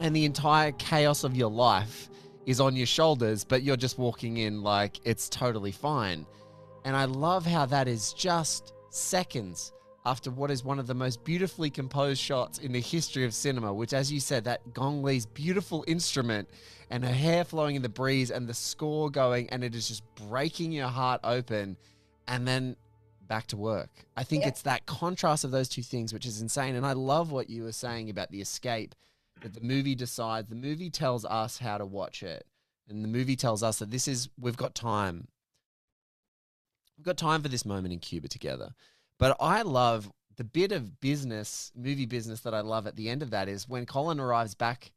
and 0.00 0.16
the 0.16 0.24
entire 0.24 0.72
chaos 0.72 1.24
of 1.24 1.36
your 1.36 1.50
life 1.50 2.08
is 2.46 2.58
on 2.60 2.74
your 2.74 2.86
shoulders 2.86 3.44
but 3.44 3.62
you're 3.62 3.76
just 3.76 3.98
walking 3.98 4.38
in 4.38 4.62
like 4.62 4.98
it's 5.04 5.28
totally 5.28 5.72
fine. 5.72 6.26
And 6.84 6.96
I 6.96 7.04
love 7.04 7.44
how 7.44 7.66
that 7.66 7.86
is 7.86 8.12
just 8.14 8.72
seconds 8.88 9.72
after 10.06 10.30
what 10.30 10.50
is 10.50 10.64
one 10.64 10.78
of 10.78 10.86
the 10.86 10.94
most 10.94 11.22
beautifully 11.24 11.68
composed 11.68 12.20
shots 12.20 12.58
in 12.58 12.72
the 12.72 12.80
history 12.80 13.26
of 13.26 13.34
cinema, 13.34 13.72
which, 13.72 13.92
as 13.92 14.10
you 14.10 14.18
said, 14.18 14.44
that 14.44 14.72
Gong 14.72 15.02
Li's 15.02 15.26
beautiful 15.26 15.84
instrument 15.86 16.48
and 16.88 17.04
her 17.04 17.12
hair 17.12 17.44
flowing 17.44 17.76
in 17.76 17.82
the 17.82 17.90
breeze 17.90 18.30
and 18.30 18.48
the 18.48 18.54
score 18.54 19.10
going, 19.10 19.50
and 19.50 19.62
it 19.62 19.74
is 19.74 19.88
just 19.88 20.02
breaking 20.14 20.72
your 20.72 20.88
heart 20.88 21.20
open. 21.22 21.76
And 22.26 22.48
then 22.48 22.76
back 23.28 23.46
to 23.48 23.58
work. 23.58 23.90
I 24.16 24.24
think 24.24 24.42
Yeah. 24.42 24.48
it's 24.48 24.62
that 24.62 24.86
contrast 24.86 25.44
of 25.44 25.50
those 25.50 25.68
two 25.68 25.82
things, 25.82 26.14
which 26.14 26.24
is 26.24 26.40
insane. 26.40 26.74
And 26.76 26.86
I 26.86 26.94
love 26.94 27.30
what 27.30 27.50
you 27.50 27.64
were 27.64 27.72
saying 27.72 28.08
about 28.08 28.30
the 28.30 28.40
escape 28.40 28.94
that 29.42 29.54
the 29.54 29.60
movie 29.60 29.94
decides, 29.94 30.48
the 30.48 30.54
movie 30.54 30.90
tells 30.90 31.24
us 31.24 31.58
how 31.58 31.78
to 31.78 31.86
watch 31.86 32.22
it. 32.22 32.46
And 32.88 33.04
the 33.04 33.08
movie 33.08 33.36
tells 33.36 33.62
us 33.62 33.78
that 33.78 33.90
this 33.90 34.08
is, 34.08 34.28
we've 34.38 34.56
got 34.56 34.74
time 34.74 35.28
we've 37.00 37.04
got 37.06 37.16
time 37.16 37.40
for 37.40 37.48
this 37.48 37.64
moment 37.64 37.94
in 37.94 37.98
Cuba 37.98 38.28
together. 38.28 38.74
But 39.18 39.34
I 39.40 39.62
love 39.62 40.10
the 40.36 40.44
bit 40.44 40.70
of 40.70 41.00
business, 41.00 41.72
movie 41.74 42.04
business 42.04 42.40
that 42.40 42.52
I 42.52 42.60
love 42.60 42.86
at 42.86 42.94
the 42.96 43.08
end 43.08 43.22
of 43.22 43.30
that 43.30 43.48
is 43.48 43.66
when 43.66 43.86
Colin 43.86 44.20
arrives 44.20 44.54
back 44.54 44.92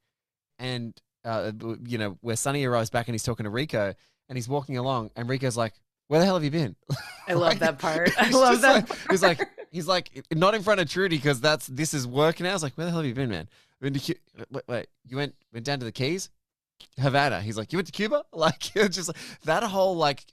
and, 0.59 0.93
uh, 1.23 1.53
you 1.87 1.97
know, 1.97 2.17
where 2.19 2.35
Sonny 2.35 2.65
arrives 2.65 2.89
back 2.89 3.07
and 3.07 3.13
he's 3.13 3.23
talking 3.23 3.45
to 3.45 3.49
Rico 3.49 3.93
and 4.27 4.37
he's 4.37 4.49
walking 4.49 4.75
along 4.77 5.11
and 5.15 5.29
Rico's 5.29 5.55
like, 5.55 5.73
where 6.09 6.19
the 6.19 6.25
hell 6.25 6.35
have 6.35 6.43
you 6.43 6.51
been? 6.51 6.75
i 7.27 7.33
love 7.33 7.59
that 7.59 7.79
part 7.79 8.11
i 8.17 8.29
love 8.31 8.59
that 8.59 8.73
like- 8.75 8.87
part. 8.87 8.99
he's 9.09 9.23
like, 9.23 9.47
he's 9.71 9.87
like, 9.87 10.25
not 10.33 10.53
in 10.55 10.61
front 10.61 10.81
of 10.81 10.89
Trudy 10.89 11.15
because 11.15 11.39
that's, 11.39 11.67
this 11.67 11.93
is 11.93 12.05
work 12.05 12.41
now. 12.41 12.49
I 12.49 12.53
was 12.53 12.63
like, 12.63 12.73
where 12.73 12.83
the 12.83 12.91
hell 12.91 12.99
have 12.99 13.07
you 13.07 13.15
been, 13.15 13.29
man? 13.29 13.47
Been 13.83 13.93
to 13.95 13.99
Cu- 14.13 14.45
wait, 14.49 14.63
wait, 14.69 14.87
you 15.09 15.17
went, 15.17 15.35
went 15.51 15.65
down 15.65 15.77
to 15.79 15.85
the 15.85 15.91
Keys? 15.91 16.29
Havana. 17.01 17.41
He's 17.41 17.57
like, 17.57 17.73
you 17.73 17.77
went 17.77 17.87
to 17.87 17.91
Cuba? 17.91 18.23
Like, 18.33 18.73
it's 18.77 18.95
just 18.95 19.11
that 19.43 19.61
whole 19.61 19.97
like 19.97 20.23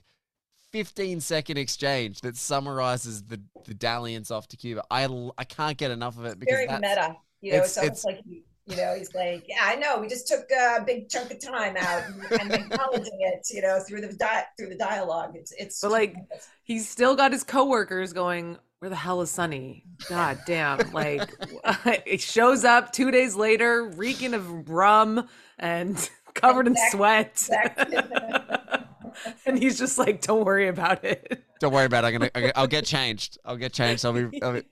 15 0.71 1.19
second 1.19 1.57
exchange 1.57 2.21
that 2.21 2.37
summarizes 2.37 3.23
the, 3.23 3.41
the 3.65 3.73
dalliance 3.73 4.31
off 4.31 4.47
to 4.47 4.57
Cuba. 4.57 4.83
I, 4.89 5.05
I 5.37 5.43
can't 5.43 5.77
get 5.77 5.91
enough 5.91 6.17
of 6.17 6.23
it 6.25 6.39
because 6.39 6.55
very 6.65 6.67
meta. 6.79 7.17
You 7.41 7.51
know, 7.51 7.57
it's- 7.57 7.75
it's, 7.75 7.77
almost 7.77 8.05
like 8.05 8.21
he, 8.23 8.43
you 8.67 8.77
know, 8.77 8.95
he's 8.97 9.13
like, 9.13 9.43
yeah, 9.49 9.57
I 9.63 9.75
know, 9.75 9.99
we 9.99 10.07
just 10.07 10.29
took 10.29 10.49
a 10.49 10.81
big 10.85 11.09
chunk 11.09 11.31
of 11.31 11.39
time 11.41 11.75
out 11.75 12.03
and, 12.05 12.41
and 12.41 12.53
acknowledging 12.71 13.19
it, 13.19 13.45
you 13.51 13.61
know, 13.61 13.81
through 13.85 13.99
the 13.99 14.13
di- 14.13 14.45
through 14.57 14.69
the 14.69 14.75
dialogue. 14.77 15.35
It's 15.35 15.51
it's 15.51 15.81
But, 15.81 15.91
like, 15.91 16.15
he's 16.63 16.87
still 16.87 17.17
got 17.17 17.33
his 17.33 17.43
coworkers 17.43 18.13
going 18.13 18.57
where 18.81 18.89
the 18.89 18.95
hell 18.95 19.21
is 19.21 19.29
Sonny 19.29 19.83
god 20.09 20.39
damn 20.47 20.79
like 20.91 21.29
it 22.05 22.19
shows 22.19 22.65
up 22.65 22.91
two 22.91 23.11
days 23.11 23.35
later 23.35 23.85
reeking 23.95 24.33
of 24.33 24.67
rum 24.69 25.27
and 25.59 26.09
covered 26.33 26.65
in 26.65 26.75
sweat 26.89 27.47
and 29.45 29.59
he's 29.59 29.77
just 29.77 29.99
like 29.99 30.19
don't 30.21 30.43
worry 30.45 30.67
about 30.67 31.03
it 31.05 31.43
Don't 31.59 31.71
worry 31.73 31.85
about 31.85 32.03
it. 32.05 32.07
I'm 32.07 32.13
gonna, 32.13 32.31
I'm 32.33 32.41
gonna- 32.41 32.53
I'll 32.55 32.65
get 32.65 32.85
changed. 32.85 33.37
I'll 33.45 33.55
get 33.55 33.71
changed. 33.71 34.03
I'll 34.03 34.13
be, 34.13 34.41
I'll 34.41 34.53
be 34.53 34.63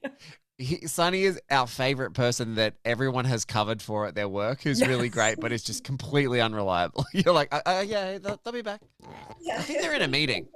he, 0.57 0.87
Sonny 0.87 1.23
is 1.23 1.39
our 1.51 1.67
favorite 1.67 2.15
person 2.15 2.55
that 2.55 2.73
everyone 2.83 3.25
has 3.25 3.45
covered 3.45 3.79
for 3.79 4.07
at 4.07 4.15
their 4.15 4.27
work 4.27 4.61
who's 4.63 4.81
really 4.85 5.07
great, 5.07 5.39
but 5.39 5.51
is 5.51 5.63
just 5.63 5.83
completely 5.83 6.41
unreliable. 6.41 7.05
You're 7.13 7.33
like, 7.33 7.53
uh, 7.53 7.61
uh, 7.65 7.83
yeah, 7.87 8.17
they'll, 8.17 8.41
they'll 8.43 8.53
be 8.53 8.63
back. 8.63 8.81
yeah. 9.39 9.57
I 9.59 9.61
think 9.61 9.81
they're 9.81 9.93
in 9.93 10.01
a 10.01 10.07
meeting. 10.07 10.47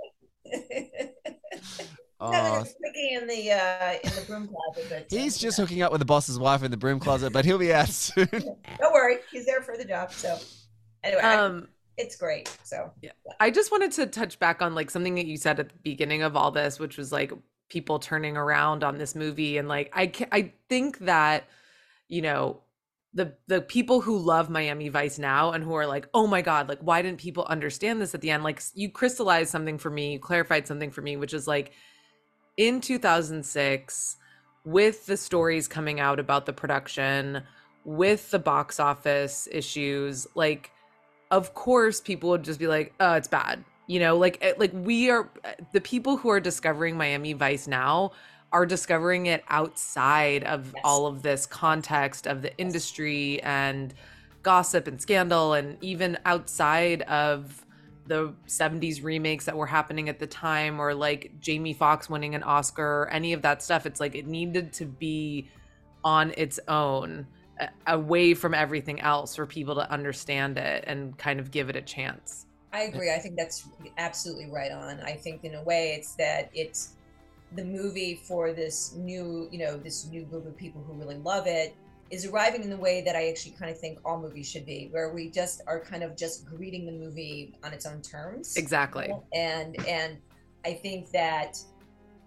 No, 2.32 2.38
Oh, 2.40 2.56
there's 2.56 2.76
Ricky 2.82 3.14
in 3.16 3.28
the 3.28 3.52
uh, 3.52 3.94
in 4.04 4.16
the 4.16 4.24
broom 4.28 4.48
closet. 4.48 4.86
But, 4.90 5.02
uh, 5.18 5.22
he's 5.22 5.38
just 5.38 5.58
you 5.58 5.64
hooking 5.64 5.82
up 5.82 5.92
with 5.92 6.00
the 6.00 6.06
boss's 6.06 6.40
wife 6.40 6.64
in 6.64 6.72
the 6.72 6.78
broom 6.78 7.00
closet, 7.00 7.34
but 7.34 7.44
he'll 7.46 7.58
be 7.58 7.74
out 7.74 7.90
soon. 7.90 8.28
don't 8.32 8.94
worry, 8.94 9.18
he's 9.32 9.46
there 9.46 9.62
for 9.62 9.78
the 9.78 9.86
job. 9.86 10.12
So 10.14 10.38
anyway, 11.04 11.22
I- 11.22 11.36
um 11.36 11.68
it's 11.98 12.16
great. 12.16 12.56
So 12.64 12.92
yeah. 13.02 13.12
I 13.40 13.52
just 13.52 13.72
wanted 13.72 13.92
to 13.94 14.08
touch 14.08 14.40
back 14.40 14.62
on 14.64 14.74
like 14.74 14.90
something 14.90 15.14
that 15.16 15.28
you 15.28 15.38
said 15.38 15.60
at 15.60 15.70
the 15.70 15.76
beginning 15.84 16.24
of 16.24 16.36
all 16.36 16.50
this, 16.50 16.80
which 16.80 16.98
was 16.98 17.12
like 17.12 17.32
people 17.70 18.00
turning 18.00 18.36
around 18.36 18.84
on 18.84 18.98
this 18.98 19.14
movie, 19.16 19.58
and 19.58 19.68
like 19.68 19.92
I 19.94 20.08
ca- 20.08 20.28
I 20.32 20.54
think 20.70 21.00
that 21.00 21.44
you 22.08 22.22
know 22.24 22.62
the 23.14 23.36
the 23.48 23.62
people 23.62 24.02
who 24.02 24.18
love 24.18 24.50
Miami 24.50 24.90
Vice 24.90 25.20
now 25.20 25.52
and 25.52 25.64
who 25.64 25.74
are 25.76 25.86
like, 25.86 26.08
"Oh 26.16 26.26
my 26.26 26.42
god, 26.42 26.68
like 26.68 26.80
why 26.80 27.04
didn't 27.04 27.20
people 27.20 27.46
understand 27.46 28.02
this 28.02 28.16
at 28.16 28.22
the 28.22 28.32
end?" 28.32 28.44
Like 28.44 28.60
you 28.74 28.90
crystallized 28.90 29.52
something 29.52 29.78
for 29.78 29.92
me, 29.92 30.14
you 30.14 30.20
clarified 30.20 30.66
something 30.68 30.90
for 30.90 31.02
me, 31.04 31.16
which 31.16 31.34
is 31.36 31.48
like 31.48 31.74
in 32.58 32.82
2006 32.82 34.18
with 34.66 35.06
the 35.06 35.18
stories 35.18 35.68
coming 35.68 36.00
out 36.00 36.20
about 36.20 36.46
the 36.46 36.54
production, 36.54 37.44
with 37.86 38.32
the 38.32 38.40
box 38.40 38.80
office 38.80 39.48
issues, 39.52 40.28
like 40.36 40.72
of 41.32 41.54
course 41.54 42.00
people 42.00 42.30
would 42.30 42.44
just 42.44 42.60
be 42.60 42.68
like, 42.68 42.94
"Oh, 43.00 43.14
it's 43.14 43.28
bad." 43.28 43.64
You 43.88 44.00
know, 44.00 44.18
like 44.18 44.38
eh, 44.42 44.54
like 44.58 44.72
we 44.74 45.10
are 45.10 45.30
the 45.74 45.82
people 45.82 46.18
who 46.18 46.30
are 46.30 46.40
discovering 46.40 46.98
Miami 46.98 47.34
Vice 47.34 47.68
now 47.68 48.12
are 48.54 48.66
discovering 48.66 49.26
it 49.26 49.44
outside 49.50 50.44
of 50.44 50.74
Yes. 50.74 50.82
all 50.84 51.08
of 51.08 51.24
this 51.24 51.46
context 51.48 52.28
of 52.28 52.44
the 52.44 52.56
industry 52.58 53.42
and 53.42 53.94
gossip 54.44 54.88
and 54.88 55.02
scandal 55.02 55.54
and 55.54 55.78
even 55.82 56.18
outside 56.26 57.02
of 57.04 57.63
the 58.08 58.34
70s 58.48 59.04
remakes 59.04 59.46
that 59.46 59.56
were 59.56 59.66
happening 59.66 60.10
at 60.10 60.20
the 60.20 60.28
time 60.28 60.80
or 60.80 60.94
like 60.94 61.32
Jamie 61.40 61.74
Foxx 61.74 62.10
winning 62.10 62.36
an 62.36 62.44
Oscar 62.44 63.04
or 63.04 63.10
any 63.10 63.34
of 63.34 63.42
that 63.44 63.64
stuff 63.64 63.86
it's 63.86 64.00
like 64.00 64.16
it 64.16 64.28
needed 64.28 64.74
to 64.74 64.86
be 64.86 65.48
on 66.04 66.34
its 66.36 66.60
own 66.68 67.26
away 67.88 68.34
from 68.34 68.54
everything 68.54 69.00
else 69.00 69.36
for 69.36 69.46
people 69.46 69.76
to 69.76 69.90
understand 69.92 70.58
it 70.58 70.84
and 70.88 71.18
kind 71.18 71.40
of 71.40 71.52
give 71.52 71.70
it 71.70 71.76
a 71.76 71.82
chance. 71.82 72.46
I 72.74 72.84
agree. 72.84 73.12
I 73.14 73.20
think 73.20 73.38
that's 73.38 73.68
absolutely 73.98 74.50
right 74.50 74.72
on. 74.72 75.00
I 75.02 75.14
think 75.14 75.44
in 75.44 75.56
a 75.56 75.64
way 75.64 75.94
it's 75.98 76.16
that 76.16 76.50
it's 76.54 76.96
the 77.56 77.64
movie 77.64 78.16
for 78.16 78.52
this 78.52 78.96
new, 78.96 79.48
you 79.52 79.60
know, 79.60 79.78
this 79.78 80.08
new 80.08 80.24
group 80.24 80.48
of 80.48 80.58
people 80.58 80.84
who 80.84 80.94
really 80.94 81.18
love 81.18 81.46
it 81.46 81.76
is 82.14 82.28
arriving 82.28 82.62
in 82.62 82.70
the 82.70 82.78
way 82.78 83.02
that 83.02 83.16
I 83.16 83.28
actually 83.30 83.54
kind 83.54 83.72
of 83.72 83.80
think 83.80 83.98
all 84.06 84.22
movies 84.22 84.48
should 84.48 84.68
be, 84.68 84.88
where 84.92 85.12
we 85.12 85.32
just 85.32 85.62
are 85.66 85.80
kind 85.80 86.04
of 86.04 86.16
just 86.16 86.46
greeting 86.46 86.86
the 86.86 86.92
movie 86.92 87.56
on 87.64 87.74
its 87.74 87.88
own 87.88 88.04
terms. 88.04 88.56
Exactly. 88.56 89.12
And 89.34 89.84
and 89.88 90.20
I 90.64 90.74
think 90.74 91.10
that 91.10 91.58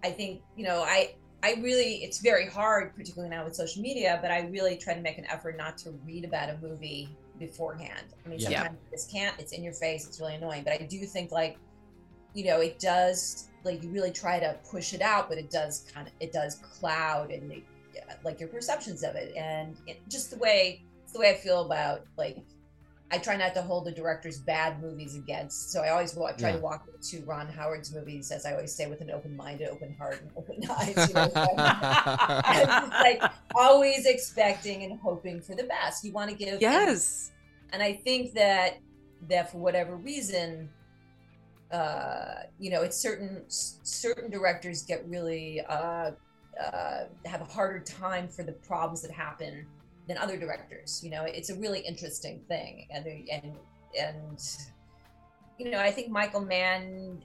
I 0.03 0.11
think, 0.11 0.41
you 0.57 0.65
know, 0.65 0.81
I 0.81 1.15
I 1.41 1.53
really 1.61 2.03
it's 2.03 2.19
very 2.19 2.47
hard, 2.47 2.95
particularly 2.97 3.29
now 3.33 3.45
with 3.45 3.55
social 3.55 3.81
media, 3.81 4.19
but 4.21 4.29
I 4.29 4.41
really 4.47 4.75
try 4.75 4.93
to 4.93 4.99
make 4.99 5.17
an 5.17 5.25
effort 5.27 5.55
not 5.57 5.77
to 5.79 5.91
read 6.05 6.25
about 6.25 6.49
a 6.49 6.57
movie 6.61 7.07
beforehand. 7.39 8.07
I 8.25 8.29
mean, 8.29 8.39
Yeah. 8.39 8.49
Sometimes 8.49 8.77
this 8.91 9.07
can't, 9.09 9.39
it's 9.39 9.53
in 9.53 9.63
your 9.63 9.73
face, 9.73 10.05
it's 10.05 10.19
really 10.19 10.35
annoying. 10.35 10.63
But 10.65 10.73
I 10.73 10.85
do 10.85 10.99
think 11.05 11.31
like, 11.31 11.57
you 12.33 12.43
know, 12.43 12.59
it 12.59 12.77
does 12.77 13.47
like 13.63 13.81
you 13.83 13.89
really 13.89 14.11
try 14.11 14.37
to 14.37 14.57
push 14.69 14.93
it 14.93 15.01
out, 15.01 15.29
but 15.29 15.37
it 15.37 15.49
does 15.49 15.89
kind 15.93 16.07
of 16.07 16.13
it 16.19 16.33
does 16.33 16.55
cloud 16.55 17.31
and 17.31 17.53
it, 17.53 17.63
like 18.23 18.39
your 18.39 18.49
perceptions 18.49 19.03
of 19.03 19.15
it, 19.15 19.35
and 19.35 19.75
it, 19.87 19.99
just 20.09 20.31
the 20.31 20.37
way 20.37 20.83
it's 21.03 21.13
the 21.13 21.19
way 21.19 21.29
I 21.31 21.35
feel 21.35 21.65
about 21.65 22.01
like. 22.17 22.37
I 23.09 23.19
try 23.19 23.37
not 23.37 23.53
to 23.53 23.61
hold 23.61 23.85
the 23.85 23.93
director's 23.93 24.37
bad 24.37 24.81
movies 24.81 25.15
against, 25.15 25.71
so 25.71 25.79
I 25.81 25.91
always 25.91 26.13
wa- 26.13 26.33
try 26.33 26.51
to 26.51 26.57
walk 26.57 26.89
into 26.93 27.25
Ron 27.25 27.47
Howard's 27.47 27.93
movies, 27.93 28.31
as 28.31 28.45
I 28.45 28.51
always 28.51 28.75
say, 28.75 28.87
with 28.87 28.99
an 28.99 29.09
open 29.11 29.33
mind, 29.33 29.61
an 29.61 29.69
open 29.71 29.95
heart, 29.97 30.21
and 30.21 30.29
open 30.35 30.61
eyes. 30.69 31.07
You 31.07 31.13
know, 31.13 31.31
like 32.99 33.21
always 33.55 34.05
expecting 34.05 34.83
and 34.83 34.99
hoping 34.99 35.39
for 35.39 35.55
the 35.55 35.63
best. 35.63 36.03
You 36.03 36.11
want 36.11 36.31
to 36.31 36.35
give, 36.35 36.59
Yes. 36.59 37.31
and 37.71 37.81
I 37.81 37.93
think 37.93 38.33
that 38.33 38.79
that 39.29 39.53
for 39.53 39.59
whatever 39.59 39.95
reason, 39.95 40.69
uh, 41.71 42.43
you 42.59 42.69
know, 42.69 42.81
it's 42.81 42.97
certain 42.97 43.43
certain 43.47 44.29
directors 44.29 44.83
get 44.83 45.07
really 45.07 45.61
uh, 45.61 46.11
uh, 46.59 47.05
have 47.25 47.41
a 47.41 47.45
harder 47.45 47.79
time 47.79 48.27
for 48.27 48.43
the 48.43 48.51
problems 48.51 49.01
that 49.01 49.11
happen 49.11 49.65
than 50.07 50.17
other 50.17 50.37
directors. 50.37 51.01
You 51.03 51.11
know, 51.11 51.23
it's 51.23 51.49
a 51.49 51.55
really 51.55 51.79
interesting 51.79 52.41
thing, 52.47 52.87
and 52.89 53.05
and 53.05 53.55
and 53.99 54.41
you 55.57 55.71
know, 55.71 55.79
I 55.79 55.91
think 55.91 56.09
Michael 56.09 56.41
Mann. 56.41 57.23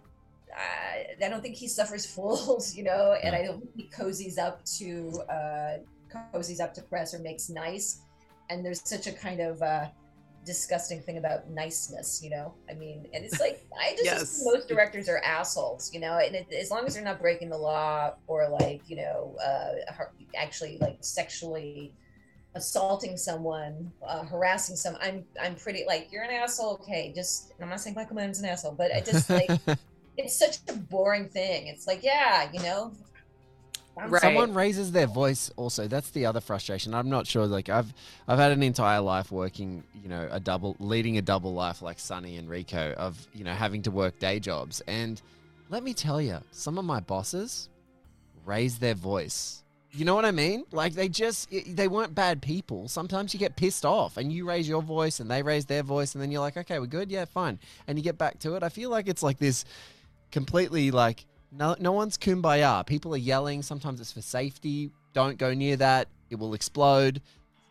Uh, 0.54 1.24
I 1.24 1.28
don't 1.30 1.40
think 1.40 1.56
he 1.56 1.66
suffers 1.66 2.04
fools, 2.14 2.76
you 2.76 2.84
know, 2.84 3.16
and 3.22 3.34
I 3.34 3.42
don't 3.42 3.60
think 3.60 3.70
he 3.74 3.88
cozies 3.88 4.38
up 4.38 4.62
to 4.76 5.22
uh, 5.30 5.78
cozies 6.34 6.60
up 6.60 6.74
to 6.74 6.82
press 6.82 7.14
or 7.14 7.20
makes 7.20 7.48
nice. 7.48 8.00
And 8.50 8.64
there's 8.64 8.86
such 8.86 9.06
a 9.06 9.12
kind 9.12 9.40
of 9.40 9.62
uh, 9.62 9.86
disgusting 10.44 11.00
thing 11.00 11.18
about 11.18 11.48
niceness, 11.50 12.20
you 12.22 12.30
know. 12.30 12.54
I 12.70 12.74
mean, 12.74 13.06
and 13.12 13.24
it's 13.24 13.40
like 13.40 13.64
I 13.78 13.92
just 13.92 14.04
Yes. 14.04 14.42
most 14.44 14.68
directors 14.68 15.08
are 15.08 15.18
assholes, 15.18 15.92
you 15.92 16.00
know. 16.00 16.18
And 16.18 16.34
it, 16.34 16.52
as 16.52 16.70
long 16.70 16.86
as 16.86 16.94
they're 16.94 17.04
not 17.04 17.20
breaking 17.20 17.50
the 17.50 17.58
law 17.58 18.14
or 18.26 18.48
like 18.48 18.82
you 18.88 18.96
know, 18.96 19.36
uh, 19.44 20.02
actually 20.36 20.78
like 20.80 20.98
sexually 21.00 21.92
assaulting 22.54 23.16
someone, 23.16 23.90
uh, 24.06 24.24
harassing 24.24 24.76
some, 24.76 24.96
I'm 25.00 25.24
I'm 25.40 25.54
pretty 25.54 25.84
like 25.86 26.08
you're 26.10 26.24
an 26.24 26.30
asshole. 26.30 26.74
Okay, 26.82 27.12
just 27.14 27.52
I'm 27.60 27.68
not 27.68 27.80
saying 27.80 27.96
Michael 27.96 28.16
Mann's 28.16 28.40
an 28.40 28.46
asshole, 28.46 28.72
but 28.72 28.94
I 28.94 29.00
just 29.00 29.30
like 29.30 29.50
it's 30.16 30.38
such 30.38 30.58
a 30.68 30.74
boring 30.74 31.28
thing. 31.28 31.68
It's 31.68 31.86
like 31.86 32.02
yeah, 32.02 32.50
you 32.52 32.60
know. 32.60 32.92
Right. 33.94 34.22
Someone 34.22 34.54
raises 34.54 34.92
their 34.92 35.06
voice 35.06 35.50
also. 35.56 35.86
That's 35.86 36.10
the 36.10 36.26
other 36.26 36.40
frustration. 36.40 36.94
I'm 36.94 37.10
not 37.10 37.26
sure 37.26 37.46
like 37.46 37.68
I've 37.68 37.92
I've 38.26 38.38
had 38.38 38.52
an 38.52 38.62
entire 38.62 39.00
life 39.00 39.30
working, 39.30 39.84
you 40.02 40.08
know, 40.08 40.28
a 40.30 40.40
double 40.40 40.76
leading 40.78 41.18
a 41.18 41.22
double 41.22 41.52
life 41.52 41.82
like 41.82 41.98
Sonny 41.98 42.36
and 42.36 42.48
Rico 42.48 42.94
of, 42.96 43.26
you 43.34 43.44
know, 43.44 43.52
having 43.52 43.82
to 43.82 43.90
work 43.90 44.18
day 44.18 44.40
jobs. 44.40 44.80
And 44.86 45.20
let 45.68 45.82
me 45.82 45.92
tell 45.92 46.20
you, 46.20 46.38
some 46.52 46.78
of 46.78 46.84
my 46.84 47.00
bosses 47.00 47.68
raise 48.44 48.78
their 48.78 48.94
voice. 48.94 49.62
You 49.94 50.06
know 50.06 50.14
what 50.14 50.24
I 50.24 50.30
mean? 50.30 50.64
Like 50.72 50.94
they 50.94 51.10
just 51.10 51.50
they 51.66 51.86
weren't 51.86 52.14
bad 52.14 52.40
people. 52.40 52.88
Sometimes 52.88 53.34
you 53.34 53.40
get 53.40 53.56
pissed 53.56 53.84
off 53.84 54.16
and 54.16 54.32
you 54.32 54.46
raise 54.46 54.66
your 54.66 54.80
voice 54.80 55.20
and 55.20 55.30
they 55.30 55.42
raise 55.42 55.66
their 55.66 55.82
voice 55.82 56.14
and 56.14 56.22
then 56.22 56.30
you're 56.30 56.40
like, 56.40 56.56
"Okay, 56.56 56.78
we're 56.78 56.86
good. 56.86 57.10
Yeah, 57.10 57.26
fine." 57.26 57.58
And 57.86 57.98
you 57.98 58.02
get 58.02 58.16
back 58.16 58.38
to 58.40 58.54
it. 58.54 58.62
I 58.62 58.70
feel 58.70 58.88
like 58.88 59.06
it's 59.06 59.22
like 59.22 59.38
this 59.38 59.66
completely 60.30 60.90
like 60.90 61.26
no 61.56 61.76
no 61.78 61.92
one's 61.92 62.16
kumbaya. 62.16 62.84
People 62.86 63.14
are 63.14 63.18
yelling. 63.18 63.62
Sometimes 63.62 64.00
it's 64.00 64.12
for 64.12 64.22
safety. 64.22 64.90
Don't 65.12 65.38
go 65.38 65.54
near 65.54 65.76
that. 65.76 66.08
It 66.30 66.38
will 66.38 66.54
explode. 66.54 67.20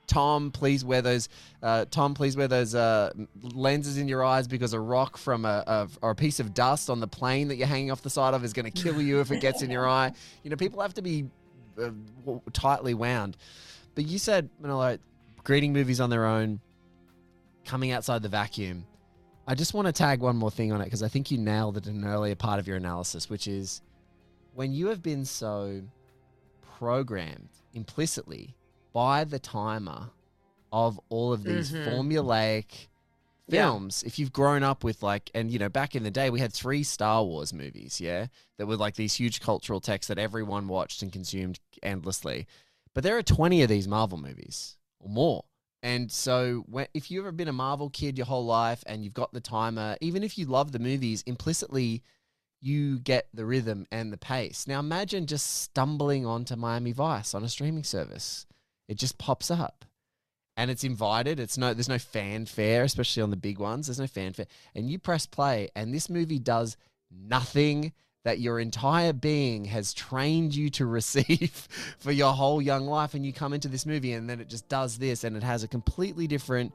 Tom, 0.08 0.52
please 0.52 0.84
wear 0.84 1.02
those. 1.02 1.30
Uh, 1.64 1.86
Tom, 1.90 2.14
please 2.14 2.36
wear 2.36 2.48
those 2.48 2.76
uh, 2.76 3.12
lenses 3.54 3.98
in 3.98 4.08
your 4.08 4.24
eyes 4.24 4.48
because 4.48 4.74
a 4.74 4.80
rock 4.80 5.18
from 5.18 5.46
a, 5.46 5.64
a 5.66 5.88
or 6.02 6.12
a 6.12 6.16
piece 6.16 6.40
of 6.40 6.54
dust 6.54 6.90
on 6.90 7.00
the 7.00 7.08
plane 7.08 7.48
that 7.48 7.56
you're 7.56 7.68
hanging 7.68 7.92
off 7.92 8.02
the 8.02 8.10
side 8.10 8.34
of 8.34 8.44
is 8.44 8.52
going 8.52 8.70
to 8.70 8.72
kill 8.72 9.02
you 9.02 9.22
if 9.22 9.32
it 9.32 9.40
gets 9.40 9.62
in 9.62 9.72
your 9.72 9.88
eye. 9.88 10.12
You 10.44 10.50
know, 10.50 10.58
people 10.58 10.82
have 10.82 10.94
to 10.96 11.02
be 11.02 11.30
uh, 11.82 11.92
tightly 12.52 12.94
wound. 12.94 13.38
But 13.96 14.06
you 14.06 14.18
said, 14.18 14.50
Manohla, 14.62 15.00
greeting 15.44 15.72
movies 15.74 16.02
on 16.02 16.10
their 16.10 16.26
own, 16.26 16.60
coming 17.66 17.92
outside 17.92 18.22
the 18.22 18.30
vacuum. 18.30 18.86
I 19.52 19.54
just 19.54 19.74
want 19.74 19.86
to 19.86 19.92
tag 19.92 20.22
one 20.22 20.38
more 20.38 20.50
thing 20.50 20.72
on 20.72 20.80
it 20.80 20.86
because 20.86 21.04
I 21.04 21.10
think 21.10 21.30
you 21.30 21.38
nailed 21.38 21.76
it 21.76 21.86
in 21.86 21.98
an 21.98 22.06
earlier 22.06 22.36
part 22.36 22.58
of 22.58 22.70
your 22.70 22.78
analysis, 22.78 23.30
which 23.30 23.50
is 23.50 23.82
when 24.54 24.72
you 24.72 24.88
have 24.88 25.04
been 25.04 25.26
so 25.26 25.82
programmed 26.78 27.50
implicitly 27.74 28.56
by 28.94 29.26
the 29.26 29.40
timer 29.40 30.10
of 30.72 30.98
all 31.10 31.34
of 31.34 31.44
these 31.44 31.70
Mhm. 31.70 31.86
formulaic 31.86 32.88
Yeah. 33.48 33.66
films 33.66 34.04
if 34.04 34.18
you've 34.18 34.32
grown 34.32 34.64
up 34.64 34.86
with 34.86 35.04
like 35.04 35.30
and 35.34 35.52
you 35.52 35.60
know 35.60 35.68
back 35.68 35.98
in 35.98 36.04
the 36.04 36.12
day 36.12 36.30
we 36.30 36.40
had 36.40 36.54
three 36.54 36.84
star 36.84 37.22
wars 37.26 37.52
movies 37.52 38.00
yeah 38.00 38.28
that 38.58 38.68
were 38.68 38.78
like 38.78 38.96
these 38.96 39.16
huge 39.16 39.42
cultural 39.42 39.82
texts 39.82 40.08
that 40.08 40.18
everyone 40.18 40.70
watched 40.70 41.02
and 41.02 41.12
consumed 41.12 41.60
endlessly 41.84 42.48
but 42.94 43.04
there 43.04 43.18
are 43.18 43.24
20 43.24 43.62
of 43.64 43.68
these 43.68 43.88
marvel 43.90 44.18
movies 44.18 44.78
or 45.02 45.10
more 45.10 45.44
and 45.84 46.12
so 46.12 46.64
when, 46.68 46.88
if 46.94 47.10
you've 47.10 47.24
ever 47.24 47.32
been 47.32 47.48
a 47.48 47.54
marvel 47.54 47.90
kid 47.90 48.18
your 48.18 48.28
whole 48.28 48.46
life 48.46 48.84
and 48.86 49.04
you've 49.04 49.14
got 49.14 49.34
the 49.34 49.42
timer 49.42 49.98
even 50.02 50.24
if 50.24 50.38
you 50.38 50.46
love 50.46 50.72
the 50.72 50.80
movies 50.80 51.24
implicitly 51.26 52.02
you 52.62 53.00
get 53.00 53.28
the 53.34 53.46
rhythm 53.46 53.86
and 53.92 54.14
the 54.14 54.18
pace 54.18 54.68
now 54.68 54.80
imagine 54.80 55.26
just 55.26 55.62
stumbling 55.62 56.26
onto 56.26 56.56
miami 56.56 56.92
vice 56.92 57.34
on 57.34 57.44
a 57.44 57.50
streaming 57.50 57.84
service 57.84 58.46
it 58.88 58.98
just 58.98 59.18
pops 59.18 59.50
up 59.50 59.86
and 60.58 60.70
it's 60.70 60.84
invited. 60.84 61.40
It's 61.40 61.58
no, 61.58 61.74
there's 61.74 61.90
no 61.90 61.98
fanfare, 61.98 62.84
especially 62.84 63.24
on 63.24 63.30
the 63.30 63.38
big 63.38 63.60
ones. 63.60 63.88
There's 63.88 64.00
no 64.00 64.08
fanfare, 64.08 64.48
and 64.76 64.90
you 64.90 65.00
press 65.00 65.26
play, 65.26 65.70
and 65.76 65.94
this 65.94 66.10
movie 66.10 66.40
does 66.40 66.78
nothing 67.10 67.94
that 68.24 68.40
your 68.40 68.60
entire 68.60 69.14
being 69.14 69.66
has 69.66 69.94
trained 69.94 70.54
you 70.56 70.70
to 70.72 70.86
receive 71.00 71.68
for 72.00 72.12
your 72.12 72.34
whole 72.34 72.62
young 72.62 72.86
life, 72.86 73.14
and 73.14 73.26
you 73.26 73.34
come 73.34 73.54
into 73.54 73.68
this 73.68 73.86
movie, 73.86 74.14
and 74.14 74.30
then 74.30 74.40
it 74.40 74.48
just 74.50 74.68
does 74.70 74.98
this, 74.98 75.24
and 75.24 75.36
it 75.36 75.44
has 75.44 75.64
a 75.64 75.68
completely 75.68 76.28
different 76.28 76.74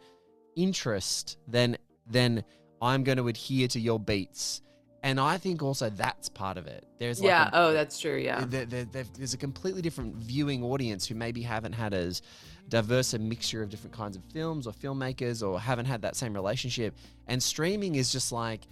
interest 0.57 1.39
than 1.47 1.77
than 2.09 2.45
I'm 2.81 3.05
going 3.05 3.19
to 3.19 3.29
adhere 3.29 3.69
to 3.69 3.81
your 3.81 3.99
beats. 3.99 4.63
And 5.03 5.21
I 5.21 5.39
think 5.39 5.63
also 5.63 5.89
that's 5.91 6.29
part 6.29 6.57
of 6.57 6.67
it. 6.67 6.85
There's 6.99 7.21
like 7.21 7.29
yeah. 7.29 7.49
a- 7.53 7.57
oh, 7.57 7.73
that's 7.73 8.01
true. 8.01 8.17
Yeah. 8.17 8.45
there, 8.47 8.65
there, 8.65 8.85
there- 8.85 9.05
there's 9.17 9.35
a 9.35 9.39
completely 9.39 9.83
different 9.83 10.17
viewing 10.17 10.65
audience 10.65 11.07
who 11.07 11.15
maybe 11.15 11.43
haven't 11.43 11.75
had 11.75 11.95
as 11.95 12.23
diverse 12.69 13.15
a 13.15 13.19
mixture 13.19 13.63
of 13.63 13.69
different 13.71 13.95
kinds 13.95 14.17
of 14.17 14.25
films 14.33 14.67
or 14.67 14.73
filmmakers 14.73 15.47
or 15.47 15.61
haven't 15.61 15.87
had 15.87 16.03
that 16.03 16.17
same 16.17 16.35
relationship. 16.35 16.97
And 17.29 17.41
streaming 17.41 17.95
is 17.95 18.11
just 18.11 18.33
like, 18.33 18.63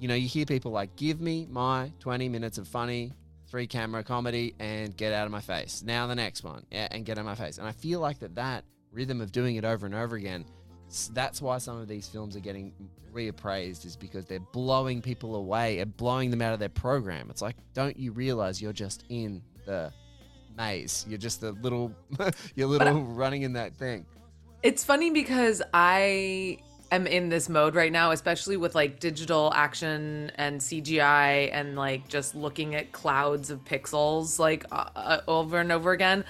you 0.00 0.08
know, 0.08 0.14
you 0.14 0.28
hear 0.28 0.46
people 0.46 0.70
like, 0.70 0.94
give 0.96 1.20
me 1.20 1.46
my 1.50 1.92
20 2.00 2.28
minutes 2.28 2.58
of 2.58 2.68
funny 2.68 3.12
three 3.48 3.66
camera 3.66 4.02
comedy 4.02 4.54
and 4.58 4.96
get 4.96 5.12
out 5.12 5.26
of 5.26 5.32
my 5.32 5.40
face. 5.40 5.82
Now 5.84 6.06
the 6.06 6.14
next 6.14 6.44
one, 6.44 6.64
yeah, 6.70 6.88
and 6.90 7.04
get 7.04 7.16
out 7.16 7.20
of 7.20 7.26
my 7.26 7.34
face. 7.34 7.58
And 7.58 7.66
I 7.66 7.72
feel 7.72 8.00
like 8.00 8.18
that 8.20 8.34
that 8.34 8.64
rhythm 8.92 9.20
of 9.20 9.32
doing 9.32 9.56
it 9.56 9.64
over 9.64 9.86
and 9.86 9.94
over 9.94 10.16
again. 10.16 10.44
That's 11.12 11.42
why 11.42 11.58
some 11.58 11.78
of 11.78 11.88
these 11.88 12.08
films 12.08 12.36
are 12.36 12.40
getting 12.40 12.72
reappraised, 13.12 13.84
is 13.84 13.96
because 13.96 14.24
they're 14.24 14.40
blowing 14.40 15.02
people 15.02 15.36
away 15.36 15.78
and 15.78 15.96
blowing 15.96 16.30
them 16.30 16.42
out 16.42 16.52
of 16.52 16.60
their 16.60 16.68
program. 16.68 17.28
It's 17.30 17.42
like, 17.42 17.56
don't 17.74 17.96
you 17.98 18.12
realize 18.12 18.60
you're 18.60 18.72
just 18.72 19.04
in 19.08 19.42
the 19.64 19.92
maze? 20.56 21.04
You're 21.08 21.18
just 21.18 21.40
the 21.40 21.52
little, 21.52 21.92
you're 22.54 22.68
little 22.68 23.02
running 23.04 23.42
in 23.42 23.52
that 23.54 23.74
thing. 23.74 24.06
It's 24.62 24.84
funny 24.84 25.10
because 25.10 25.62
I 25.72 26.58
am 26.92 27.06
in 27.06 27.28
this 27.28 27.48
mode 27.48 27.74
right 27.74 27.92
now, 27.92 28.10
especially 28.10 28.56
with 28.56 28.74
like 28.74 29.00
digital 29.00 29.52
action 29.54 30.30
and 30.36 30.60
CGI 30.60 31.50
and 31.52 31.76
like 31.76 32.08
just 32.08 32.34
looking 32.34 32.74
at 32.74 32.92
clouds 32.92 33.50
of 33.50 33.64
pixels 33.64 34.38
like 34.38 34.64
uh, 34.70 34.88
uh, 34.94 35.20
over 35.28 35.58
and 35.58 35.72
over 35.72 35.92
again. 35.92 36.24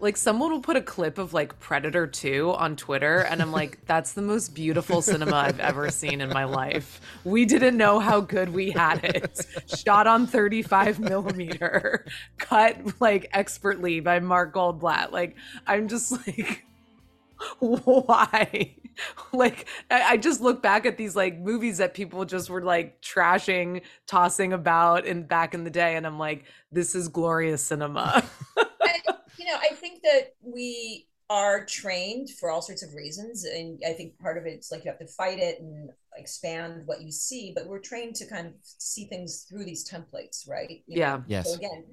Like 0.00 0.16
someone 0.16 0.52
will 0.52 0.60
put 0.60 0.76
a 0.76 0.80
clip 0.80 1.18
of 1.18 1.34
like 1.34 1.58
Predator 1.58 2.06
2 2.06 2.52
on 2.52 2.76
Twitter 2.76 3.18
and 3.20 3.42
I'm 3.42 3.50
like 3.50 3.78
that's 3.86 4.12
the 4.12 4.22
most 4.22 4.54
beautiful 4.54 5.02
cinema 5.02 5.34
I've 5.34 5.60
ever 5.60 5.90
seen 5.90 6.20
in 6.20 6.28
my 6.30 6.44
life. 6.44 7.00
We 7.24 7.44
didn't 7.44 7.76
know 7.76 7.98
how 7.98 8.20
good 8.20 8.54
we 8.54 8.70
had 8.70 9.04
it. 9.04 9.44
Shot 9.76 10.06
on 10.06 10.26
35 10.26 11.00
millimeter, 11.00 12.06
cut 12.38 13.00
like 13.00 13.28
expertly 13.32 14.00
by 14.00 14.20
Mark 14.20 14.54
Goldblatt. 14.54 15.10
Like 15.10 15.36
I'm 15.66 15.88
just 15.88 16.12
like 16.12 16.64
why 17.58 18.74
like 19.32 19.66
I, 19.90 20.02
I 20.12 20.16
just 20.16 20.40
look 20.40 20.62
back 20.62 20.86
at 20.86 20.96
these 20.96 21.14
like 21.16 21.38
movies 21.38 21.78
that 21.78 21.94
people 21.94 22.24
just 22.24 22.50
were 22.50 22.62
like 22.62 23.00
trashing 23.02 23.82
tossing 24.06 24.52
about 24.52 25.06
in 25.06 25.24
back 25.24 25.54
in 25.54 25.64
the 25.64 25.70
day 25.70 25.96
and 25.96 26.06
i'm 26.06 26.18
like 26.18 26.44
this 26.72 26.94
is 26.94 27.08
glorious 27.08 27.62
cinema 27.62 28.24
I, 28.82 29.00
you 29.38 29.44
know, 29.46 29.56
I 29.58 29.74
think 29.74 30.02
that 30.02 30.34
we 30.42 31.06
are 31.30 31.64
trained 31.64 32.30
for 32.30 32.50
all 32.50 32.62
sorts 32.62 32.82
of 32.82 32.94
reasons, 32.94 33.44
and 33.44 33.80
I 33.86 33.92
think 33.92 34.18
part 34.18 34.38
of 34.38 34.46
it's 34.46 34.72
like 34.72 34.84
you 34.84 34.90
have 34.90 35.00
to 35.00 35.06
fight 35.06 35.38
it 35.38 35.60
and 35.60 35.90
expand 36.16 36.82
what 36.86 37.02
you 37.02 37.12
see, 37.12 37.52
but 37.54 37.66
we're 37.66 37.80
trained 37.80 38.16
to 38.16 38.26
kind 38.26 38.46
of 38.46 38.54
see 38.62 39.04
things 39.04 39.46
through 39.48 39.64
these 39.64 39.88
templates, 39.88 40.48
right? 40.48 40.82
You 40.86 40.96
know, 40.96 41.00
yeah 41.00 41.20
Yes. 41.26 41.50
So 41.50 41.58
again, 41.58 41.84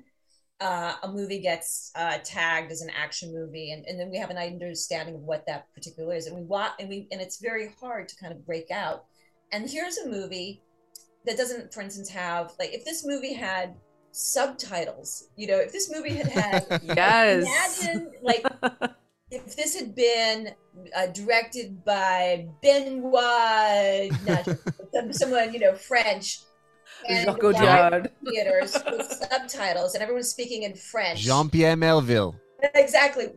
uh, 0.61 0.93
a 1.03 1.11
movie 1.11 1.39
gets 1.39 1.91
uh, 1.95 2.17
tagged 2.23 2.71
as 2.71 2.81
an 2.81 2.89
action 2.89 3.33
movie, 3.33 3.71
and, 3.71 3.85
and 3.85 3.99
then 3.99 4.09
we 4.09 4.17
have 4.17 4.29
an 4.29 4.37
understanding 4.37 5.15
of 5.15 5.21
what 5.21 5.45
that 5.47 5.73
particular 5.73 6.15
is, 6.15 6.27
and 6.27 6.35
we 6.35 6.43
want 6.43 6.73
and 6.79 6.87
we 6.89 7.07
and 7.11 7.21
it's 7.21 7.41
very 7.41 7.73
hard 7.79 8.07
to 8.09 8.15
kind 8.15 8.33
of 8.33 8.45
break 8.45 8.71
out. 8.71 9.05
And 9.51 9.69
here's 9.69 9.97
a 9.97 10.09
movie 10.09 10.61
that 11.25 11.37
doesn't, 11.37 11.73
for 11.73 11.81
instance, 11.81 12.09
have 12.09 12.53
like 12.57 12.73
if 12.73 12.85
this 12.85 13.05
movie 13.05 13.33
had 13.33 13.75
subtitles, 14.11 15.27
you 15.35 15.47
know, 15.47 15.57
if 15.57 15.71
this 15.73 15.91
movie 15.93 16.13
had 16.13 16.27
had 16.27 16.81
yes 16.95 17.83
imagine 17.83 18.11
like 18.21 18.45
if 19.31 19.55
this 19.55 19.77
had 19.77 19.93
been 19.93 20.53
uh, 20.95 21.07
directed 21.07 21.83
by 21.83 22.47
Benoit, 22.61 24.11
not 24.25 24.47
someone 25.15 25.53
you 25.53 25.59
know 25.59 25.75
French, 25.75 26.39
and 27.07 27.25
Jacques 27.25 27.43
live 27.43 27.55
Audiard. 27.55 28.11
theaters 28.25 28.77
with 28.89 29.07
subtitles, 29.29 29.93
and 29.95 30.01
everyone's 30.03 30.29
speaking 30.29 30.63
in 30.63 30.75
French. 30.75 31.19
Jean 31.19 31.49
Pierre 31.49 31.75
Melville. 31.75 32.35
exactly. 32.73 33.27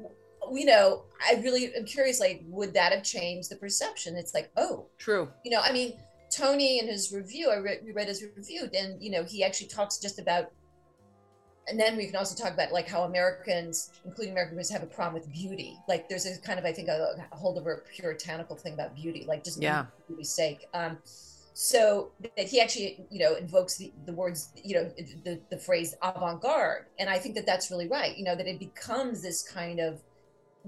You 0.51 0.65
know, 0.65 1.05
I 1.21 1.35
really 1.43 1.75
am 1.75 1.85
curious. 1.85 2.21
Like, 2.21 2.43
would 2.47 2.73
that 2.75 2.93
have 2.93 3.03
changed 3.03 3.51
the 3.51 3.57
perception? 3.57 4.17
It's 4.17 4.33
like, 4.35 4.51
oh, 4.57 4.87
true 4.99 5.29
you 5.45 5.51
know, 5.51 5.61
I 5.63 5.73
mean, 5.73 5.93
Tony 6.35 6.79
in 6.79 6.87
his 6.89 7.13
review, 7.13 7.51
I 7.51 7.57
read, 7.57 7.81
read 7.95 8.09
his 8.09 8.23
review, 8.23 8.69
and 8.75 9.03
you 9.03 9.11
know, 9.11 9.25
he 9.25 9.45
actually 9.45 9.69
talks 9.69 9.99
just 9.99 10.19
about, 10.19 10.51
and 11.69 11.79
then 11.79 11.97
we 11.99 12.07
can 12.07 12.17
also 12.17 12.35
talk 12.43 12.55
about 12.55 12.73
like 12.73 12.89
how 12.89 13.03
Americans, 13.03 13.91
including 14.07 14.33
Americans, 14.33 14.71
have 14.71 14.83
a 14.83 14.87
problem 14.87 15.15
with 15.21 15.31
beauty. 15.31 15.77
Like, 15.87 16.09
there's 16.09 16.25
a 16.25 16.39
kind 16.41 16.59
of, 16.59 16.65
I 16.65 16.73
think, 16.73 16.89
a, 16.89 17.17
a 17.31 17.37
holdover 17.37 17.81
puritanical 17.95 18.57
thing 18.57 18.73
about 18.75 18.95
beauty, 18.95 19.25
like 19.29 19.45
just 19.45 19.61
Yeah. 19.61 19.85
for 19.85 19.91
beauty's 20.15 20.31
sake. 20.31 20.67
Um, 20.73 20.97
so 21.61 22.13
that 22.37 22.47
he 22.47 22.61
actually, 22.61 23.05
you 23.11 23.19
know, 23.19 23.35
invokes 23.35 23.77
the, 23.79 23.93
the 24.07 24.13
words, 24.13 24.51
you 24.63 24.77
know, 24.77 24.93
the, 25.25 25.41
the 25.51 25.59
phrase 25.59 25.93
avant-garde, 26.05 26.85
and 27.01 27.11
I 27.11 27.19
think 27.19 27.35
that 27.35 27.47
that's 27.47 27.69
really 27.69 27.89
right. 27.89 28.17
You 28.17 28.23
know, 28.23 28.37
that 28.37 28.47
it 28.47 28.61
becomes 28.61 29.23
this 29.23 29.43
kind 29.43 29.81
of 29.81 30.01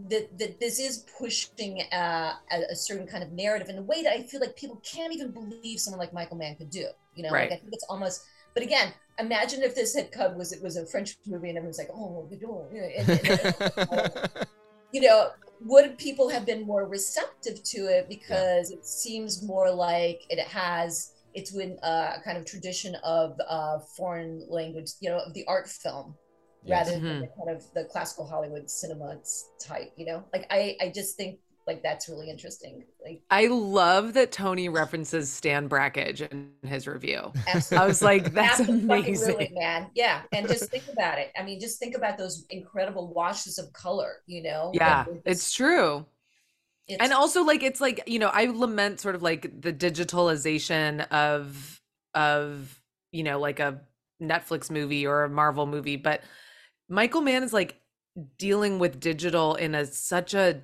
that 0.09 0.36
that 0.41 0.59
this 0.59 0.80
is 0.80 1.05
pushing 1.16 1.82
uh, 1.93 2.32
a, 2.51 2.72
a 2.72 2.74
certain 2.74 3.07
kind 3.07 3.22
of 3.22 3.30
narrative 3.30 3.68
in 3.68 3.78
a 3.78 3.82
way 3.82 4.03
that 4.03 4.12
I 4.12 4.22
feel 4.24 4.41
like 4.41 4.57
people 4.57 4.82
can't 4.84 5.12
even 5.14 5.30
believe 5.30 5.78
someone 5.78 6.01
like 6.01 6.12
Michael 6.12 6.36
Mann 6.38 6.57
could 6.57 6.70
do. 6.70 6.86
You 7.14 7.22
know, 7.22 7.30
Right. 7.30 7.49
like 7.49 7.59
I 7.59 7.61
think 7.62 7.72
it's 7.72 7.86
almost. 7.88 8.24
But 8.55 8.64
again, 8.64 8.93
imagine 9.20 9.62
if 9.62 9.76
this 9.76 9.95
had 9.95 10.11
come 10.11 10.36
was 10.36 10.51
it 10.51 10.61
was 10.61 10.76
a 10.76 10.84
French 10.86 11.16
movie 11.24 11.51
and 11.51 11.57
everyone's 11.57 11.78
like, 11.78 11.91
oh, 11.95 12.26
you 12.32 12.41
know, 12.43 12.66
and- 12.72 13.09
and- 13.09 14.47
you 14.93 15.03
know, 15.03 15.30
would 15.61 15.98
people 15.98 16.28
have 16.30 16.46
been 16.46 16.62
more 16.66 16.86
receptive 16.88 17.62
to 17.64 17.86
it 17.86 18.08
because 18.08 18.70
it 18.70 18.84
seems 18.86 19.42
more 19.42 19.70
like 19.70 20.22
it 20.30 20.40
has 20.40 21.12
it's 21.34 21.52
with 21.52 21.78
uh, 21.84 22.14
a 22.16 22.22
kind 22.24 22.36
of 22.38 22.44
tradition 22.44 22.96
of 23.04 23.38
uh, 23.48 23.78
foreign 23.96 24.44
language, 24.48 24.90
you 25.00 25.08
know, 25.11 25.18
of 25.18 25.32
the 25.34 25.44
art 25.46 25.68
film 25.68 26.16
Yes. 26.62 26.86
rather 26.86 27.00
than 27.00 27.18
Mhm. 27.18 27.20
the 27.20 27.28
kind 27.38 27.56
of 27.56 27.64
the 27.74 27.84
classical 27.84 28.26
Hollywood 28.26 28.68
cinema 28.70 29.18
type, 29.61 29.92
you 29.96 30.06
know? 30.06 30.24
Like 30.32 30.46
I, 30.50 30.76
I 30.80 30.88
just 30.94 31.16
think 31.16 31.38
like 31.70 31.82
that's 31.84 32.08
really 32.08 32.28
interesting. 32.28 32.84
Like 33.04 33.22
i 33.30 33.46
love 33.46 34.14
that 34.14 34.32
tony 34.32 34.68
references 34.68 35.30
stan 35.30 35.68
Brakhage 35.68 36.20
in 36.20 36.50
his 36.64 36.86
review 36.88 37.32
absolutely. 37.46 37.84
i 37.84 37.86
was 37.86 38.02
like 38.02 38.34
that's 38.34 38.60
amazing 38.60 39.54
man. 39.54 39.88
Yeah, 39.94 40.22
and 40.32 40.48
just 40.48 40.70
think 40.70 40.84
about 40.92 41.18
it. 41.18 41.30
I 41.38 41.42
mean, 41.44 41.60
just 41.60 41.78
think 41.78 41.96
about 41.96 42.18
those 42.18 42.44
incredible 42.50 43.12
washes 43.14 43.58
of 43.58 43.72
color. 43.72 44.16
You 44.26 44.42
know? 44.42 44.72
yeah 44.74 45.04
Like, 45.08 45.22
it's 45.24 45.52
true 45.52 46.04
it's- 46.88 46.98
and 47.04 47.12
also 47.12 47.44
like 47.44 47.62
it's 47.62 47.80
like 47.80 48.02
you 48.06 48.18
know 48.18 48.30
i 48.32 48.46
lament 48.46 48.98
sort 49.00 49.14
of 49.14 49.22
like 49.22 49.42
the 49.62 49.72
digitalization 49.72 51.06
of 51.12 51.80
of 52.14 52.80
you 53.12 53.22
know 53.22 53.38
like 53.38 53.60
a 53.60 53.80
netflix 54.20 54.70
movie 54.70 55.06
or 55.06 55.22
a 55.24 55.28
marvel 55.28 55.66
movie 55.66 55.96
but 55.96 56.22
michael 56.88 57.20
mann 57.20 57.42
is 57.44 57.52
like 57.52 57.76
dealing 58.38 58.78
with 58.78 58.98
digital 59.00 59.54
in 59.54 59.74
a 59.74 59.86
such 59.86 60.34
a 60.34 60.60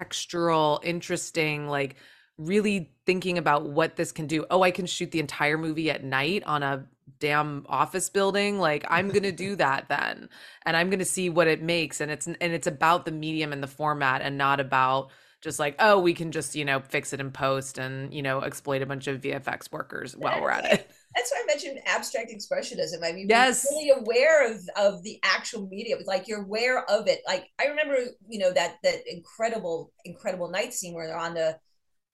textural 0.00 0.80
interesting 0.82 1.68
like 1.68 1.96
really 2.38 2.90
thinking 3.04 3.36
about 3.36 3.68
what 3.68 3.96
this 3.96 4.12
can 4.12 4.26
do. 4.26 4.46
Oh 4.50 4.62
i 4.62 4.70
can 4.70 4.86
shoot 4.86 5.10
the 5.10 5.20
entire 5.20 5.58
movie 5.58 5.90
at 5.90 6.02
night 6.04 6.42
on 6.44 6.62
a 6.62 6.86
damn 7.18 7.66
office 7.68 8.08
building? 8.08 8.58
Like 8.58 8.84
i'm 8.88 9.08
gonna 9.08 9.32
do 9.32 9.56
that 9.64 9.88
then 9.88 10.28
and 10.64 10.76
i'm 10.76 10.90
gonna 10.90 11.04
see 11.04 11.28
what 11.28 11.48
it 11.48 11.62
makes 11.62 12.00
and 12.00 12.10
it's 12.10 12.26
and 12.26 12.36
it's 12.40 12.66
about 12.66 13.04
the 13.04 13.12
medium 13.12 13.52
and 13.52 13.62
the 13.62 13.68
format 13.68 14.22
and 14.22 14.38
not 14.38 14.60
about 14.60 15.10
just 15.40 15.58
like 15.58 15.74
oh 15.78 15.98
we 15.98 16.14
can 16.14 16.32
just 16.32 16.54
you 16.54 16.64
know 16.64 16.80
fix 16.80 17.12
it 17.12 17.20
in 17.20 17.30
post 17.30 17.78
and 17.78 18.12
you 18.12 18.22
know 18.22 18.40
exploit 18.40 18.82
a 18.82 18.86
bunch 18.86 19.06
of 19.06 19.20
vfx 19.20 19.72
workers 19.72 20.16
while 20.16 20.40
we're 20.40 20.50
at 20.50 20.64
it 20.64 20.90
That's 21.20 21.30
why 21.32 21.42
I 21.42 21.46
mentioned 21.46 21.80
abstract 21.84 22.32
expressionism. 22.32 23.04
I 23.04 23.12
mean, 23.12 23.28
Yes. 23.28 23.64
you're 23.64 23.78
really 23.78 24.00
aware 24.00 24.50
of, 24.50 24.60
of 24.76 25.02
the 25.02 25.20
actual 25.22 25.66
media. 25.68 25.96
Like 26.06 26.26
you're 26.28 26.42
aware 26.42 26.82
of 26.90 27.08
it. 27.08 27.20
Like 27.26 27.46
I 27.60 27.66
remember, 27.66 27.96
you 28.26 28.38
know, 28.38 28.52
that 28.52 28.76
that 28.82 29.02
incredible, 29.06 29.92
incredible 30.06 30.48
night 30.48 30.72
scene 30.72 30.94
where 30.94 31.06
they're 31.06 31.18
on 31.18 31.34
the 31.34 31.58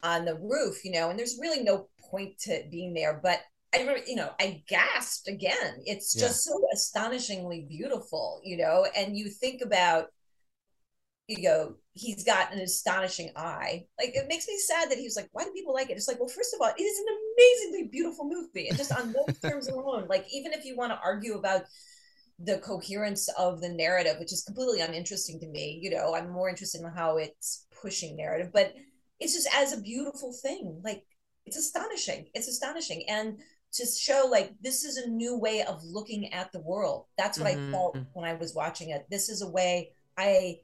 on 0.03 0.25
the 0.25 0.35
roof, 0.37 0.85
you 0.85 0.91
know, 0.91 1.11
and 1.11 1.19
there's 1.19 1.39
really 1.41 1.63
no 1.63 1.89
point 2.11 2.39
to 2.41 2.65
being 2.71 2.95
there. 2.95 3.21
But 3.23 3.41
I 3.75 3.79
remember, 3.79 4.03
you 4.07 4.17
know, 4.17 4.31
I 4.41 4.63
gasped 4.69 5.29
again. 5.29 5.83
It's 5.85 6.15
Yeah. 6.15 6.23
just 6.27 6.45
so 6.45 6.67
astonishingly 6.73 7.67
beautiful, 7.69 8.41
you 8.45 8.57
know, 8.57 8.87
and 8.97 9.17
you 9.17 9.29
think 9.31 9.63
about 9.63 10.09
you 11.29 11.43
go, 11.43 11.75
he's 11.95 12.25
got 12.25 12.53
an 12.53 12.61
astonishing 12.61 13.31
eye. 13.35 13.85
Like 13.99 14.15
it 14.15 14.29
makes 14.29 14.47
me 14.47 14.57
sad 14.59 14.91
that 14.91 14.99
he 14.99 15.05
was 15.05 15.17
like, 15.17 15.29
why 15.33 15.45
do 15.45 15.51
people 15.53 15.75
like 15.75 15.91
it? 15.91 15.97
It's 15.97 16.09
like, 16.09 16.21
well, 16.21 16.29
first 16.29 16.55
of 16.55 16.61
all, 16.61 16.71
it 16.77 16.81
is 16.81 16.99
an 17.01 17.07
amazingly 17.37 17.89
beautiful 17.89 18.29
movie. 18.29 18.69
And 18.69 18.79
just 18.79 18.93
on 18.93 19.13
those 19.13 19.39
terms 19.43 19.69
alone, 19.69 20.07
like 20.09 20.27
even 20.33 20.53
if 20.53 20.65
you 20.65 20.77
want 20.77 20.93
to 20.93 21.01
argue 21.03 21.35
about 21.35 21.63
the 22.39 22.59
coherence 22.59 23.29
of 23.39 23.61
the 23.61 23.69
narrative, 23.69 24.17
which 24.21 24.33
is 24.33 24.45
completely 24.45 24.83
uninteresting 24.83 25.41
to 25.41 25.49
me, 25.49 25.81
you 25.83 25.91
know, 25.91 26.15
I'm 26.15 26.31
more 26.31 26.49
interested 26.49 26.81
in 26.81 26.91
how 26.91 27.17
it's 27.17 27.67
pushing 27.83 28.17
narrative, 28.17 28.51
but 28.53 28.75
it's 29.19 29.35
just 29.35 29.49
as 29.55 29.73
a 29.73 29.81
beautiful 29.81 30.33
thing. 30.33 30.81
Like 30.85 31.03
it's 31.45 31.57
astonishing. 31.57 32.27
It's 32.35 32.49
astonishing. 32.49 33.05
And 33.09 33.39
to 33.73 33.87
show 33.87 34.29
like 34.31 34.53
this 34.61 34.85
is 34.85 34.97
a 34.97 35.09
new 35.09 35.37
way 35.37 35.63
of 35.63 35.83
looking 35.83 36.33
at 36.33 36.53
the 36.53 36.61
world. 36.61 37.07
That's 37.19 37.41
what 37.41 37.53
Mhm. 37.53 37.69
I 37.69 37.73
felt 37.73 37.99
when 38.13 38.25
I 38.25 38.35
was 38.35 38.55
watching 38.55 38.91
it. 38.91 39.07
This 39.11 39.29
is 39.29 39.43
a 39.43 39.51
way 39.51 39.93
I 40.17 40.61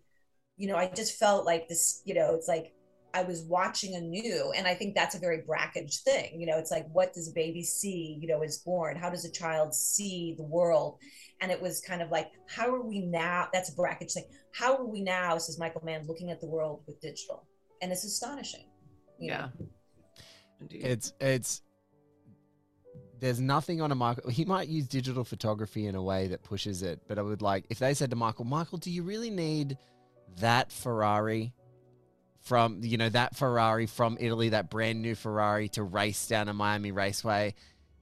you 0.56 0.68
know, 0.68 0.76
I 0.76 0.86
just 0.88 1.18
felt 1.18 1.44
like 1.44 1.68
this, 1.68 2.02
you 2.04 2.14
know, 2.14 2.34
it's 2.34 2.48
like 2.48 2.72
I 3.14 3.22
was 3.22 3.42
watching 3.42 3.94
anew. 3.94 4.52
And 4.56 4.66
I 4.66 4.74
think 4.74 4.94
that's 4.94 5.14
a 5.14 5.18
very 5.18 5.42
Brakhage 5.42 6.02
thing. 6.02 6.40
You 6.40 6.46
know, 6.46 6.58
it's 6.58 6.70
like, 6.70 6.86
what 6.92 7.12
does 7.12 7.28
a 7.28 7.32
baby 7.32 7.62
see, 7.62 8.18
you 8.20 8.28
know, 8.28 8.42
is 8.42 8.58
born? 8.58 8.96
How 8.96 9.10
does 9.10 9.24
a 9.24 9.30
child 9.30 9.74
see 9.74 10.34
the 10.36 10.44
world? 10.44 10.98
And 11.40 11.50
it 11.50 11.60
was 11.60 11.80
kind 11.80 12.02
of 12.02 12.10
like, 12.10 12.30
how 12.48 12.72
are 12.72 12.82
we 12.82 13.00
now? 13.00 13.48
That's 13.52 13.70
a 13.70 13.74
Brakhage 13.74 14.12
thing. 14.12 14.24
How 14.54 14.76
are 14.76 14.86
we 14.86 15.02
now, 15.02 15.36
says 15.38 15.58
Michael 15.58 15.82
Mann, 15.84 16.06
looking 16.06 16.30
at 16.30 16.40
the 16.40 16.46
world 16.46 16.82
with 16.86 17.00
digital? 17.00 17.46
And 17.80 17.90
it's 17.90 18.04
astonishing. 18.04 18.66
you 19.18 19.30
yeah 19.30 19.48
know? 19.58 19.66
Indeed. 20.62 20.84
It's 20.84 21.12
it's 21.20 21.62
there's 23.18 23.40
nothing 23.40 23.80
on 23.80 23.92
a 23.92 23.94
Michael. 23.94 24.30
He 24.30 24.44
might 24.44 24.68
use 24.68 24.86
digital 24.86 25.24
photography 25.24 25.86
in 25.86 25.94
a 25.94 26.02
way 26.02 26.28
that 26.28 26.42
pushes 26.42 26.82
it, 26.82 27.00
but 27.08 27.18
I 27.18 27.22
would 27.22 27.42
like 27.42 27.64
if 27.70 27.78
they 27.78 27.94
said 27.94 28.10
to 28.10 28.16
Michael, 28.16 28.44
Michael, 28.44 28.78
do 28.78 28.90
you 28.90 29.02
really 29.02 29.30
need 29.30 29.76
that 30.40 30.72
Ferrari 30.72 31.52
from 32.42 32.80
you 32.82 32.96
know 32.98 33.08
that 33.08 33.36
Ferrari 33.36 33.86
from 33.86 34.16
Italy, 34.20 34.50
that 34.50 34.68
brand 34.68 35.00
new 35.00 35.14
Ferrari 35.14 35.68
to 35.70 35.82
race 35.82 36.26
down 36.26 36.48
a 36.48 36.52
Miami 36.52 36.92
raceway. 36.92 37.54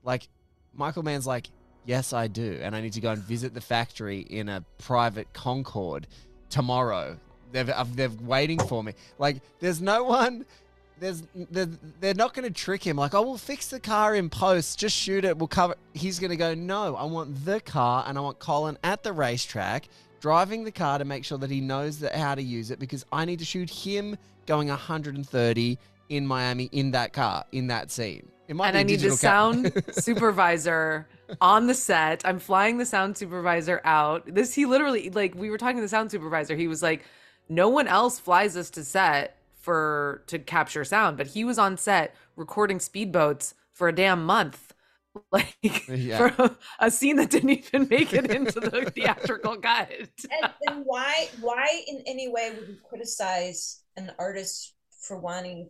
Like 0.03 0.27
Michael 0.73 1.03
Mann's 1.03 1.27
like, 1.27 1.47
yes, 1.85 2.11
I 2.11 2.27
do, 2.27 2.59
and 2.61 2.75
I 2.75 2.81
need 2.81 2.93
to 2.93 3.01
go 3.01 3.11
and 3.11 3.21
visit 3.21 3.53
the 3.53 3.61
factory 3.61 4.19
in 4.19 4.49
a 4.49 4.65
private 4.79 5.31
Concorde 5.33 6.07
tomorrow. 6.49 7.17
They're 7.51 7.69
uh, 7.73 7.85
they're 7.93 8.09
waiting 8.09 8.59
for 8.59 8.83
me. 8.83 8.93
Like 9.17 9.41
there's 9.59 9.81
no 9.81 10.03
one. 10.03 10.45
There's 10.99 11.23
they're, 11.33 11.69
they're 11.99 12.13
not 12.13 12.33
going 12.35 12.47
to 12.47 12.53
trick 12.53 12.85
him. 12.85 12.95
Like, 12.95 13.15
oh, 13.15 13.23
we'll 13.23 13.37
fix 13.37 13.69
the 13.69 13.79
car 13.79 14.13
in 14.15 14.29
post. 14.29 14.77
Just 14.77 14.95
shoot 14.95 15.25
it. 15.25 15.35
We'll 15.35 15.47
cover. 15.47 15.75
He's 15.93 16.19
going 16.19 16.29
to 16.29 16.37
go. 16.37 16.53
No, 16.53 16.95
I 16.95 17.05
want 17.05 17.43
the 17.43 17.59
car, 17.59 18.05
and 18.07 18.17
I 18.17 18.21
want 18.21 18.37
Colin 18.39 18.77
at 18.83 19.01
the 19.01 19.11
racetrack 19.11 19.87
driving 20.21 20.63
the 20.63 20.71
car 20.71 20.99
to 20.99 21.03
make 21.03 21.25
sure 21.25 21.37
that 21.39 21.49
he 21.49 21.59
knows 21.59 21.99
that 21.99 22.15
how 22.15 22.35
to 22.35 22.41
use 22.41 22.71
it 22.71 22.79
because 22.79 23.05
I 23.11 23.25
need 23.25 23.39
to 23.39 23.45
shoot 23.45 23.69
him 23.69 24.17
going 24.45 24.69
130 24.69 25.77
in 26.09 26.27
Miami 26.27 26.69
in 26.71 26.91
that 26.91 27.11
car 27.11 27.43
in 27.51 27.67
that 27.67 27.91
scene. 27.91 28.27
And 28.47 28.61
I 28.77 28.83
need 28.83 28.99
the 28.99 29.11
sound 29.11 29.71
supervisor 29.91 31.07
on 31.39 31.67
the 31.67 31.73
set. 31.73 32.21
I'm 32.25 32.37
flying 32.37 32.77
the 32.77 32.85
sound 32.85 33.17
supervisor 33.17 33.81
out. 33.85 34.23
This 34.33 34.53
he 34.53 34.65
literally 34.65 35.09
like 35.09 35.35
we 35.35 35.49
were 35.49 35.57
talking 35.57 35.77
to 35.77 35.81
the 35.81 35.89
sound 35.89 36.11
supervisor. 36.11 36.55
He 36.55 36.67
was 36.67 36.83
like, 36.83 37.03
no 37.49 37.69
one 37.69 37.87
else 37.87 38.19
flies 38.19 38.55
us 38.55 38.69
to 38.71 38.83
set 38.83 39.37
for 39.55 40.23
to 40.27 40.37
capture 40.37 40.83
sound, 40.83 41.17
but 41.17 41.27
he 41.27 41.43
was 41.43 41.57
on 41.57 41.77
set 41.77 42.15
recording 42.35 42.79
speedboats 42.79 43.53
for 43.71 43.87
a 43.87 43.95
damn 43.95 44.25
month. 44.25 44.70
Like 45.31 45.55
Yeah. 45.87 46.29
for 46.29 46.43
a, 46.43 46.57
a 46.79 46.91
scene 46.91 47.17
that 47.17 47.29
didn't 47.29 47.49
even 47.49 47.87
make 47.89 48.13
it 48.13 48.31
into 48.31 48.59
the 48.59 48.89
theatrical 48.95 49.57
cut. 49.57 49.89
and, 49.91 50.51
and 50.67 50.83
why 50.85 51.27
why 51.41 51.83
in 51.87 52.03
any 52.07 52.29
way 52.29 52.51
would 52.57 52.67
you 52.67 52.77
criticize 52.87 53.81
an 53.97 54.11
artist 54.17 54.73
for 55.05 55.19
wanting 55.19 55.69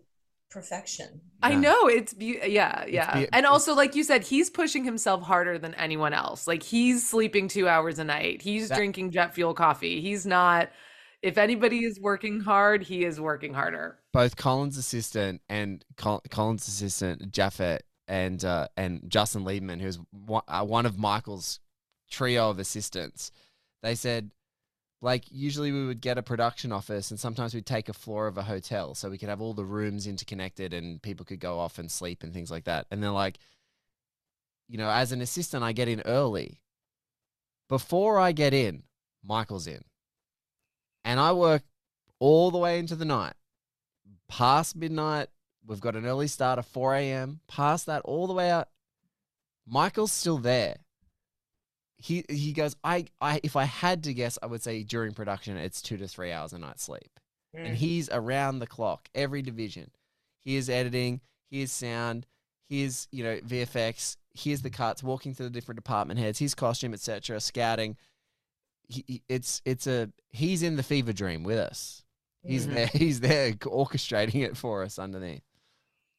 perfection? 0.50 1.22
I 1.42 1.56
know 1.56 1.88
it's 1.88 2.14
be- 2.14 2.40
yeah, 2.46 2.86
yeah. 2.86 3.22
be- 3.22 3.28
and 3.32 3.46
also 3.46 3.74
like 3.74 3.96
you 3.96 4.04
said 4.04 4.24
he's 4.24 4.50
pushing 4.50 4.84
himself 4.84 5.24
harder 5.24 5.58
than 5.58 5.74
anyone 5.76 6.14
else. 6.14 6.48
Like 6.48 6.62
he's 6.64 7.08
sleeping 7.08 7.48
2 7.48 7.68
hours 7.68 8.00
a 8.00 8.04
night. 8.04 8.42
He's 8.42 8.70
That- 8.70 8.76
drinking 8.78 9.12
jet 9.12 9.34
fuel 9.34 9.54
coffee. 9.54 10.02
He's 10.02 10.26
not 10.26 10.70
if 11.22 11.38
anybody 11.38 11.86
is 11.86 12.00
working 12.00 12.40
hard, 12.42 12.82
he 12.82 13.06
is 13.06 13.20
working 13.22 13.54
harder. 13.54 14.00
both 14.12 14.36
Colin's 14.38 14.76
assistant 14.78 15.42
and 15.50 15.86
Col- 15.96 16.24
Colin's 16.32 16.68
assistant 16.68 17.32
Jaffet 17.32 17.82
and 18.08 18.44
uh, 18.44 18.68
and 18.76 19.02
Justin 19.08 19.44
Liebman, 19.44 19.82
who's 19.82 20.00
uh, 20.48 20.66
one 20.66 20.86
of 20.86 20.98
Michael's 20.98 21.60
trio 22.10 22.50
of 22.50 22.60
assistants, 22.60 23.32
they 23.84 23.96
said, 23.96 24.32
like 25.02 25.26
usually 25.32 25.72
we 25.72 25.86
would 25.86 26.02
get 26.02 26.18
a 26.18 26.24
production 26.24 26.72
office, 26.72 27.12
and 27.12 27.20
sometimes 27.20 27.54
we'd 27.54 27.66
take 27.66 27.90
a 27.90 27.94
floor 27.94 28.28
of 28.28 28.38
a 28.38 28.44
hotel 28.44 28.96
so 28.96 29.10
we 29.10 29.18
could 29.18 29.30
have 29.30 29.42
all 29.42 29.54
the 29.54 29.66
rooms 29.66 30.08
interconnected 30.08 30.74
and 30.74 31.02
people 31.02 31.26
could 31.26 31.40
go 31.40 31.60
off 31.60 31.80
and 31.80 31.92
sleep 31.92 32.24
and 32.24 32.34
things 32.34 32.52
like 32.52 32.66
that. 32.66 32.86
And 32.92 33.02
they're 33.02 33.12
like, 33.12 33.40
you 34.68 34.78
know, 34.78 34.90
as 34.90 35.12
an 35.12 35.22
assistant, 35.22 35.64
I 35.64 35.72
get 35.72 35.88
in 35.88 36.02
early. 36.02 36.60
Before 37.70 38.20
I 38.20 38.32
get 38.34 38.54
in, 38.54 38.84
Michael's 39.24 39.68
in, 39.68 39.84
and 41.06 41.20
I 41.20 41.32
work 41.32 41.64
all 42.20 42.52
the 42.52 42.58
way 42.58 42.78
into 42.78 42.96
the 42.96 43.06
night 43.06 43.34
past 44.32 44.76
midnight. 44.76 45.28
We've 45.66 45.80
got 45.80 45.96
an 45.96 46.06
early 46.06 46.28
start 46.28 46.58
of 46.60 46.66
4 46.66 46.96
a.m. 46.96 47.40
Past 47.48 47.86
that, 47.86 48.02
all 48.04 48.28
the 48.28 48.34
way 48.34 48.50
out. 48.50 48.68
Michael's 49.68 50.12
still 50.12 50.38
there. 50.40 50.78
He 51.98 52.26
he 52.30 52.52
goes. 52.52 52.76
I 52.84 53.06
I 53.22 53.40
if 53.44 53.56
I 53.56 53.66
had 53.66 54.04
to 54.06 54.14
guess, 54.14 54.40
I 54.42 54.48
would 54.48 54.64
say 54.64 54.82
during 54.84 55.14
production, 55.14 55.56
it's 55.58 55.82
two 55.84 55.98
to 55.98 56.08
three 56.08 56.32
hours 56.32 56.52
a 56.52 56.58
night 56.58 56.80
sleep, 56.80 57.20
and 57.54 57.78
he's 57.78 58.10
around 58.10 58.58
the 58.58 58.66
clock 58.66 59.08
every 59.14 59.44
division. 59.44 59.92
Here's 60.44 60.68
editing. 60.68 61.22
Here's 61.52 61.72
sound. 61.72 62.26
Here's 62.68 63.08
you 63.12 63.24
know 63.24 63.38
VFX. 63.42 64.18
Here's 64.34 64.64
the 64.64 64.72
cuts. 64.72 65.04
Walking 65.04 65.36
through 65.36 65.46
the 65.48 65.52
different 65.52 65.78
department 65.78 66.20
heads. 66.20 66.40
His 66.40 66.56
costume, 66.56 66.94
etc. 66.96 67.40
Scouting. 67.40 67.98
He, 68.88 69.04
he- 69.08 69.24
it's 69.30 69.62
it's 69.64 69.86
a 69.86 70.10
he's 70.32 70.64
in 70.64 70.78
the 70.78 70.84
fever 70.84 71.14
dream 71.14 71.44
with 71.44 71.60
us. 71.60 72.04
He's 72.44 72.66
Mhm. 72.66 72.74
there. 72.74 72.88
He's 72.94 73.20
there 73.20 73.52
orchestrating 73.54 74.44
it 74.44 74.58
for 74.58 74.82
us 74.82 74.98
underneath. 74.98 75.44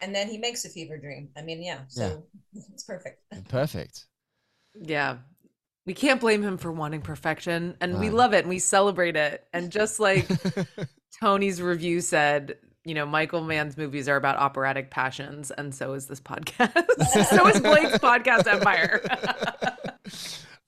And 0.03 0.15
then 0.15 0.29
he 0.29 0.37
makes 0.37 0.65
a 0.65 0.69
fever 0.69 0.99
dream. 0.99 1.31
I 1.37 1.43
mean, 1.43 1.63
yeah. 1.63 1.79
So 1.89 2.25
it's 2.55 2.83
perfect. 2.83 3.23
Perfect. 3.49 4.07
Yeah. 4.75 5.19
We 5.87 5.95
can't 5.95 6.21
blame 6.21 6.43
him 6.43 6.59
for 6.59 6.71
wanting 6.71 7.01
perfection 7.01 7.77
and 7.81 7.99
we 7.99 8.11
love 8.11 8.35
it 8.35 8.41
and 8.41 8.49
we 8.49 8.59
celebrate 8.59 9.17
it. 9.17 9.45
And 9.53 9.71
just 9.73 10.01
like 10.01 10.29
Tony's 11.21 11.63
review 11.63 12.01
said, 12.01 12.57
you 12.85 12.95
know, 12.95 13.07
Michael 13.07 13.43
Mann's 13.43 13.77
movies 13.77 14.09
are 14.09 14.17
about 14.17 14.37
operatic 14.39 14.91
passions, 14.91 15.53
and 15.53 15.73
so 15.73 15.93
is 15.93 16.07
this 16.07 16.21
podcast. 16.21 17.29
so 17.29 17.47
is 17.47 17.61
Blake's 17.61 17.99
podcast 17.99 18.49
empire. 18.49 19.01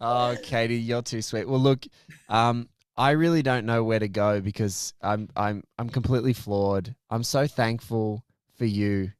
oh, 0.01 0.37
Katie, 0.43 0.77
you're 0.77 1.03
too 1.03 1.23
sweet. 1.23 1.49
Well, 1.49 1.59
look, 1.59 1.85
um, 2.29 2.69
I 2.97 3.13
really 3.13 3.43
don't 3.43 3.67
know 3.67 3.83
where 3.83 3.99
to 3.99 4.09
go 4.09 4.41
because 4.41 4.95
I'm 5.03 5.29
I'm 5.35 5.65
I'm 5.77 5.89
completely 5.89 6.35
flawed. 6.35 6.95
I'm 7.11 7.25
so 7.25 7.49
thankful 7.49 8.25
for 8.57 8.65
you 8.65 9.11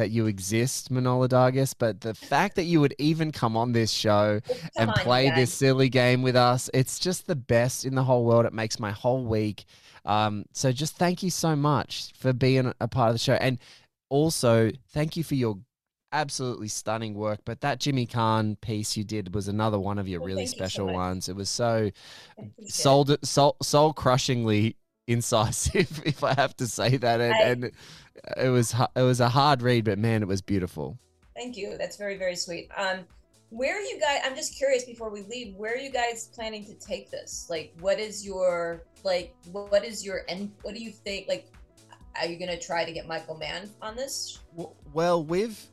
that 0.00 0.10
you 0.10 0.26
exist, 0.26 0.90
Manohla 0.90 1.28
Dargis, 1.28 1.74
but 1.78 2.00
the 2.00 2.14
fact 2.14 2.56
that 2.56 2.64
you 2.64 2.80
would 2.80 2.94
even 2.98 3.30
come 3.32 3.56
on 3.56 3.72
this 3.72 3.90
show 3.92 4.40
Come 4.48 4.56
and 4.76 4.94
play 4.94 5.28
guys. 5.28 5.36
this 5.36 5.52
silly 5.54 5.88
game 5.88 6.22
with 6.22 6.36
us. 6.36 6.68
It's 6.74 6.98
just 6.98 7.26
the 7.26 7.36
best 7.36 7.84
in 7.84 7.94
the 7.94 8.02
whole 8.04 8.24
world. 8.24 8.46
It 8.46 8.52
makes 8.52 8.80
my 8.80 8.90
whole 8.90 9.24
week. 9.24 9.66
Um, 10.06 10.46
so 10.52 10.72
just 10.72 10.96
thank 10.96 11.22
you 11.22 11.30
so 11.30 11.54
much 11.54 12.12
for 12.18 12.32
being 12.32 12.72
a 12.80 12.88
part 12.88 13.10
of 13.10 13.14
the 13.14 13.18
show. 13.18 13.34
And 13.34 13.58
also 14.08 14.70
thank 14.92 15.16
you 15.16 15.22
for 15.22 15.34
your 15.34 15.58
absolutely 16.12 16.68
stunning 16.68 17.14
work. 17.14 17.40
But 17.44 17.60
that 17.60 17.78
Jimmy 17.78 18.06
Kahn 18.06 18.56
piece 18.56 18.96
you 18.96 19.04
did 19.04 19.34
was 19.34 19.48
another 19.48 19.78
one 19.78 19.98
of 19.98 20.08
your 20.08 20.20
Well, 20.20 20.28
really 20.28 20.46
thank 20.46 20.56
you 20.56 20.58
so 20.58 20.64
special 20.64 20.92
ones. 20.92 21.28
It 21.28 21.36
was 21.36 21.50
so 21.50 21.90
I 22.38 22.42
appreciate 22.42 22.68
it. 22.68 22.72
soul 22.72 23.06
soul 23.22 23.56
soul 23.62 23.92
crushingly 23.92 24.76
incisive, 25.10 26.02
if 26.06 26.22
I 26.24 26.34
have 26.34 26.56
to 26.58 26.66
say 26.66 26.96
that. 26.96 27.20
And, 27.20 27.34
I- 27.34 27.42
and 27.42 27.64
it 28.36 28.48
was 28.48 28.74
it 28.94 29.02
was 29.02 29.20
a 29.20 29.28
hard 29.28 29.62
read, 29.62 29.84
but 29.84 29.98
man, 29.98 30.22
it 30.22 30.28
was 30.28 30.40
beautiful. 30.40 30.98
Thank 31.34 31.56
you. 31.56 31.76
That's 31.78 31.96
very, 31.96 32.16
very 32.18 32.36
sweet. 32.36 32.68
Um, 32.76 33.00
where 33.50 33.76
are 33.76 33.80
you 33.80 33.98
guys? 33.98 34.20
I'm 34.24 34.36
just 34.36 34.56
curious 34.56 34.84
before 34.84 35.10
we 35.10 35.22
leave. 35.22 35.54
Where 35.56 35.72
are 35.72 35.78
you 35.78 35.90
guys 35.90 36.28
planning 36.34 36.64
to 36.66 36.74
take 36.74 37.10
this? 37.10 37.46
Like, 37.50 37.72
what 37.80 37.98
is 37.98 38.24
your 38.24 38.84
like? 39.04 39.34
What 39.50 39.84
is 39.84 40.04
your 40.04 40.22
end? 40.28 40.52
what 40.62 40.74
do 40.74 40.80
you 40.82 40.90
think? 40.92 41.26
Like, 41.28 41.46
are 42.20 42.26
you 42.26 42.38
gonna 42.38 42.58
try 42.58 42.84
to 42.84 42.92
get 42.92 43.08
Michael 43.08 43.36
Mann 43.36 43.68
on 43.82 43.96
this? 43.96 44.38
W- 44.56 44.74
Well, 44.92 45.24
with 45.24 45.68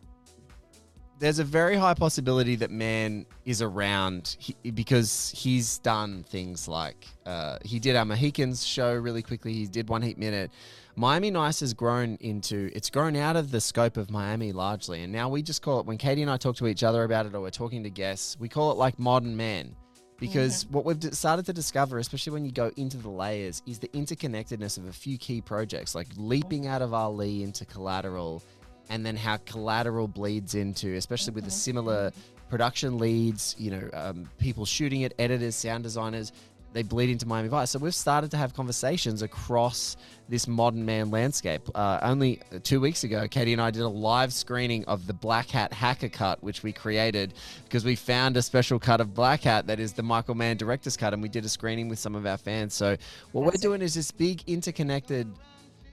there's 1.20 1.40
a 1.40 1.44
very 1.44 1.76
high 1.76 1.94
possibility 1.94 2.56
that 2.58 2.72
Mann 2.72 3.26
is 3.46 3.62
around 3.62 4.36
he, 4.40 4.56
because 4.72 5.34
he's 5.36 5.80
done 5.80 6.24
things 6.24 6.68
like 6.68 7.08
uh, 7.26 7.58
he 7.64 7.80
did 7.80 7.96
our 7.96 8.06
Mohicans 8.06 8.66
show 8.66 8.94
really 8.94 9.22
quickly. 9.22 9.54
He 9.54 9.66
did 9.68 9.90
one 9.90 10.02
heat 10.02 10.18
minute. 10.18 10.52
Miami 10.96 11.30
Nice 11.30 11.60
has 11.60 11.74
grown 11.74 12.18
into 12.22 12.72
it's 12.74 12.90
grown 12.90 13.16
out 13.16 13.36
of 13.36 13.52
the 13.52 13.62
scope 13.62 13.98
of 13.98 14.10
Miami 14.10 14.52
largely, 14.52 15.04
and 15.04 15.14
now 15.14 15.30
we 15.30 15.42
just 15.42 15.62
call 15.62 15.80
it 15.80 15.86
when 15.86 15.98
Katie 15.98 16.22
and 16.22 16.32
I 16.32 16.38
talk 16.38 16.56
to 16.58 16.68
each 16.68 16.84
other 16.84 17.04
about 17.04 17.26
it 17.26 17.36
or 17.36 17.42
we're 17.42 17.50
talking 17.52 17.84
to 17.84 17.90
guests, 17.90 18.38
we 18.40 18.50
call 18.50 18.72
it 18.72 18.76
like 18.76 18.98
modern 19.00 19.36
man. 19.36 19.76
Because 20.20 20.66
what 20.72 20.84
we've 20.84 20.98
started 21.14 21.46
to 21.46 21.54
discover, 21.54 22.00
especially 22.00 22.34
when 22.34 22.44
you 22.44 22.52
go 22.52 22.72
into 22.76 22.98
the 22.98 23.10
layers, 23.10 23.62
is 23.68 23.78
the 23.78 23.88
interconnectedness 23.90 24.80
of 24.80 24.88
a 24.88 24.92
few 24.92 25.16
key 25.16 25.42
projects, 25.42 25.94
like 25.94 26.08
leaping 26.16 26.66
out 26.66 26.82
of 26.82 26.92
Ali 26.92 27.44
into 27.44 27.66
Collateral, 27.66 28.42
and 28.90 29.06
then 29.06 29.16
how 29.16 29.38
collateral 29.46 30.08
bleeds 30.08 30.56
into, 30.56 30.96
especially 30.96 31.34
with 31.34 31.46
the 31.46 31.52
similar 31.52 32.12
production 32.50 32.98
leads, 32.98 33.56
you 33.58 33.72
know, 33.72 33.90
um, 33.94 34.30
people 34.38 34.66
shooting 34.66 35.02
it, 35.02 35.14
editors, 35.20 35.56
sound 35.56 35.84
designers, 35.84 36.32
they 36.74 36.84
bleed 36.84 37.10
into 37.10 37.26
Miami 37.26 37.48
Vice. 37.48 37.72
So 37.72 37.80
we've 37.80 37.96
started 37.96 38.30
to 38.32 38.38
have 38.38 38.54
conversations 38.54 39.22
across 39.22 39.98
this 40.30 40.48
modern 40.48 40.86
man 40.86 41.10
landscape. 41.10 41.62
Uh, 41.74 42.00
only 42.02 42.42
two 42.64 42.80
weeks 42.80 43.04
ago, 43.04 43.28
Katie 43.28 43.54
and 43.54 43.62
I 43.62 43.72
did 43.72 43.82
a 43.82 43.88
live 43.88 44.34
screening 44.34 44.86
of 44.86 45.08
the 45.08 45.14
Blackhat 45.14 45.72
Hacker 45.72 46.10
Cut, 46.10 46.44
which 46.44 46.64
we 46.64 46.72
created 46.72 47.34
because 47.64 47.86
we 47.86 47.96
found 47.96 48.38
a 48.38 48.42
special 48.42 48.80
cut 48.80 49.02
of 49.02 49.10
Blackhat 49.10 49.66
that 49.68 49.80
is 49.80 49.94
the 49.94 50.04
Michael 50.04 50.36
Mann 50.36 50.58
director's 50.58 50.98
cut, 50.98 51.14
and 51.14 51.24
we 51.24 51.30
did 51.30 51.46
a 51.46 51.50
screening 51.50 51.90
with 51.90 52.00
some 52.00 52.16
of 52.16 52.26
our 52.26 52.38
fans. 52.38 52.74
So 52.74 52.98
what 53.32 53.46
we're 53.46 53.52
doing 53.60 53.82
is 53.82 53.94
this 53.96 54.12
big 54.12 54.44
interconnected 54.46 55.28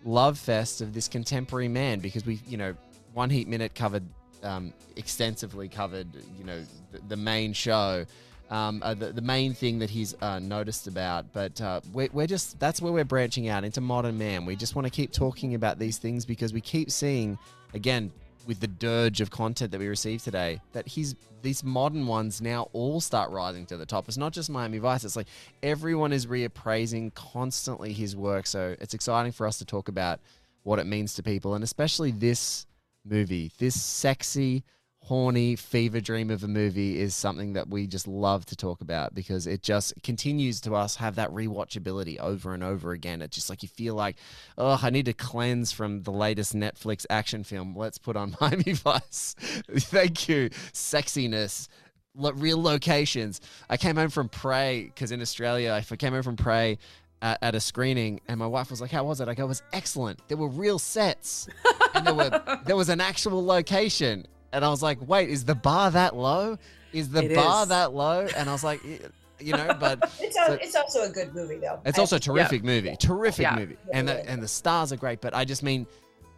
love 0.05 0.39
fest 0.39 0.81
of 0.81 0.95
this 0.95 1.09
contemporary 1.09 1.69
man 1.69 2.01
because 2.01 2.25
we, 2.25 2.41
you 2.47 2.57
know, 2.57 2.75
one 3.13 3.31
heat 3.31 3.49
minute 3.49 3.75
covered 3.75 4.05
um, 4.43 4.73
extensively 4.97 5.69
covered, 5.69 6.07
you 6.39 6.45
know, 6.45 6.63
the, 6.93 7.01
the 7.09 7.17
main 7.17 7.53
show. 7.53 8.05
Um, 8.51 8.83
uh, 8.85 8.93
the, 8.93 9.07
the 9.07 9.23
main 9.23 9.55
thing 9.55 9.79
that 9.79 9.89
he's 9.89 10.15
uh, 10.21 10.39
noticed 10.39 10.87
about, 10.87 11.33
but 11.33 11.59
uh, 11.63 11.81
we're, 11.95 12.11
we're 12.13 12.27
just 12.27 12.61
that's 12.61 12.81
where 12.81 12.93
we're 12.93 13.05
branching 13.05 13.49
out 13.49 13.65
into 13.65 13.81
modern 13.81 14.19
man. 14.19 14.45
We 14.45 14.55
just 14.55 14.75
want 14.75 14.85
to 14.85 14.91
keep 14.91 15.13
talking 15.13 15.55
about 15.55 15.79
these 15.79 15.97
things 15.97 16.27
because 16.27 16.53
we 16.53 16.61
keep 16.61 16.91
seeing, 16.91 17.39
again, 17.73 18.13
with 18.47 18.61
the 18.61 18.67
dirge 18.67 19.21
of 19.21 19.31
content 19.31 19.73
that 19.73 19.79
we 19.79 19.89
receive 19.89 20.23
today, 20.23 20.61
that 20.73 20.89
he's 20.89 21.15
these 21.43 21.63
modern 21.63 22.07
ones 22.07 22.41
now 22.41 22.69
all 22.73 23.01
start 23.01 23.31
rising 23.31 23.67
to 23.67 23.77
the 23.77 23.85
top. 23.85 24.09
It's 24.09 24.17
not 24.17 24.33
just 24.33 24.49
Miami 24.51 24.79
Vice; 24.79 25.05
it's 25.05 25.17
like 25.17 25.29
everyone 25.63 26.13
is 26.13 26.27
reappraising 26.27 27.15
constantly 27.15 27.93
his 27.93 28.17
work. 28.17 28.47
So 28.47 28.77
it's 28.81 28.95
exciting 28.95 29.33
for 29.33 29.47
us 29.47 29.59
to 29.59 29.65
talk 29.65 29.89
about 29.89 30.21
what 30.63 30.79
it 30.79 30.87
means 30.87 31.15
to 31.15 31.23
people, 31.23 31.55
and 31.55 31.63
especially 31.63 32.11
this 32.11 32.67
movie, 33.05 33.53
this 33.59 33.81
sexy, 33.81 34.65
horny 35.05 35.55
fever 35.55 36.01
dream 36.01 36.31
of 36.31 36.43
a 36.43 36.49
movie 36.49 36.99
is 36.99 37.15
something 37.15 37.53
that 37.53 37.69
we 37.69 37.87
just 37.87 38.09
love 38.09 38.47
to 38.47 38.57
talk 38.57 38.81
about 38.81 39.15
because 39.15 39.47
it 39.47 39.63
just 39.63 39.93
continues 40.03 40.63
to 40.63 40.75
us 40.75 40.97
have 40.97 41.17
that 41.17 41.31
rewatchability 41.31 42.19
over 42.19 42.55
and 42.55 42.65
over 42.65 42.93
again. 42.93 43.21
It's 43.21 43.35
just 43.35 43.51
like 43.51 43.63
you 43.63 43.69
feel 43.69 43.95
like, 43.95 44.17
oh, 44.57 44.81
I 44.83 44.89
need 44.89 45.05
to 45.05 45.13
cleanse 45.13 45.73
from 45.73 46.05
the 46.05 46.11
latest 46.11 46.55
Netflix 46.55 47.05
action 47.11 47.45
film. 47.45 47.77
Let's 47.77 47.99
put 47.99 48.17
on 48.17 48.35
Miami 48.41 48.73
Vice. 48.73 49.37
Thank 49.71 50.27
you, 50.27 50.49
sexiness. 50.73 51.69
Real 52.15 52.63
locations. 52.63 53.43
I 53.69 53.77
came 53.77 53.97
home 53.97 54.09
from 54.09 54.31
Prey 54.31 54.85
because 54.85 55.13
in 55.13 55.21
Australia, 55.21 55.77
if 55.79 55.93
I 55.93 55.97
came 55.97 56.15
home 56.15 56.23
from 56.23 56.37
Prey 56.37 56.79
at, 57.21 57.39
at 57.43 57.55
a 57.55 57.61
screening, 57.61 58.21
and 58.29 58.39
my 58.39 58.47
wife 58.47 58.71
was 58.71 58.81
like, 58.81 58.93
"How 58.93 59.05
was 59.05 59.21
it?" 59.21 59.29
I 59.29 59.35
go, 59.35 59.45
"It 59.45 59.49
was 59.49 59.63
excellent. 59.73 60.21
There 60.29 60.37
were 60.37 60.49
real 60.49 60.79
sets, 60.79 61.49
and 61.93 62.07
there 62.07 62.15
were 62.15 62.61
there 62.65 62.77
was 62.77 62.89
an 62.89 63.01
actual 63.01 63.45
location." 63.45 64.27
And 64.55 64.65
I 64.65 64.69
was 64.69 64.83
like, 64.83 64.99
"Wait, 65.07 65.29
is 65.29 65.45
the 65.45 65.55
bar 65.55 65.91
that 65.91 66.15
low? 66.17 66.57
Is 66.93 67.11
the 67.11 67.25
It 67.25 67.35
bar 67.35 67.65
is. 67.65 67.69
that 67.71 67.93
low?" 67.93 68.27
And 68.37 68.49
I 68.49 68.53
was 68.53 68.65
like, 68.65 68.83
"Y- 68.85 69.01
"You 69.41 69.53
know," 69.53 69.77
but 69.79 69.99
It's, 70.21 70.37
al- 70.37 70.47
So- 70.47 70.53
it's 70.63 70.75
also 70.77 71.03
a 71.03 71.09
good 71.11 71.35
movie, 71.35 71.57
though. 71.59 71.81
it's 71.85 71.99
I- 71.99 72.03
also 72.03 72.17
a 72.17 72.21
terrific 72.21 72.63
movie, 72.65 72.95
terrific 72.97 73.43
Yeah. 73.43 73.57
movie, 73.57 73.77
Yeah, 73.89 73.99
and 73.99 74.09
the 74.09 74.29
and 74.31 74.43
the 74.43 74.49
stars 74.49 74.93
are 74.93 74.97
great. 74.97 75.21
But 75.21 75.35
I 75.35 75.45
just 75.45 75.63
mean, 75.63 75.87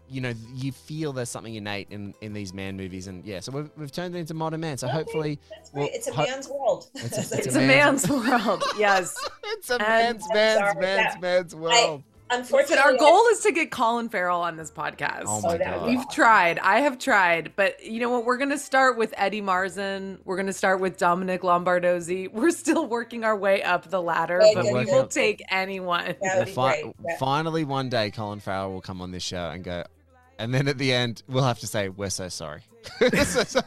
you 0.08 0.20
know, 0.20 0.32
you 0.54 0.70
feel 0.72 1.12
there's 1.12 1.28
something 1.28 1.54
innate 1.56 1.88
in 1.90 2.14
in 2.22 2.32
these 2.32 2.54
man 2.54 2.76
movies, 2.76 3.06
and 3.08 3.24
yeah, 3.24 3.40
so 3.40 3.52
we've, 3.52 3.70
we've 3.76 3.92
turned 3.92 4.14
it 4.14 4.18
into 4.18 4.34
Modern 4.34 4.60
Man. 4.60 4.78
So 4.78 4.86
Okay, 4.86 4.96
hopefully, 4.96 5.38
we'll 5.74 5.88
it's 5.92 6.06
a 6.08 6.12
ho- 6.12 6.22
man's 6.24 6.48
world. 6.48 6.88
It's 6.94 7.18
a- 7.18 7.20
it's 7.36 7.46
It's 7.48 7.56
a 7.56 7.60
man's 7.60 8.08
world. 8.08 8.62
Yes. 8.78 9.14
it's 9.44 9.68
a 9.70 9.74
And- 9.74 9.82
man's 9.82 10.24
man's 10.32 10.58
sorry, 10.60 10.80
man's 10.80 11.20
man's 11.20 11.54
world. 11.54 12.02
Unfortunately, 12.28 12.76
But 12.76 12.84
our 12.84 12.96
goal 12.96 13.24
is 13.28 13.40
to 13.40 13.52
get 13.52 13.70
Colin 13.70 14.08
Farrell 14.08 14.40
on 14.40 14.56
this 14.56 14.70
podcast. 14.72 15.24
Oh 15.26 15.40
my 15.42 15.58
god! 15.58 15.86
We've 15.86 16.08
tried. 16.10 16.58
I 16.58 16.80
have 16.80 16.98
tried. 16.98 17.52
But 17.54 17.84
you 17.84 18.00
know 18.00 18.10
what? 18.10 18.24
We're 18.24 18.36
going 18.36 18.50
to 18.50 18.58
start 18.58 18.98
with 18.98 19.14
Eddie 19.16 19.42
Marsan. 19.42 20.18
We're 20.24 20.34
going 20.36 20.48
to 20.48 20.52
start 20.52 20.80
with 20.80 20.98
Dominic 20.98 21.42
Lombardozzi. 21.42 22.32
We're 22.32 22.50
still 22.50 22.86
working 22.86 23.22
our 23.22 23.36
way 23.36 23.62
up 23.62 23.88
the 23.88 24.02
ladder, 24.02 24.40
Good, 24.40 24.54
but 24.56 24.64
we 24.64 24.84
good. 24.84 24.86
will 24.92 25.06
take 25.06 25.40
anyone. 25.50 26.16
Well, 26.20 26.44
fi- 26.46 26.92
Yeah. 27.06 27.16
Finally, 27.18 27.62
one 27.64 27.88
day, 27.90 28.10
Colin 28.10 28.40
Farrell 28.40 28.72
will 28.72 28.80
come 28.80 29.00
on 29.00 29.12
this 29.12 29.22
show 29.22 29.50
and 29.50 29.62
go, 29.62 29.84
and 30.38 30.52
then 30.52 30.66
at 30.66 30.78
the 30.78 30.92
end, 30.92 31.22
we'll 31.28 31.44
have 31.44 31.60
to 31.60 31.66
say, 31.68 31.88
"We're 31.90 32.10
so 32.10 32.28
sorry." 32.28 32.62
We're 33.00 33.24
so 33.24 33.44
sorry. 33.44 33.66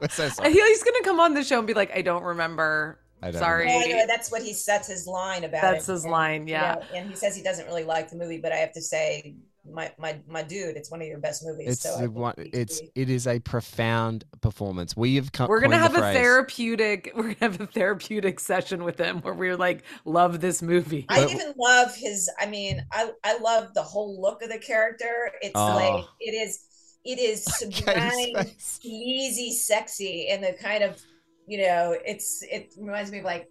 We're 0.00 0.08
so 0.08 0.28
sorry. 0.30 0.52
he's 0.52 0.82
going 0.82 0.96
to 0.96 1.04
come 1.04 1.20
on 1.20 1.34
the 1.34 1.44
show 1.44 1.58
and 1.58 1.66
be 1.66 1.74
like, 1.74 1.94
I 1.96 2.00
don't 2.02 2.24
remember. 2.24 2.98
I 3.24 3.30
don't 3.30 3.40
Sorry. 3.40 3.66
Well, 3.66 3.80
anyway, 3.82 4.04
that's 4.06 4.30
what 4.30 4.42
he 4.42 4.52
sets 4.52 4.88
his 4.88 5.06
line 5.06 5.44
about. 5.44 5.62
That's 5.62 5.88
it. 5.88 5.92
his 5.92 6.04
And, 6.04 6.12
line, 6.12 6.46
you 6.46 6.52
yeah. 6.54 6.74
know, 6.74 6.82
and 6.98 7.10
he 7.10 7.16
says 7.16 7.34
he 7.34 7.42
doesn't 7.42 7.66
really 7.66 7.84
like 7.84 8.10
the 8.10 8.16
movie, 8.16 8.38
but 8.38 8.52
I 8.52 8.56
have 8.56 8.72
to 8.72 8.82
say, 8.82 9.34
my 9.66 9.90
my 9.98 10.20
my 10.28 10.42
dude, 10.42 10.76
it's 10.76 10.90
one 10.90 11.00
of 11.00 11.06
your 11.08 11.18
best 11.18 11.42
movies. 11.42 11.68
It's 11.68 11.80
so 11.82 11.90
I 11.90 11.92
the 11.92 11.98
think 12.08 12.14
one. 12.16 12.34
It's 12.36 12.82
it 12.94 13.08
is 13.08 13.26
a 13.26 13.38
profound 13.40 14.24
performance. 14.42 14.94
We 14.94 15.16
have 15.16 15.32
come. 15.32 15.48
We're 15.48 15.60
gonna 15.60 15.78
have 15.78 15.94
a 15.94 16.00
phrase, 16.00 16.16
therapeutic. 16.18 17.12
We're 17.16 17.22
gonna 17.34 17.36
have 17.40 17.60
a 17.62 17.66
therapeutic 17.66 18.40
session 18.40 18.84
with 18.84 18.98
him 19.00 19.22
where 19.22 19.32
we're 19.32 19.56
like, 19.56 19.84
love 20.04 20.40
this 20.40 20.60
movie. 20.60 21.06
I 21.08 21.22
But- 21.22 21.30
even 21.32 21.54
love 21.56 21.94
his. 21.96 22.28
I 22.38 22.44
mean, 22.44 22.84
I 22.92 23.10
I 23.24 23.38
love 23.38 23.72
the 23.72 23.82
whole 23.82 24.20
look 24.20 24.42
of 24.42 24.50
the 24.50 24.58
character. 24.58 25.30
It's 25.40 25.52
Oh. 25.54 25.74
like 25.74 26.04
it 26.20 26.32
is. 26.34 26.60
It 27.06 27.18
is 27.18 27.44
Katie's 27.60 27.76
sublime, 27.76 28.34
face. 28.44 28.80
easy, 28.82 29.52
sexy, 29.52 30.28
and 30.28 30.42
the 30.44 30.52
kind 30.54 30.82
of, 30.84 31.00
you 31.46 31.58
know, 31.58 31.96
it's 32.04 32.42
it 32.50 32.74
reminds 32.78 33.10
me 33.12 33.18
of 33.18 33.24
like, 33.24 33.48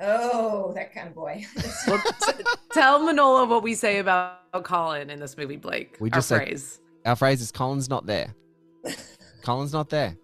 oh, 0.00 0.72
that 0.74 0.94
kind 0.94 1.08
of 1.08 1.14
boy. 1.14 1.44
Well, 1.86 2.00
t- 2.26 2.44
tell 2.72 3.00
Manohla 3.00 3.48
what 3.48 3.62
we 3.62 3.74
say 3.74 3.98
about 3.98 4.38
Colin 4.64 5.10
in 5.10 5.18
this 5.20 5.36
movie, 5.36 5.56
Blake. 5.56 5.96
We 6.00 6.10
Our 6.10 6.16
just 6.18 6.28
phrase. 6.28 6.80
Our 7.04 7.16
phrase 7.16 7.40
is 7.40 7.50
Colin's 7.52 7.88
not 7.88 8.06
there. 8.06 8.34
Colin's 9.42 9.72
not 9.72 9.88
there. 9.90 10.16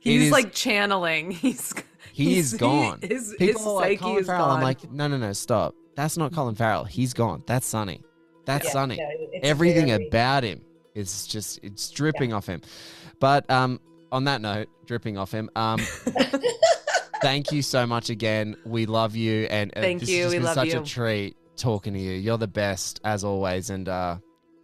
He's 0.00 0.24
is- 0.26 0.30
like 0.32 0.52
channeling. 0.52 1.30
He's 1.32 1.74
He 2.12 2.34
he's- 2.34 2.52
is 2.54 2.58
gone. 2.60 3.00
his 3.02 3.34
People 3.38 3.46
his 3.60 3.66
are 3.66 3.72
like 3.74 3.84
psyche 3.84 3.96
Colin 3.98 4.18
is 4.20 4.26
Farrell. 4.26 4.46
gone. 4.46 4.56
I'm 4.56 4.62
like, 4.62 4.90
no, 4.90 5.08
no, 5.08 5.16
no, 5.18 5.32
stop. 5.32 5.74
That's 5.96 6.16
not 6.16 6.32
Colin 6.32 6.54
Farrell. 6.54 6.84
He's 6.84 7.12
gone. 7.12 7.42
That's 7.46 7.66
Sonny. 7.66 8.02
That's 8.44 8.66
Yeah, 8.66 8.70
Sonny. 8.72 8.96
no, 8.96 9.38
Everything 9.42 9.88
very- 9.88 10.06
about 10.06 10.44
him 10.44 10.62
is 10.94 11.26
just 11.26 11.60
it's 11.62 11.90
dripping 11.90 12.32
off 12.32 12.46
him. 12.46 12.62
But 13.20 13.48
um, 13.50 13.80
on 14.12 14.24
that 14.24 14.40
note, 14.40 14.68
dripping 14.86 15.16
off 15.18 15.30
him. 15.32 15.50
Um, 15.56 15.80
thank 17.22 17.52
you 17.52 17.62
so 17.62 17.86
much 17.86 18.10
again. 18.10 18.56
We 18.64 18.86
love 18.86 19.14
you, 19.16 19.46
and 19.50 19.72
uh, 19.76 19.80
Thank 19.80 20.00
this 20.00 20.08
you. 20.10 20.16
Has 20.16 20.24
just 20.26 20.32
We 20.32 20.38
been 20.38 20.44
love 20.46 20.54
such 20.54 20.68
you. 20.74 20.80
a 20.80 20.84
treat 20.84 21.36
talking 21.56 21.92
to 21.94 21.98
you. 22.00 22.12
You're 22.12 22.38
the 22.38 22.46
best 22.48 23.00
as 23.04 23.24
always, 23.24 23.70
and 23.70 23.88
uh, 23.88 24.16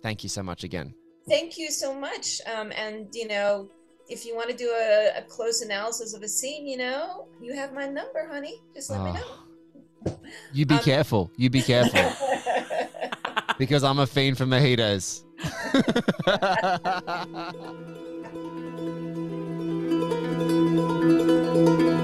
thank 0.03 0.23
you 0.23 0.29
so 0.29 0.43
much 0.43 0.65
again. 0.65 0.95
Thank 1.29 1.57
you 1.59 1.71
so 1.71 1.95
much. 1.95 2.41
Um, 2.55 2.71
and 2.77 3.09
you 3.15 3.27
know, 3.29 3.69
if 4.09 4.25
you 4.27 4.35
want 4.37 4.51
to 4.51 4.57
do 4.57 4.71
a, 4.71 5.13
a 5.19 5.23
close 5.23 5.63
analysis 5.63 6.15
of 6.15 6.23
a 6.23 6.29
scene, 6.29 6.67
you 6.67 6.77
know, 6.77 7.27
you 7.41 7.55
have 7.55 7.73
my 7.73 7.87
number, 7.87 8.29
honey. 8.31 8.61
Just 8.75 8.91
let 8.91 9.01
me 9.03 9.11
Oh. 9.11 9.13
know. 9.15 10.19
You 10.53 10.67
be 10.67 10.75
Um, 10.75 10.81
careful. 10.83 11.31
You 11.39 11.49
be 11.49 11.63
careful. 11.63 12.13
because 13.59 13.83
I'm 13.83 13.99
a 14.01 14.07
fiend 14.07 14.37
for 14.37 14.45
mojitos. 14.45 15.23
Música 21.05 22.04